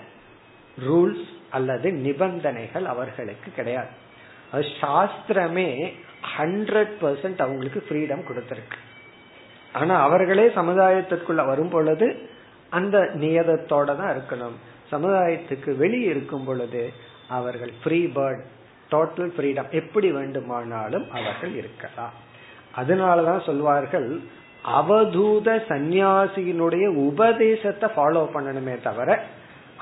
ரூல்ஸ் 0.87 1.29
அல்லது 1.51 1.93
நிபந்தனைகள் 1.93 2.85
அவர்களுக்கு 2.85 3.51
கிடையாது. 3.53 3.89
அது 4.53 4.65
சாஸ்திரமே 4.81 5.93
ஹண்ட்ரட் 6.39 6.95
பர்சன்ட் 7.03 7.43
அவங்களுக்கு 7.43 7.87
ஃப்ரீடம் 7.89 8.27
கொடுத்திருக்கு. 8.29 8.79
ஆனா 9.73 10.03
அவர்களே 10.03 10.47
சமுதாயத்திற்குள்ள 10.47 11.47
வரும் 11.47 11.69
பொழுது 11.69 12.29
அந்த 12.71 12.99
நியதத்தோட 12.99 13.97
தான் 13.97 14.15
இருக்கணும். 14.17 14.57
சமுதாயத்துக்கு 14.93 15.77
வெளியே 15.77 16.09
இருக்கும் 16.09 16.45
பொழுது 16.45 16.93
அவர்கள் 17.29 17.73
ஃப்ரீ 17.83 18.05
பேர்ட் 18.05 18.41
டோட்டல் 18.91 19.33
ஃப்ரீடம் 19.37 19.71
எப்படி 19.81 20.09
வேண்டுமானாலும் 20.19 21.07
அவர்கள் 21.19 21.55
இருக்கலாம். 21.63 22.15
அதனாலதான் 22.81 23.47
சொல்வார்கள் 23.49 24.09
அவதூத 24.79 25.49
சந்நியாசியினுடைய 25.69 26.87
உபதேசத்தை 27.09 27.89
ஃபாலோ 27.97 28.23
பண்ணணுமே 28.35 28.75
தவிர 28.83 29.19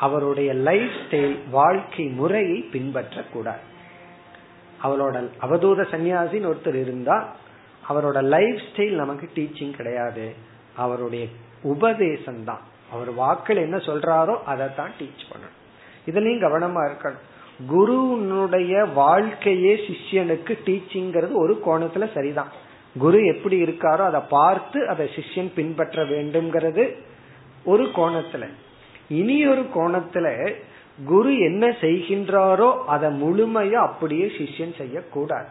அவருடைய 0.07 0.51
லைஃப் 0.69 0.97
ஸ்டைல் 1.03 1.35
வாழ்க்கை 1.51 2.07
முறையை 2.19 2.59
பின்பற்ற 2.75 3.23
கூடாது 3.33 3.65
அவரோட 4.85 5.15
அவதூத 5.47 5.87
சன்னியாசின்னு 5.95 6.51
ஒருத்தர் 6.51 6.79
இருந்தா 6.85 7.17
அவரோட 7.89 8.19
லைஃப் 8.35 8.61
ஸ்டைல் 8.69 8.97
நமக்கு 9.03 9.27
டீச்சிங் 9.37 9.77
கிடையாது. 9.79 10.27
அவருடைய 10.77 11.27
உபதேசம் 11.63 12.43
தான் 12.45 12.63
அவர் 12.93 13.11
வாக்கள் 13.15 13.65
என்ன 13.67 13.77
சொல்றாரோ 13.77 14.35
அதை 14.51 14.67
தான் 14.75 14.93
டீச் 14.99 15.25
பண்ணணும். 15.31 15.57
இதுலயும் 16.07 16.45
கவனமா 16.45 16.83
இருக்கணும். 16.89 17.25
குருனுடைய 17.67 18.85
வாழ்க்கையே 18.85 19.75
சிஷ்யனுக்கு 19.75 20.59
டீச்சிங்கிறது 20.65 21.33
ஒரு 21.33 21.63
கோணத்துல 21.67 22.13
சரிதான். 22.15 22.49
குரு 22.99 23.27
எப்படி 23.27 23.63
இருக்காரோ 23.63 23.99
அதை 23.99 24.21
பார்த்து 24.29 24.89
அதை 24.89 25.11
சிஷ்யன் 25.15 25.51
பின்பற்ற 25.55 26.05
வேண்டும்ங்கிறது 26.05 26.95
ஒரு 27.65 27.85
கோணத்துல. 27.85 28.49
இனி 29.09 29.47
ஒரு 29.47 29.67
கோணத்துல 29.75 30.57
குரு 31.05 31.39
என்ன 31.39 31.67
செய்கின்றாரோ 31.67 32.85
அதை 32.85 33.23
முழுமையா 33.23 33.73
அப்படியே 33.73 34.27
சிஷ்யன் 34.27 34.77
செய்யக்கூடாது. 34.77 35.49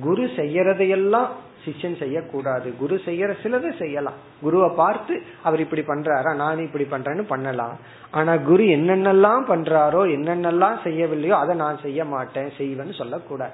குரு 0.00 0.22
செய்யறதையெல்லாம் 0.22 1.26
சிஷ்யன் 1.64 1.98
செய்யக்கூடாது. 1.98 2.76
குரு 2.76 3.00
செய்யற 3.04 3.34
சிலதை 3.42 3.78
செய்யலாம். 3.78 4.14
குருவை 4.40 4.70
பார்த்து 4.76 5.22
அவர் 5.42 5.60
இப்படி 5.60 5.82
பண்றாரா 5.82 6.34
நானும் 6.34 6.64
இப்படி 6.64 6.84
பண்றேன்னு 6.84 7.22
பண்ணலாம். 7.22 7.78
ஆனா 8.10 8.36
குரு 8.36 8.64
என்னென்னலாம் 8.64 9.44
பண்றாரோ 9.48 10.02
என்னென்னலாம் 10.16 10.76
செய்யவில்லையோ 10.84 11.30
அதை 11.30 11.56
நான் 11.56 11.78
செய்ய 11.78 12.04
மாட்டேன் 12.04 12.50
செய்வேன்னு 12.58 12.94
சொல்லக்கூடாது. 12.94 13.52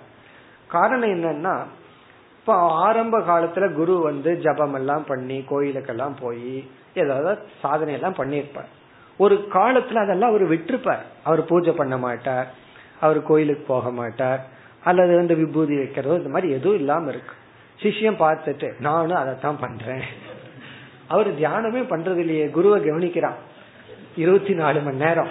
காரணம் 0.69 1.09
என்னன்னா 1.09 1.65
இப்ப 2.39 2.55
ஆரம்ப 2.55 3.19
காலத்துல 3.19 3.73
குரு 3.73 3.99
வந்து 3.99 4.39
ஜபம் 4.39 4.75
எல்லாம் 4.75 5.05
பண்ணி 5.05 5.45
கோயிலுக்கெல்லாம் 5.51 6.13
போய் 6.21 6.69
ஏதாவது 6.95 7.39
சாதனை 7.61 7.95
எல்லாம் 7.95 8.15
பண்ணியிருப்பார். 8.15 8.71
ஒரு 9.17 9.47
காலத்துல 9.53 9.95
அதெல்லாம் 9.95 10.31
அவர் 10.31 10.51
விட்டுருப்பார். 10.51 11.03
அவர் 11.25 11.45
பூஜை 11.45 11.73
பண்ண 11.73 11.97
மாட்டார். 11.97 12.47
அவர் 13.01 13.23
கோயிலுக்கு 13.23 13.65
போக 13.67 13.91
மாட்டார். 13.91 14.59
அல்லது 14.85 15.17
வந்து 15.17 15.37
விபூதி 15.37 15.77
வைக்கிறதோ 15.77 16.17
இந்த 16.17 16.29
மாதிரி 16.29 16.53
எதுவும் 16.53 16.79
இல்லாம 16.79 17.11
இருக்கு. 17.11 17.35
சிஷ்யம் 17.83 18.23
பார்த்துட்டு 18.23 18.81
நானும் 18.81 19.17
அதைத்தான் 19.17 19.59
பண்றேன். 19.59 20.03
அவர் 21.07 21.39
தியானமே 21.39 21.77
பண்றது 21.77 22.17
இல்லையே 22.17 22.49
குருவை 22.49 22.81
கவனிக்கிறான். 22.81 23.35
இருபத்தி 24.17 24.55
நாலு 24.55 24.81
மணி 24.81 24.97
நேரம். 24.97 25.29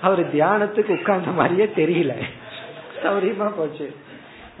அவர் 0.00 0.34
தியானத்துக்கு 0.34 0.90
உட்கார்ந்த 0.90 1.30
மாதிரியே 1.30 1.64
தெரியல. 1.64 2.22
சௌரியமா 3.02 3.52
போச்சு. 3.56 3.94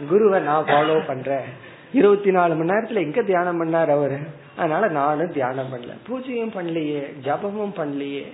குருவை 0.08 0.40
நான் 0.40 0.64
ஃபாலோ 0.64 1.06
பண்றேன். 1.06 1.44
இருபத்தி 1.92 2.30
நாலு 2.30 2.54
மணி 2.54 2.70
நேரத்துல 2.70 2.94
எங்க 2.94 3.22
தியானம் 3.22 3.64
பண்ணார் 3.64 3.90
அவரு? 3.90 4.18
அதனால 4.56 4.88
நானும் 4.88 5.32
தியானம் 5.32 5.72
பண்ணல. 5.72 5.90
பூஜையும் 6.08 6.56
பண்ணலையே. 6.56 7.12
ஜபமும் 7.22 7.72
பண்ணலையே. 7.76 8.26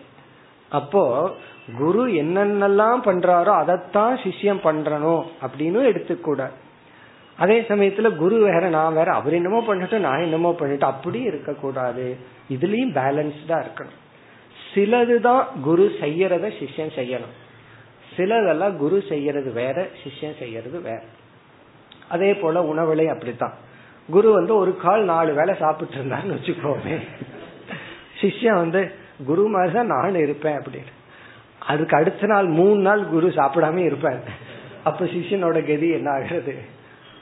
அப்போ 0.73 1.35
குரு 1.79 2.07
என்னென்னலாம் 2.07 3.01
பண்றாரோ 3.05 3.53
அதைத்தான் 3.61 4.17
சிஷ்யம் 4.17 4.65
பண்றணும் 4.65 5.25
அப்படின்னு 5.43 5.81
எடுத்துக்கூட 5.91 6.51
அதே 7.37 7.61
சமயத்துல 7.61 8.17
குரு 8.17 8.37
வேற 8.37 8.69
நான் 8.69 8.95
வேற 8.95 9.13
அவர் 9.13 9.33
என்னமோ 9.33 9.61
பண்ணட்டும் 9.69 9.99
நான் 9.99 10.21
என்னமோ 10.21 10.57
பண்ணட்டும் 10.61 10.93
அப்படி 10.95 11.21
இருக்கக்கூடாது 11.21 12.17
இதுலயும் 12.51 12.95
பேலன்ஸ்டா 12.99 13.59
இருக்கணும். 13.65 13.99
சிலதுதான் 14.75 15.45
குரு 15.63 15.97
செய்யறத 16.01 16.47
சிஷ்யம் 16.61 16.93
செய்யணும். 16.97 17.35
சிலதெல்லாம் 18.17 18.77
குரு 18.77 19.05
செய்யறது 19.09 19.53
வேற 19.53 19.87
சிஷ்யம் 20.03 20.39
செய்யறது 20.39 20.81
வேற. 20.81 21.03
அதே 22.09 22.35
போல 22.35 22.61
உணவுலே 22.75 23.07
அப்படித்தான். 23.07 23.55
குரு 24.11 24.33
வந்து 24.33 24.55
ஒரு 24.57 24.77
கால் 24.77 25.05
நாலு 25.05 25.35
வேலை 25.35 25.55
சாப்பிட்டு 25.59 25.95
இருந்தாருன்னு 25.95 26.39
வச்சுக்கோமே. 26.39 26.97
சிஷ்யம் 28.21 28.61
வந்து 28.65 28.83
குரு 29.25 29.47
மாதிரி 29.47 29.73
தான் 29.73 29.87
நான் 29.87 30.15
இருப்பேன் 30.15 30.59
அப்படின்னு. 30.59 30.93
அதுக்கு 31.67 31.97
அடுத்த 31.97 32.27
நாள் 32.27 32.47
மூணு 32.47 32.81
நாள் 32.81 33.05
குரு 33.05 33.29
சாப்பிடாம 33.29 33.77
இருப்பார். 33.77 34.21
அப்ப 34.85 35.05
சிஷ்யனோட 35.05 35.53
கதி 35.53 35.91
என்ன 35.91 36.11
ஆகிறது? 36.11 36.59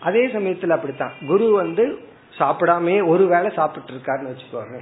அதே 0.00 0.26
சமயத்துல 0.26 0.68
அப்படித்தான். 0.68 1.12
குரு 1.26 1.50
வந்து 1.50 1.98
சாப்பிடாமே 2.38 3.06
ஒரு 3.06 3.26
வேளை 3.26 3.50
சாப்பிட்டு 3.50 3.92
இருக்காருன்னு 3.92 4.36
வச்சுக்கோங்க. 4.36 4.78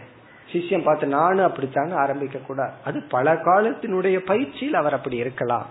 சிஷ்யம் 0.53 0.85
பார்த்து 0.85 1.07
நானும் 1.07 1.53
அப்படித்தாங்க 1.53 1.95
ஆரம்பிக்க 1.95 2.39
கூடாது. 2.39 2.73
அது 2.85 3.03
பல 3.09 3.35
காலத்தினுடைய 3.35 4.19
பயிற்சியில் 4.19 4.75
அவர் 4.75 4.93
அப்படி 4.93 5.17
இருக்கலாம். 5.17 5.67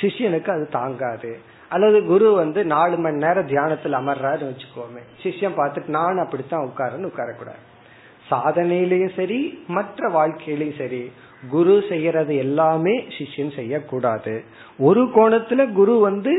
சிஷ்யனுக்கு 0.00 0.50
அது 0.50 0.68
தாங்காது. 0.68 1.40
அல்லது 1.68 2.04
குரு 2.04 2.34
வந்து 2.34 2.64
நாலு 2.64 2.96
மணி 2.96 3.16
நேரம் 3.16 3.46
தியானத்தில் 3.46 3.92
அமர்றாருன்னு 3.92 4.54
வச்சுக்கோமே. 4.54 5.02
சிஷ்யம் 5.22 5.54
பார்த்துட்டு 5.56 5.88
நானும் 5.88 6.24
அப்படித்தான் 6.24 6.68
உட்காருன்னு 6.68 7.10
உட்காரக்கூடாது. 7.14 7.74
சாதனையிலையும் 8.30 9.14
சரி 9.16 9.40
மற்ற 9.66 10.08
வாழ்க்கையிலையும் 10.08 10.78
சரி 10.78 11.02
குரு 11.50 11.74
செய்யறது 11.88 12.36
எல்லாமே 12.36 12.94
சிஷ்யன் 13.16 13.52
செய்யக்கூடாது. 13.54 14.34
ஒரு 14.78 15.02
கோணத்துல 15.16 15.72
குரு 15.72 15.94
வந்து 15.98 16.32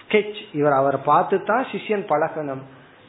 ஸ்கெச் 0.00 0.40
இவர் 0.52 0.72
அவரை 0.72 1.00
பார்த்து 1.04 1.36
தான் 1.44 1.66
சிஷ்யன் 1.72 2.04
பழகணும். 2.08 2.62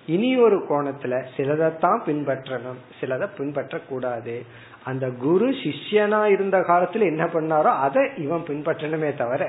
இனி 0.07 0.29
ஒரு 0.37 0.57
கோணத்துல 0.69 1.13
சிலதைத்தான் 1.35 1.99
பின்பற்றணும். 2.05 2.79
சிலதை 2.99 3.27
பின்பற்ற 3.37 3.75
கூடாது 3.89 4.35
அந்த 4.83 5.05
குரு 5.09 5.47
சிஷ்யனா 5.63 6.21
இருந்த 6.25 6.57
காலத்துல 6.59 7.05
என்ன 7.05 7.25
பண்ணாரோ 7.25 7.71
அதை 7.85 8.03
இவன் 8.17 8.47
பின்பற்றணுமே 8.47 9.11
தவிர 9.15 9.43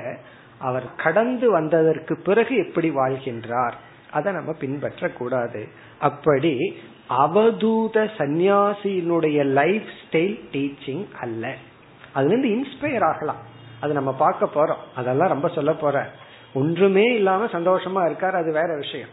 அவர் 0.59 0.85
கடந்து 0.95 1.47
வந்ததற்கு 1.51 2.13
பிறகு 2.17 2.55
எப்படி 2.55 2.89
வாழ்கின்றார் 2.89 3.77
அதை 4.11 4.29
நம்ம 4.33 4.51
பின்பற்ற 4.53 5.09
கூடாது 5.09 5.61
அப்படி 5.99 6.53
அவதூத 7.09 8.09
சந்நியாசியினுடைய 8.17 9.45
லைஃப் 9.45 9.89
ஸ்டைல் 10.01 10.39
டீச்சிங் 10.51 11.05
அல்ல. 11.19 11.55
அதுலேருந்து 12.15 12.57
இன்ஸ்பயர் 12.57 13.03
ஆகலாம். 13.03 13.41
அது 13.79 13.93
நம்ம 13.93 14.13
பார்க்க 14.13 14.49
போறோம். 14.55 14.95
அதெல்லாம் 14.95 15.27
ரொம்ப 15.27 15.47
சொல்ல 15.47 15.73
போற. 15.73 16.11
ஒன்றுமே 16.53 17.15
இல்லாம 17.15 17.45
சந்தோஷமா 17.45 18.09
இருக்காரு 18.09 18.31
அது 18.31 18.51
வேற 18.51 18.75
விஷயம். 18.75 19.07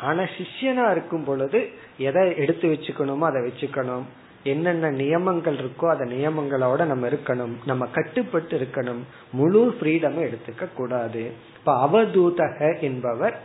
ஆனா 0.00 0.22
சிஷ்யனா 0.22 0.90
இருக்கும் 0.90 1.24
பொழுது 1.24 1.68
எதை 1.98 2.36
எடுத்து 2.36 2.68
வச்சுக்கணுமோ 2.68 3.18
அதை 3.18 3.42
வச்சுக்கணும். 3.42 4.02
என்னென்ன 4.42 4.90
நியமங்கள் 4.90 5.56
இருக்கோ 5.56 5.90
அந்த 5.90 6.04
நியமங்களோட 6.04 6.84
நம்ம 6.84 7.08
இருக்கணும். 7.08 7.52
நம்ம 7.66 7.86
கட்டுப்பட்டு 7.86 8.58
இருக்கணும். 8.58 9.02
முழு 9.32 9.76
ஃப்ரீடம் 9.80 10.28
எடுத்துக்க 10.28 10.68
கூடாது 10.74 11.32
இப்ப 11.58 11.86
அவதூதக 11.86 12.80
என்பவர் 12.80 13.40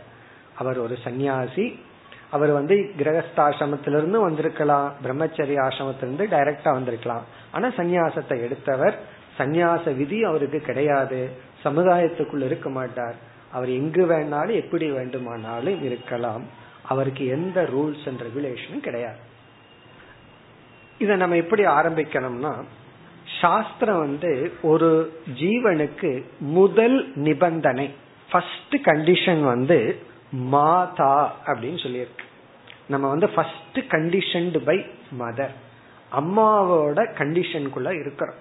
அவர் 0.54 0.78
ஒரு 0.78 0.96
சந்நியாசி. 1.04 1.78
அவர் 2.36 2.52
வந்து 2.58 2.76
கிரகஸ்தாசிரமத்திலிருந்து 3.00 4.18
வந்திருக்கலாம் 4.26 4.88
பிரம்மச்சரிய 5.04 5.58
ஆசிரமத்திலிருந்து 5.66 6.26
டைரக்டா 6.34 6.70
வந்திருக்கலாம். 6.78 7.24
ஆனா 7.52 7.68
சந்நியாசத்தை 7.78 8.36
எடுத்தவர் 8.46 8.96
சந்நியாச 9.38 9.94
விதி 10.00 10.18
அவருக்கு 10.30 10.60
கிடையாது. 10.68 11.20
சமுதாயத்துக்குள் 11.64 12.46
இருக்க 12.48 12.68
மாட்டார். 12.78 13.16
அவர் 13.52 13.70
எங்கு 13.80 14.04
வேணாலும் 14.12 14.60
எப்படி 14.62 14.86
வேண்டுமானாலும் 14.98 15.80
இருக்கலாம். 15.88 16.44
அவருக்கு 16.92 17.24
எந்த 17.36 17.58
ரூல்ஸ் 17.74 18.04
அண்ட் 18.08 18.24
ரெகுலேஷனும் 18.26 18.86
கிடையாது. 18.86 19.20
இதை 20.98 21.14
நம்ம 21.22 21.36
எப்படி 21.42 21.62
ஆரம்பிக்கணும்னா 21.78 22.52
சாஸ்திரம் 23.40 23.98
வந்து 23.98 24.30
ஒரு 24.70 24.90
ஜீவனுக்கு 25.40 26.10
முதல் 26.58 26.98
நிபந்தனை 27.28 27.86
ஃபர்ஸ்ட் 28.30 28.76
கண்டிஷன் 28.88 29.42
வந்து 29.52 29.78
மாதா 30.54 31.16
அப்படின்னு 31.46 31.78
சொல்லியிருக்கு. 31.84 32.25
நம்ம 32.88 33.08
வந்து 33.08 33.28
ஃபர்ஸ்ட் 33.28 33.78
கண்டிஷன்டு 33.88 34.58
பை 34.64 34.86
மதர் 35.20 35.54
அம்மாவோட 36.20 36.98
கண்டிஷனுக்குள்ள 37.18 38.00
இருக்கிறோம். 38.00 38.36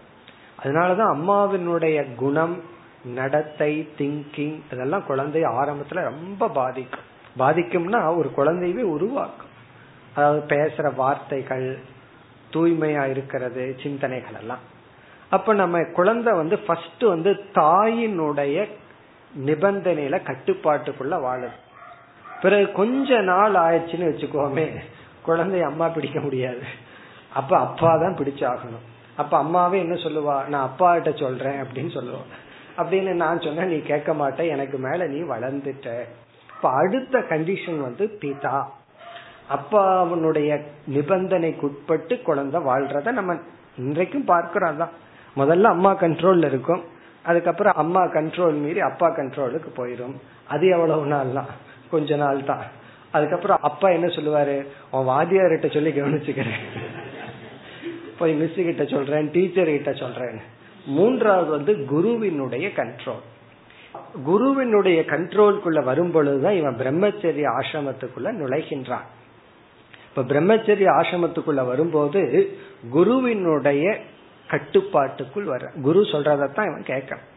அதனாலதான் 0.64 1.14
அம்மாவினுடைய 1.16 2.16
குணம் 2.16 2.64
நடத்தை 3.06 3.89
திங்கிங் 3.98 4.60
இதெல்லாம் 4.72 5.04
குழந்தைய 5.10 5.48
ஆரம்பத்துல 5.62 6.04
ரொம்ப 6.04 6.50
பாதிக்கும். 6.50 7.14
பாதிக்கும்னா 7.39 8.18
ஒரு 8.18 8.32
குழந்தையவே 8.38 8.82
உருவாக்கும். 8.82 9.54
அதாவது 10.16 10.56
பேசுற 10.56 10.96
வார்த்தைகள் 10.96 11.80
தூய்மையா 12.54 13.10
இருக்கிறது 13.10 13.76
சிந்தனைகள் 13.84 14.39
எல்லாம். 14.39 14.64
அப்ப 15.30 15.54
நம்ம 15.54 15.84
குழந்தை 15.84 16.34
வந்து 16.34 16.60
ஃபர்ஸ்ட் 16.60 17.04
வந்து 17.04 17.32
தாயினுடைய 17.54 18.68
நிபந்தனையில 19.46 20.20
கட்டுப்பாட்டுக்குள்ள 20.24 21.22
வாழுது. 21.22 21.64
பிறகு 22.42 22.66
கொஞ்ச 22.72 23.22
நாள் 23.22 23.56
ஆயிடுச்சுன்னு 23.66 24.10
வச்சுக்கோமே 24.10 24.66
குழந்தை 25.22 25.62
அம்மா 25.62 25.86
பிடிக்க 25.88 26.20
முடியாது. 26.20 26.64
அப்ப 27.34 27.52
அப்பா 27.58 27.92
தான் 27.98 28.18
பிடிச்சாகணும். 28.20 28.86
அப்ப 29.16 29.38
அம்மாவே 29.38 29.78
என்ன 29.80 29.96
சொல்லுவா? 29.96 30.36
நான் 30.48 30.68
அப்பா 30.70 30.94
கிட்ட 30.94 31.12
சொல்றேன் 31.12 31.60
அப்படின்னு 31.64 31.92
சொல்லுவான் 31.98 32.30
அப்படின்னு 32.78 33.14
நான் 33.14 33.40
சொன்ன 33.40 33.66
நீ 33.66 33.78
கேட்க 33.82 34.14
மாட்டேன் 34.14 34.48
எனக்கு 34.48 34.78
மேல 34.78 35.08
நீ 35.08 35.20
வளர்ந்துட்ட. 35.22 35.90
இப்ப 36.50 36.70
அடுத்த 36.70 37.20
கண்டிஷன் 37.20 37.80
வந்து 37.82 38.18
பிதா. 38.22 38.58
அப்பாவுடைய 39.56 40.52
நிபந்தனைக்குட்பட்டு 40.96 42.16
குழந்தை 42.22 42.60
வாழ்றத 42.62 43.12
நம்ம 43.12 43.34
இன்றைக்கும் 43.78 44.30
பார்க்கிறோம் 44.34 44.78
தான் 44.78 44.94
முதல்ல 45.38 45.72
அம்மா 45.76 45.92
கண்ட்ரோல்ல 45.94 46.46
இருக்கும். 46.46 46.84
அதுக்கப்புறம் 47.24 47.74
அம்மா 47.76 48.02
கண்ட்ரோல் 48.06 48.58
மீறி 48.64 48.80
அப்பா 48.80 49.08
கண்ட்ரோலுக்கு 49.10 49.70
போயிடும் 49.78 50.16
அது 50.48 50.66
எவ்வளவு 50.68 51.06
நாள் 51.06 51.32
தான் 51.34 51.50
கொஞ்ச 51.96 52.16
நாள் 52.24 52.48
தான். 52.50 52.66
அதுக்கப்புறம் 53.12 53.64
அப்பா 53.70 53.88
என்ன 53.98 54.08
சொல்லுவாரு? 54.18 54.58
உன் 54.91 55.10
வாத்தியார்கிட்ட 55.12 55.68
சொல்லி 55.74 55.91
கவனிச்சுக்கிறேன். 55.91 56.64
போய் 58.20 58.34
மிஸ் 58.34 58.60
கிட்ட 58.68 58.84
சொல்றேன் 58.86 59.32
டீச்சர் 59.32 59.76
கிட்ட 59.76 59.93
சொல்றேன் 59.93 60.38
மூன்றாவது 60.98 61.50
வந்து 61.50 61.74
குருவினுடைய 61.86 62.68
கண்ட்ரோல் 62.80 63.24
குருவினுடைய 64.26 65.00
கண்ட்ரோல்குள்ள 65.08 65.80
வரும் 65.84 66.12
பொழுதுதான் 66.12 66.60
இவன் 66.60 66.80
பிரம்மச்சரிய 66.80 67.46
ஆசிரமத்துக்குள்ள 67.60 68.30
நுழைகின்றான். 68.41 69.08
இப்ப 70.10 70.24
பிரம்மச்சரிய 70.34 70.89
ஆசிரமத்துக்குள்ள 71.00 71.62
வரும்போது 71.66 72.22
குருவினுடைய 72.89 73.86
கட்டுப்பாட்டுக்குள் 74.48 75.48
வர 75.54 75.64
குரு 75.82 76.02
சொல்றதான் 76.12 76.70
இவன் 76.72 76.88
கேட்கணும் 76.88 77.30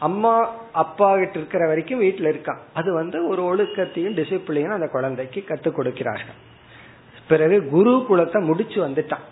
அம்மா 0.00 0.34
அப்பா 0.72 1.16
கிட்ட 1.16 1.38
இருக்கிற 1.38 1.66
வரைக்கும் 1.66 2.02
வீட்டுல 2.02 2.30
இருக்கான் 2.32 2.60
அது 2.74 2.92
வந்து 2.92 3.28
ஒரு 3.28 3.42
ஒழுக்கத்தையும் 3.42 4.16
டிசிப்ளினும் 4.18 4.76
அந்த 4.78 4.86
குழந்தைக்கு 4.86 5.44
கத்துக் 5.48 5.78
கொடுக்கிறார்கள். 5.78 6.38
பிறகு 7.28 7.68
குரு 7.68 8.06
குலத்தை 8.10 8.44
முடிச்சு 8.44 8.88
வந்துட்டான். 8.88 9.26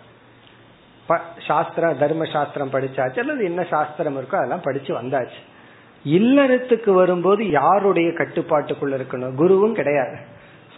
சாஸ்திரம் 1.47 1.99
தர்ம 1.99 2.25
சாஸ்திரம் 2.25 2.71
படிச்சாச்சு 2.71 3.19
அல்லது 3.19 3.45
என்ன 3.45 3.65
சாஸ்திரம் 3.65 4.17
இருக்கோ 4.17 4.35
அதெல்லாம் 4.35 4.61
படிச்சு 4.61 4.95
வந்தாச்சு. 5.03 5.41
இல்லறத்துக்கு 6.05 6.91
வரும்போது 6.91 7.51
யாருடைய 7.51 8.09
கட்டுப்பாட்டுக்குள்ள 8.09 8.99
இருக்கணும்? 8.99 9.35
குருவும் 9.39 9.73
கிடையாது. 9.73 10.17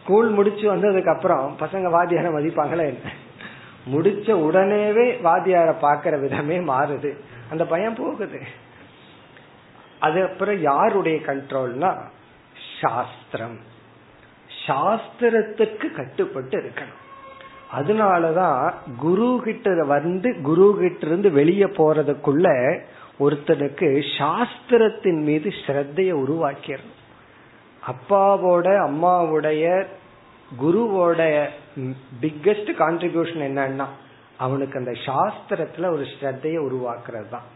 ஸ்கூல் 0.02 0.28
முடிச்சு 0.28 0.76
வந்ததுக்கு 0.76 1.14
அப்புறம் 1.14 1.56
பசங்க 1.60 1.90
வாத்தியார 1.96 2.28
மதிப்பாங்களா 2.36 2.92
என்ன? 2.92 3.08
முடிச்ச 3.92 4.28
உடனேவே 4.46 5.06
வாத்தியார 5.22 5.74
பாக்குற 5.82 6.20
விதமே 6.20 6.58
மாறுது. 6.58 7.16
அந்த 7.50 7.66
பயம் 7.66 7.94
போகுது. 7.94 8.40
அது 10.00 10.18
அப்புறம் 10.22 10.58
யாருடைய 10.60 11.18
கண்ட்ரோல்னா 11.26 11.90
சாஸ்திரம். 12.80 13.58
சாஸ்திரத்துக்கு 14.66 15.86
கட்டுப்பட்டு 15.96 16.56
இருக்கணும். 16.60 17.00
அதனாலதான் 17.78 18.74
குரு 18.98 19.40
கிட்ட 19.44 19.84
வந்து 19.84 20.30
குரு 20.42 20.76
கிட்ட 20.80 21.06
இருந்து 21.06 21.30
வெளியே 21.30 21.64
போறதுக்குள்ள 21.64 22.46
ஒருத்தனுக்கு 23.20 23.88
சாஸ்திரத்தின் 24.18 25.22
மீது 25.28 25.48
ஸ்ரத்தைய 25.66 26.12
உருவாக்கிடணும். 26.22 26.98
அப்பாவோட 27.90 28.66
அம்மாவுடைய 28.88 29.64
குருவோட 30.62 31.20
பிக்கெஸ்ட் 32.20 32.70
கான்ட்ரிபியூஷன் 32.82 33.42
என்னன்னா 33.48 33.86
அவனுக்கு 34.38 34.78
அந்த 34.78 34.92
சாஸ்திரத்துல 35.06 35.92
ஒரு 35.92 36.04
ஸ்ரத்தைய 36.12 36.58
உருவாக்குறது 36.66 37.28
தான் 37.28 37.48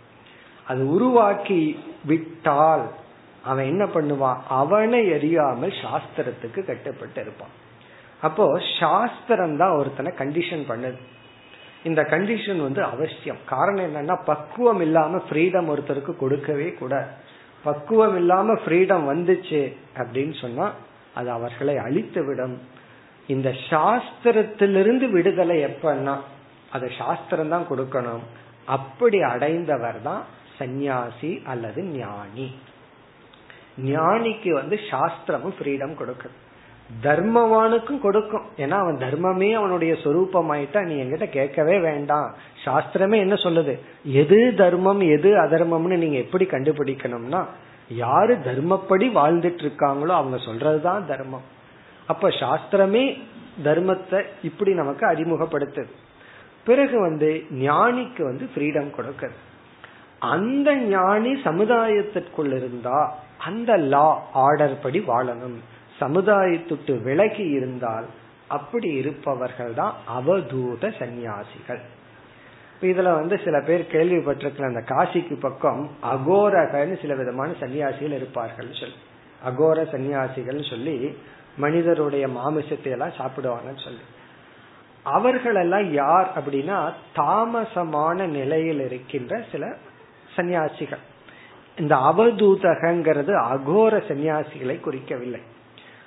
அது 0.66 0.82
உருவாக்கி 0.90 1.60
விட்டால் 2.10 2.84
அவன் 3.50 3.66
என்ன 3.66 3.84
பண்ணுவான்? 3.84 4.38
அவனை 4.60 5.00
எரியாமல் 5.16 5.74
சாஸ்திரத்துக்கு 5.82 6.60
கட்டுப்பட்டு 6.64 7.20
இருப்பான். 7.20 7.54
அப்போ 8.20 8.44
சாஸ்திரம் 8.80 9.56
தான் 9.56 9.76
ஒருத்தனை 9.78 10.10
கண்டிஷன் 10.18 10.64
பண்ணுது. 10.68 11.00
இந்த 11.82 12.02
கண்டிஷன் 12.02 12.60
வந்து 12.60 12.82
அவசியம். 12.84 13.40
காரணம் 13.52 13.86
என்னன்னா 13.88 14.16
பக்குவம் 14.24 14.80
இல்லாம 14.80 15.20
ஃப்ரீடம் 15.28 15.68
ஒருத்தருக்கு 15.72 16.12
கொடுக்கவே 16.16 16.68
கூட 16.72 16.94
பக்குவம் 17.64 18.16
இல்லாம 18.16 18.54
ஃப்ரீடம் 18.62 19.04
வந்துச்சு 19.12 19.60
அப்படின்னு 20.00 20.34
சொன்னா 20.40 20.66
அது 21.18 21.28
அவர்களை 21.30 21.74
அழித்து 21.86 22.22
விடும். 22.24 22.56
இந்த 23.26 23.48
சாஸ்திரத்திலிருந்து 23.70 25.06
விடுதலை 25.10 25.56
எப்பன்னா 25.68 26.14
அதை 26.70 26.88
சாஸ்திரம் 26.98 27.52
தான் 27.54 27.68
கொடுக்கணும். 27.70 28.24
அப்படி 28.76 29.18
அடைந்தவர் 29.32 30.00
தான் 30.02 30.22
சந்நியாசி 30.58 31.42
அல்லது 31.44 31.82
ஞானி. 31.82 32.54
ஞானிக்கு 33.84 34.50
வந்து 34.50 34.78
சாஸ்திரமும் 34.90 35.54
ஃப்ரீடம் 35.58 35.98
கொடுக்குது 36.00 36.36
தர்மவானுக்கும் 37.02 38.00
கொடுக்கும். 38.00 38.44
ஏன்னா 38.56 38.70
அவன் 38.70 38.96
தர்மமே 38.96 39.52
அவனுடைய 39.52 39.94
சொரூபமாயிட்டா 39.94 40.80
நீ 40.84 40.94
என்கிட்ட 41.02 41.28
கேட்கவே 41.28 41.78
வேண்டாம். 41.78 42.34
சாஸ்திரமே 42.64 43.16
என்ன 43.16 43.34
சொல்லுது? 43.34 43.78
எது 44.04 44.54
தர்மம் 44.56 45.00
எது 45.00 45.30
அதர்மம்னு 45.42 45.96
நீங்க 45.96 46.16
எப்படி 46.16 46.44
கண்டுபிடிக்கணும்னா 46.44 47.44
யாரு 47.88 48.34
தர்மப்படி 48.34 49.06
வாழ்ந்துட்டு 49.20 49.64
இருக்காங்களோ 49.64 50.14
அவங்க 50.20 50.36
சொல்றதுதான் 50.36 51.04
தர்மம். 51.04 51.42
அப்ப 52.06 52.28
சாஸ்திரமே 52.28 53.22
தர்மத்தை 53.64 54.22
இப்படி 54.42 54.74
நமக்கு 54.74 55.06
அறிமுகப்படுத்துது. 55.06 55.92
பிறகு 56.64 57.00
வந்து 57.00 57.44
ஞானிக்கு 57.52 58.22
வந்து 58.22 58.48
ஃப்ரீடம் 58.54 58.90
கொடுக்குது. 58.98 59.36
அந்த 60.26 60.74
ஞானி 60.74 61.32
சமுதாயத்திற்குள் 61.44 62.52
இருந்தா 62.58 62.98
அந்த 63.38 63.76
லா 63.76 64.08
ஆர்டர் 64.32 64.76
படி 64.80 65.00
வாழணும். 65.00 65.56
சமுதாயத்துட்டு 66.00 67.02
விலகி 67.02 67.46
இருந்தால் 67.48 68.06
அப்படி 68.48 68.88
இருப்பவர்கள் 68.92 69.74
தான் 69.74 69.94
அவதூத 70.18 70.92
சந்நியாசிகள். 70.98 71.82
இதுல 72.82 73.12
வந்து 73.14 73.36
சில 73.44 73.56
பேர் 73.60 73.82
கேள்விப்பட்டிருக்கிற 73.92 74.64
அந்த 74.66 74.82
காசிக்கு 74.88 75.36
பக்கம் 75.40 75.82
அகோரகன்னு 76.12 77.00
சில 77.00 77.14
விதமான 77.14 77.50
சன்னியாசிகள் 77.60 78.16
இருப்பார்கள் 78.18 78.70
சொல்லி. 78.80 78.98
அகோர 79.48 79.78
சன்னியாசிகள் 79.92 80.68
சொல்லி 80.70 80.96
மனிதருடைய 81.58 82.26
மாமிசத்தை 82.38 82.92
எல்லாம் 82.92 83.18
சாப்பிடுவாங்கன்னு 83.18 83.82
சொல்லி. 83.84 84.04
அவர்கள் 85.06 85.54
எல்லாம் 85.54 85.92
யார் 85.92 86.28
அப்படின்னா 86.36 86.78
தாமசமான 87.16 88.26
நிலையில் 88.26 88.80
இருக்கின்ற 88.80 89.42
சில 89.52 89.64
சன்னியாசிகள் 90.36 91.02
இந்த 91.78 91.94
அவதூதகங்கிறது 92.10 93.32
அகோர 93.52 93.92
சன்னியாசிகளை 94.08 94.76
குறிக்கவில்லை. 94.86 95.40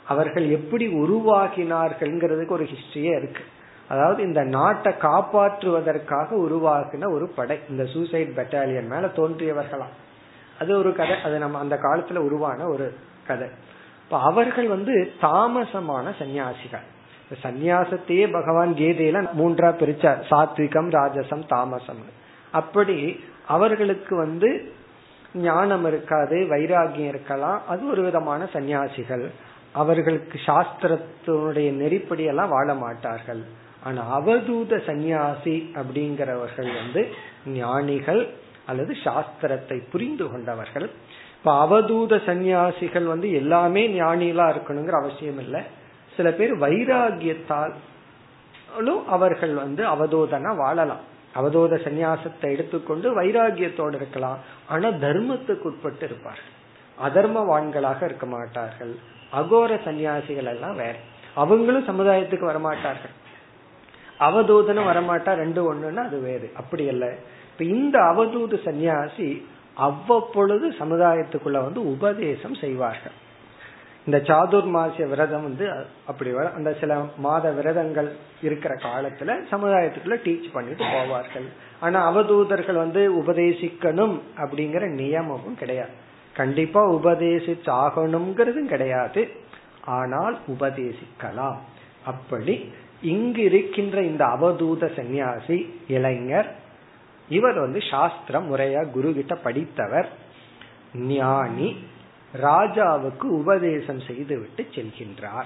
அவர்கள் 0.07 0.49
எப்படி 0.49 0.86
உருவாகினார்கள்ங்கிறதுக்கு 0.88 2.55
ஒரு 2.57 2.67
ஹிஸ்டரியே 2.71 3.13
இருக்கு. 3.17 3.43
அதாவது 3.88 4.23
இந்த 4.23 4.41
நாட்டை 4.43 4.93
காப்பாற்றுவதற்காக 5.01 6.30
உருவாகின 6.45 7.09
ஒரு 7.13 7.25
படை 7.36 7.59
இந்த 7.69 7.86
சூசைட் 7.86 8.38
பெட்டாலியன் 8.38 8.91
மேல 8.93 9.05
தோன்றியவர்களா 9.15 9.88
அது 10.59 10.78
ஒரு 10.78 10.91
கதை 10.95 11.15
அது 11.21 11.38
நம்ம 11.38 11.59
அந்த 11.59 11.75
காலத்துல 11.84 12.15
உருவான 12.15 12.67
ஒரு 12.67 12.88
கதை. 13.28 13.47
இப்ப 14.03 14.19
அவர்கள் 14.21 14.67
வந்து 14.67 14.93
தாமசமான 15.21 16.13
சன்னியாசிகள் 16.19 16.86
சந்நியாசத்தையே 17.43 18.32
பகவான் 18.32 18.73
கீதையில 18.73 19.21
மூன்றா 19.39 19.69
பிரிச்சார். 19.80 20.19
சாத்விகம் 20.30 20.89
ராஜசம் 20.97 21.43
தாமசம் 21.47 22.03
அப்படி 22.51 22.97
அவர்களுக்கு 23.47 24.15
வந்து 24.15 24.71
ஞானம் 25.33 25.85
இருக்காது 25.85 26.47
வைராகியம் 26.51 27.13
இருக்கலாம். 27.13 27.61
அது 27.67 27.89
ஒரு 27.89 28.01
விதமான 28.01 28.49
சன்னியாசிகள். 28.53 29.29
அவர்களுக்கு 29.73 30.39
சாஸ்திரத்தினுடைய 30.45 31.81
நெறிப்படி 31.81 32.25
எல்லாம் 32.25 32.49
வாழ 32.49 32.73
மாட்டார்கள். 32.73 33.43
ஆனா 33.83 34.19
அவதூத 34.19 34.85
சந்நியாசி 34.85 35.71
அப்படிங்கிறவர்கள் 35.75 36.81
வந்து 36.81 37.07
ஞானிகள் 37.47 38.27
அல்லது 38.65 38.95
சாஸ்திரத்தை 39.03 39.81
புரிந்து 39.91 40.31
கொண்டவர்கள். 40.31 40.89
இப்ப 41.37 41.65
அவதூத 41.65 42.25
சந்நியாசிகள் 42.25 43.05
வந்து 43.05 43.33
எல்லாமே 43.33 43.99
ஞானிகளா 43.99 44.53
இருக்கணுங்கிற 44.53 45.01
அவசியம் 45.01 45.39
இல்லை. 45.39 45.61
சில 46.15 46.31
பேர் 46.31 46.57
வைராகியத்தாலும் 46.57 49.05
அவர்கள் 49.05 49.53
வந்து 49.53 49.85
அவதூதனா 49.85 50.55
வாழலாம். 50.55 51.15
அவதூத 51.38 51.75
சந்நியாசத்தை 51.88 52.51
எடுத்துக்கொண்டு 52.51 53.23
வைராகியத்தோடு 53.23 53.95
இருக்கலாம். 53.95 54.38
ஆனா 54.67 54.88
தர்மத்துக்கு 54.88 55.59
உட்பட்டு 55.59 56.05
இருப்பார்கள். 56.05 56.55
அதர்மவான்களாக 57.03 58.03
இருக்க 58.03 58.25
மாட்டார்கள். 58.25 58.95
அகோர 59.33 59.79
சன்னியாசிகள் 59.85 60.45
எல்லாம் 60.45 60.75
வேற. 60.75 60.95
அவங்களும் 61.35 61.88
சமுதாயத்துக்கு 61.88 62.45
வரமாட்டார்கள். 62.51 63.15
அவதூதனும் 64.19 64.89
வரமாட்டா 64.89 65.33
ரெண்டு 65.33 65.73
ஒண்ணுன்னா 65.73 65.95
அது 65.95 66.19
வேறு. 66.19 66.51
அப்படி 66.55 66.89
அல்ல. 66.89 67.15
இப்ப 67.51 67.63
இந்த 67.63 67.99
அவதூத 67.99 68.57
சன்னியாசி 68.65 69.43
அவ்வப்பொழுது 69.73 70.69
சமுதாயத்துக்குள்ள 70.69 71.51
வந்து 71.51 71.91
உபதேசம் 71.91 72.53
செய்வார்கள். 72.53 73.11
இந்த 74.08 74.18
சாதுர்மாசிய 74.28 75.05
விரதம் 75.08 75.43
வந்து 75.43 75.66
அப்படி 76.08 76.30
வர 76.32 76.49
அந்த 76.49 76.70
சில 76.80 76.97
மாத 77.18 77.51
விரதங்கள் 77.51 78.10
இருக்கிற 78.41 78.74
காலத்துல 78.76 79.34
சமுதாயத்துக்குள்ள 79.51 80.18
டீச் 80.26 80.53
பண்ணிட்டு 80.53 80.84
போவார்கள். 80.84 81.47
ஆனா 81.80 81.99
அவதூதர்கள் 82.10 82.76
வந்து 82.76 83.01
உபதேசிக்கணும் 83.22 84.16
அப்படிங்கிற 84.38 84.84
நியமமும் 85.01 85.58
கிடையாது. 85.58 85.95
கண்டிப்பா 86.36 86.82
உபதேசிச்சு 86.91 87.70
ஆகணுங்கிறதும் 87.84 88.72
கிடையாது. 88.74 89.24
ஆனால் 89.97 90.38
உபதேசிக்கலாம். 90.47 91.60
அப்படி 92.05 92.55
இங்கு 93.01 93.43
இருக்கின்ற 93.43 94.01
இந்த 94.01 94.26
அவதூத 94.26 94.95
சந்நியாசி 94.95 95.58
இளைஞர் 95.88 96.49
இவர் 97.30 97.60
வந்து 97.60 97.80
சாஸ்திரம் 97.89 98.47
முறையா 98.51 98.82
குரு 98.91 99.14
கிட்ட 99.14 99.36
படித்தவர். 99.36 100.10
ஞானி 100.93 101.70
ராஜாவுக்கு 102.34 103.23
உபதேசம் 103.23 103.99
செய்து 103.99 104.39
விட்டு 104.39 104.67
செல்கின்றார். 104.75 105.45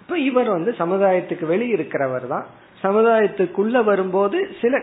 இப்ப 0.00 0.18
இவர் 0.18 0.48
வந்து 0.48 0.74
சமுதாயத்துக்கு 0.78 1.46
வெளியிருக்கிறவர் 1.46 2.26
தான். 2.26 2.46
சமுதாயத்துக்குள்ள 2.82 3.84
வரும்போது 3.84 4.56
சில 4.60 4.82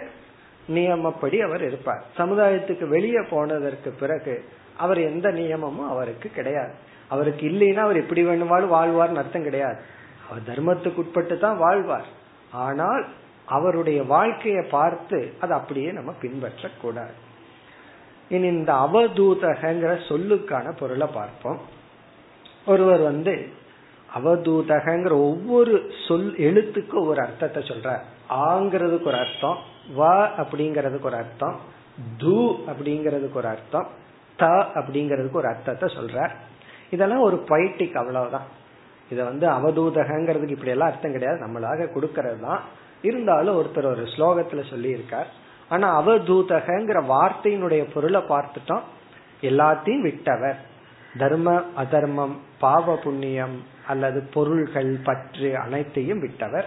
நியமப்படி 0.70 1.40
அவர் 1.40 1.64
இருப்பார். 1.64 2.04
சமுதாயத்துக்கு 2.18 2.88
வெளியே 2.88 3.22
போனதற்கு 3.30 3.92
பிறகு 3.92 4.46
அவர் 4.78 4.98
எந்த 4.98 5.32
நியமமும் 5.32 5.90
அவருக்கு 5.90 6.30
கிடையாது. 6.30 6.72
அவருக்கு 7.10 7.50
இல்லைன்னா 7.50 7.78
அவர் 7.78 7.96
எப்படி 7.96 8.24
வேணுமாலும் 8.24 8.74
வாழ்வார்னு 8.74 9.16
அர்த்தம் 9.16 9.44
கிடையாது. 9.44 9.78
அவர் 10.30 10.42
தர்மத்துக்கு 10.42 10.96
உட்பட்டு 10.96 11.40
தான் 11.40 11.58
வாழ்வார். 11.58 12.06
ஆனால் 12.52 13.08
அவருடைய 13.46 14.04
வாழ்க்கையை 14.04 14.66
பார்த்து 14.70 15.34
அதை 15.40 15.58
அப்படியே 15.58 15.92
நம்ம 15.92 16.14
பின்பற்றக்கூடாது. 16.22 17.14
இனி 18.36 18.48
இந்த 18.56 18.72
அவதூதகங்கிற 18.86 19.92
சொல்லுக்கான 20.10 20.66
பொருளை 20.80 21.08
பார்ப்போம். 21.18 21.60
ஒருவர் 22.66 23.04
வந்து 23.10 23.34
அவதூதகங்கிற 24.10 25.14
ஒவ்வொரு 25.30 25.74
சொல் 26.08 26.30
எழுத்துக்கும் 26.48 27.08
ஒரு 27.12 27.20
அர்த்தத்தை 27.26 27.62
சொல்ற 27.64 27.90
ஆங்கிறதுக்கு 28.48 29.10
ஒரு 29.12 29.20
அர்த்தம் 29.24 29.58
வ 29.98 30.02
அப்படிங்கறதுக்கு 30.42 31.10
ஒரு 31.12 31.20
அர்த்தம் 31.24 31.56
து 32.22 32.38
அப்படிங்கறதுக்கு 32.72 33.40
ஒரு 33.42 33.50
அர்த்தம் 33.56 33.88
த 34.40 34.46
அப்படிங்கறதுக்கு 34.80 35.42
ஒரு 35.42 35.50
அர்த்தத்தை 35.54 35.88
சொல்ற 35.98 36.18
இதெல்லாம் 36.92 37.26
ஒரு 37.28 37.38
பொய்டிக் 37.50 38.00
அவ்வளவுதான். 38.02 38.48
இத 39.12 39.20
வந்து 39.24 39.46
அவதூதகங்கிறதுக்கு 39.58 40.56
இப்படி 40.58 40.74
எல்லாம் 40.76 40.92
அர்த்தம் 40.92 41.16
கிடையாது. 41.16 41.38
நம்மளாக 41.46 41.90
கொடுக்கறது 41.96 42.40
தான் 42.48 42.62
இருந்தாலும் 43.04 43.58
ஒருத்தர் 43.60 43.94
ஒரு 43.94 44.04
ஸ்லோகத்துல 44.14 44.62
சொல்லி 44.70 44.90
இருக்கார் 44.90 45.30
ஆனா 45.70 46.08
அவதூதகங்கிற 46.08 47.04
வார்த்தையினுடைய 47.08 47.92
பொருளை 47.94 48.22
பார்த்துட்டோம். 48.22 48.82
எல்லாத்தையும் 49.42 50.02
விட்டவர். 50.02 50.56
தர்ம 51.18 51.64
அதர்மம் 51.76 52.38
பாவ 52.60 52.96
புண்ணியம் 52.96 53.64
அல்லது 53.88 54.22
பொருள்கள் 54.34 55.00
பற்று 55.04 55.58
அனைத்தையும் 55.58 56.20
விட்டவர். 56.20 56.66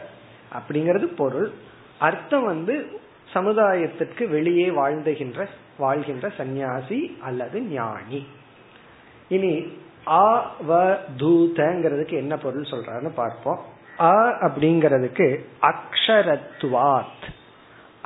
அப்படிங்கிறது 0.55 1.05
பொருள். 1.05 1.53
அர்த்தம் 1.99 2.45
வந்து 2.45 3.01
சமுதாயத்திற்கு 3.35 4.29
வெளியே 4.29 4.71
வாழ்ந்துகின்ற 4.71 5.47
வாழ்கின்ற 5.79 6.29
சந்நியாசி 6.29 7.19
அல்லது 7.23 7.63
ஞானி. 7.63 8.27
இனி 9.29 9.73
அவதூதங்கிறதுக்கு 10.05 10.55
வ 10.69 10.99
தூதங்கிறதுக்கு 11.17 12.13
என்ன 12.13 12.37
பொருள் 12.37 12.63
சொல்றாருன்னு 12.63 13.13
பார்ப்போம். 13.15 13.59
அ 14.01 14.13
அப்படிங்கிறதுக்கு 14.41 15.45
அக்ஷரத்வாத் 15.63 17.27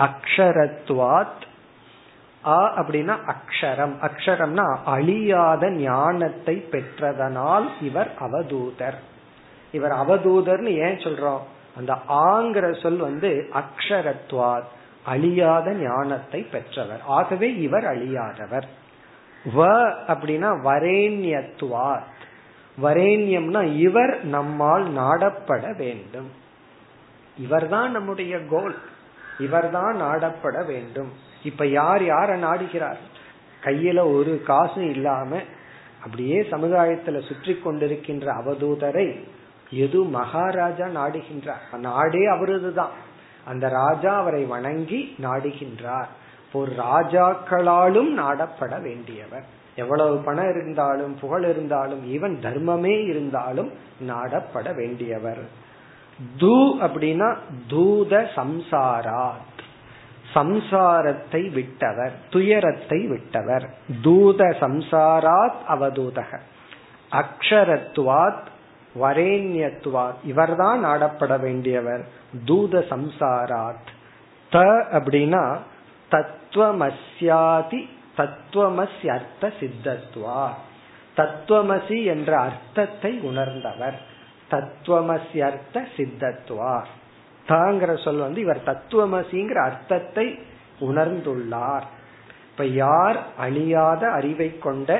அக்ஷரத்வாத். 0.01 1.41
அ 2.47 2.73
அப்படின்னா 2.77 3.17
அக்ஷரம். 3.27 3.95
அக்ஷரம்னா 4.03 4.77
அழியாத 4.85 5.71
ஞானத்தை 5.71 6.69
பெற்றதனால் 6.71 7.69
இவர் 7.81 8.11
அவதூதர். 8.21 8.95
இவர் 9.73 9.93
அவதூதர்னு 9.93 10.67
ஏன் 10.67 10.97
சொல்றோம்? 10.97 11.41
அந்த 11.77 11.99
ஆங்கிற 12.09 12.81
சொல் 12.83 12.97
வந்து 12.97 13.51
அக்ஷரத்வார் 13.55 14.63
அழியாத 15.05 15.73
ஞானத்தை 15.73 16.41
பெற்றவர். 16.43 17.01
ஆகவே 17.07 17.55
இவர் 17.55 17.85
அழியாதவர். 17.85 18.63
வ 19.57 19.59
அப்படின்னா 20.09 20.51
வரேண்யத்வாத். 20.65 22.03
வரேண்யம்னா 22.83 23.77
இவர் 23.77 24.25
நம்மால் 24.25 24.87
நாடப்பட 24.93 25.77
வேண்டும். 25.77 26.31
இவர்தான் 27.39 27.91
நம்முடைய 27.91 28.47
கோல். 28.47 28.79
இவர்தான் 29.39 30.03
நாடப்பட 30.03 30.67
வேண்டும். 30.67 31.13
இப்ப 31.45 31.67
யார் 31.67 32.03
யார 32.03 32.39
நாடுகிறார்? 32.39 32.97
கையில 33.65 34.13
ஒரு 34.15 34.43
காசு 34.47 34.91
இல்லாம 34.91 35.41
அப்படியே 36.03 36.41
சமுதாயத்துல 36.41 37.27
சுற்றி 37.27 37.61
கொண்டிருக்கின்ற 37.65 38.43
அவதூதரை 38.43 39.25
எது 39.71 40.05
மகாராஜா 40.05 40.87
நாடுகின்றார்? 40.87 41.77
நாடே 41.77 42.27
அவரதுதான். 42.27 43.09
அந்த 43.45 43.69
ராஜா 43.69 44.15
அவரை 44.17 44.45
வணங்கி 44.45 45.17
நாடுகின்றார். 45.23 46.07
ஒரு 46.53 46.73
ராஜாக்களாலும் 46.73 48.19
நாடப்பட 48.19 48.81
வேண்டியவர். 48.81 49.43
எவ்வளவு 49.75 50.19
பணம் 50.19 50.51
இருந்தாலும் 50.51 51.19
புகழ் 51.19 51.45
இருந்தாலும் 51.45 52.13
ஈவன் 52.13 52.45
தர்மமே 52.45 53.07
இருந்தாலும் 53.09 53.73
நாடப்பட 54.09 54.75
வேண்டியவர். 54.75 55.41
தூ 56.39 56.79
அப்படின்னா 56.81 57.37
தூத 57.71 58.27
சம்சாராத். 58.37 59.49
சம்சாரத்தை 60.35 61.51
விட்டவர் 61.51 62.13
துயரத்தை 62.31 63.07
விட்டவர். 63.07 63.75
தூத 64.03 64.55
சம்சாராத் 64.61 65.53
அவதூதக. 65.69 66.39
அக்ஷரத்துவாத் 67.13 68.47
வரேண்யத்துவாத். 69.01 70.15
இவர்தான் 70.25 70.85
நாடப்பட 70.85 71.39
வேண்டியவர். 71.39 72.03
தூத 72.45 72.85
சம்சாராத். 72.91 73.89
த 74.51 74.61
அப்படின்னா 74.91 75.57
தத்துவமஸ்யாதி 76.11 77.89
தத்துவமசி 78.17 79.09
அர்த்த 79.09 79.53
சித்தத்துவா. 79.61 80.49
தத்துவமசி 81.17 82.05
என்ற 82.05 82.39
அர்த்தத்தை 82.39 83.19
உணர்ந்தவர். 83.19 84.10
தத்துவமசி 84.51 85.39
அர்த்த 85.41 85.87
தாங்கிற 87.47 88.03
சொல் 88.05 88.19
வந்து 88.19 88.41
இவர் 88.41 88.61
தத்துவமசிங்கிற 88.67 89.59
அர்த்தத்தை 89.65 90.39
உணர்ந்துள்ளார். 90.81 91.87
இப்ப 92.51 92.65
யார் 92.65 93.19
அழியாத 93.39 94.11
அறிவை 94.11 94.59
கொண்ட 94.59 94.91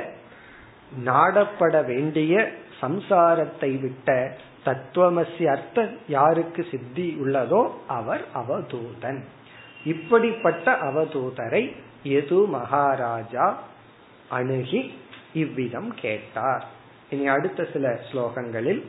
நாடப்பட 1.05 1.85
வேண்டிய 1.85 2.51
சம்சாரத்தை 2.81 3.79
விட்ட 3.79 4.37
தத்துவமசி 4.65 5.45
அர்த்தம் 5.49 5.93
யாருக்கு 6.07 6.65
சித்தி 6.71 7.17
உள்ளதோ 7.21 7.69
அவர் 7.87 8.23
அவதூதன். 8.33 9.21
இப்படிப்பட்ட 9.85 10.71
அவதூதரை 10.71 11.63
எது 12.03 12.45
மகாராஜா 12.47 13.57
அணுகி 14.29 14.81
இவ்விதம் 15.33 15.95
கேட்டார். 15.95 16.65
இனி 17.09 17.27
அடுத்த 17.27 17.67
சில 17.73 17.99
ஸ்லோகங்களில் 18.11 18.83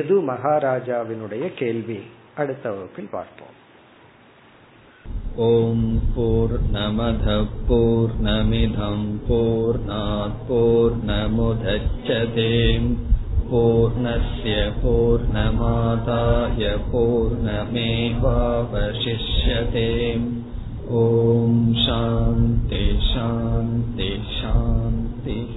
எது 0.00 0.16
மகாராஜாவினுடைய 0.32 1.44
கேள்வி 1.54 2.00
அடுத்த 2.42 2.64
வகுப்பில் 2.70 3.14
பார்ப்போம் 3.16 3.56
ॐ 5.40 5.80
पूर्णमधः 6.14 7.42
पूर्णमिधम् 7.66 9.04
पूर्णात् 9.26 10.40
पूर्णमुदच्छते 10.48 12.46
पूर्णस्य 13.50 14.56
पूर्णमादाय 14.80 16.64
पूर्णमेवावशिष्यते 16.90 17.84
ॐ 20.96 21.54
शान्ति 21.84 22.82
शान्ति 23.04 24.10
शान्तिः 24.32 25.54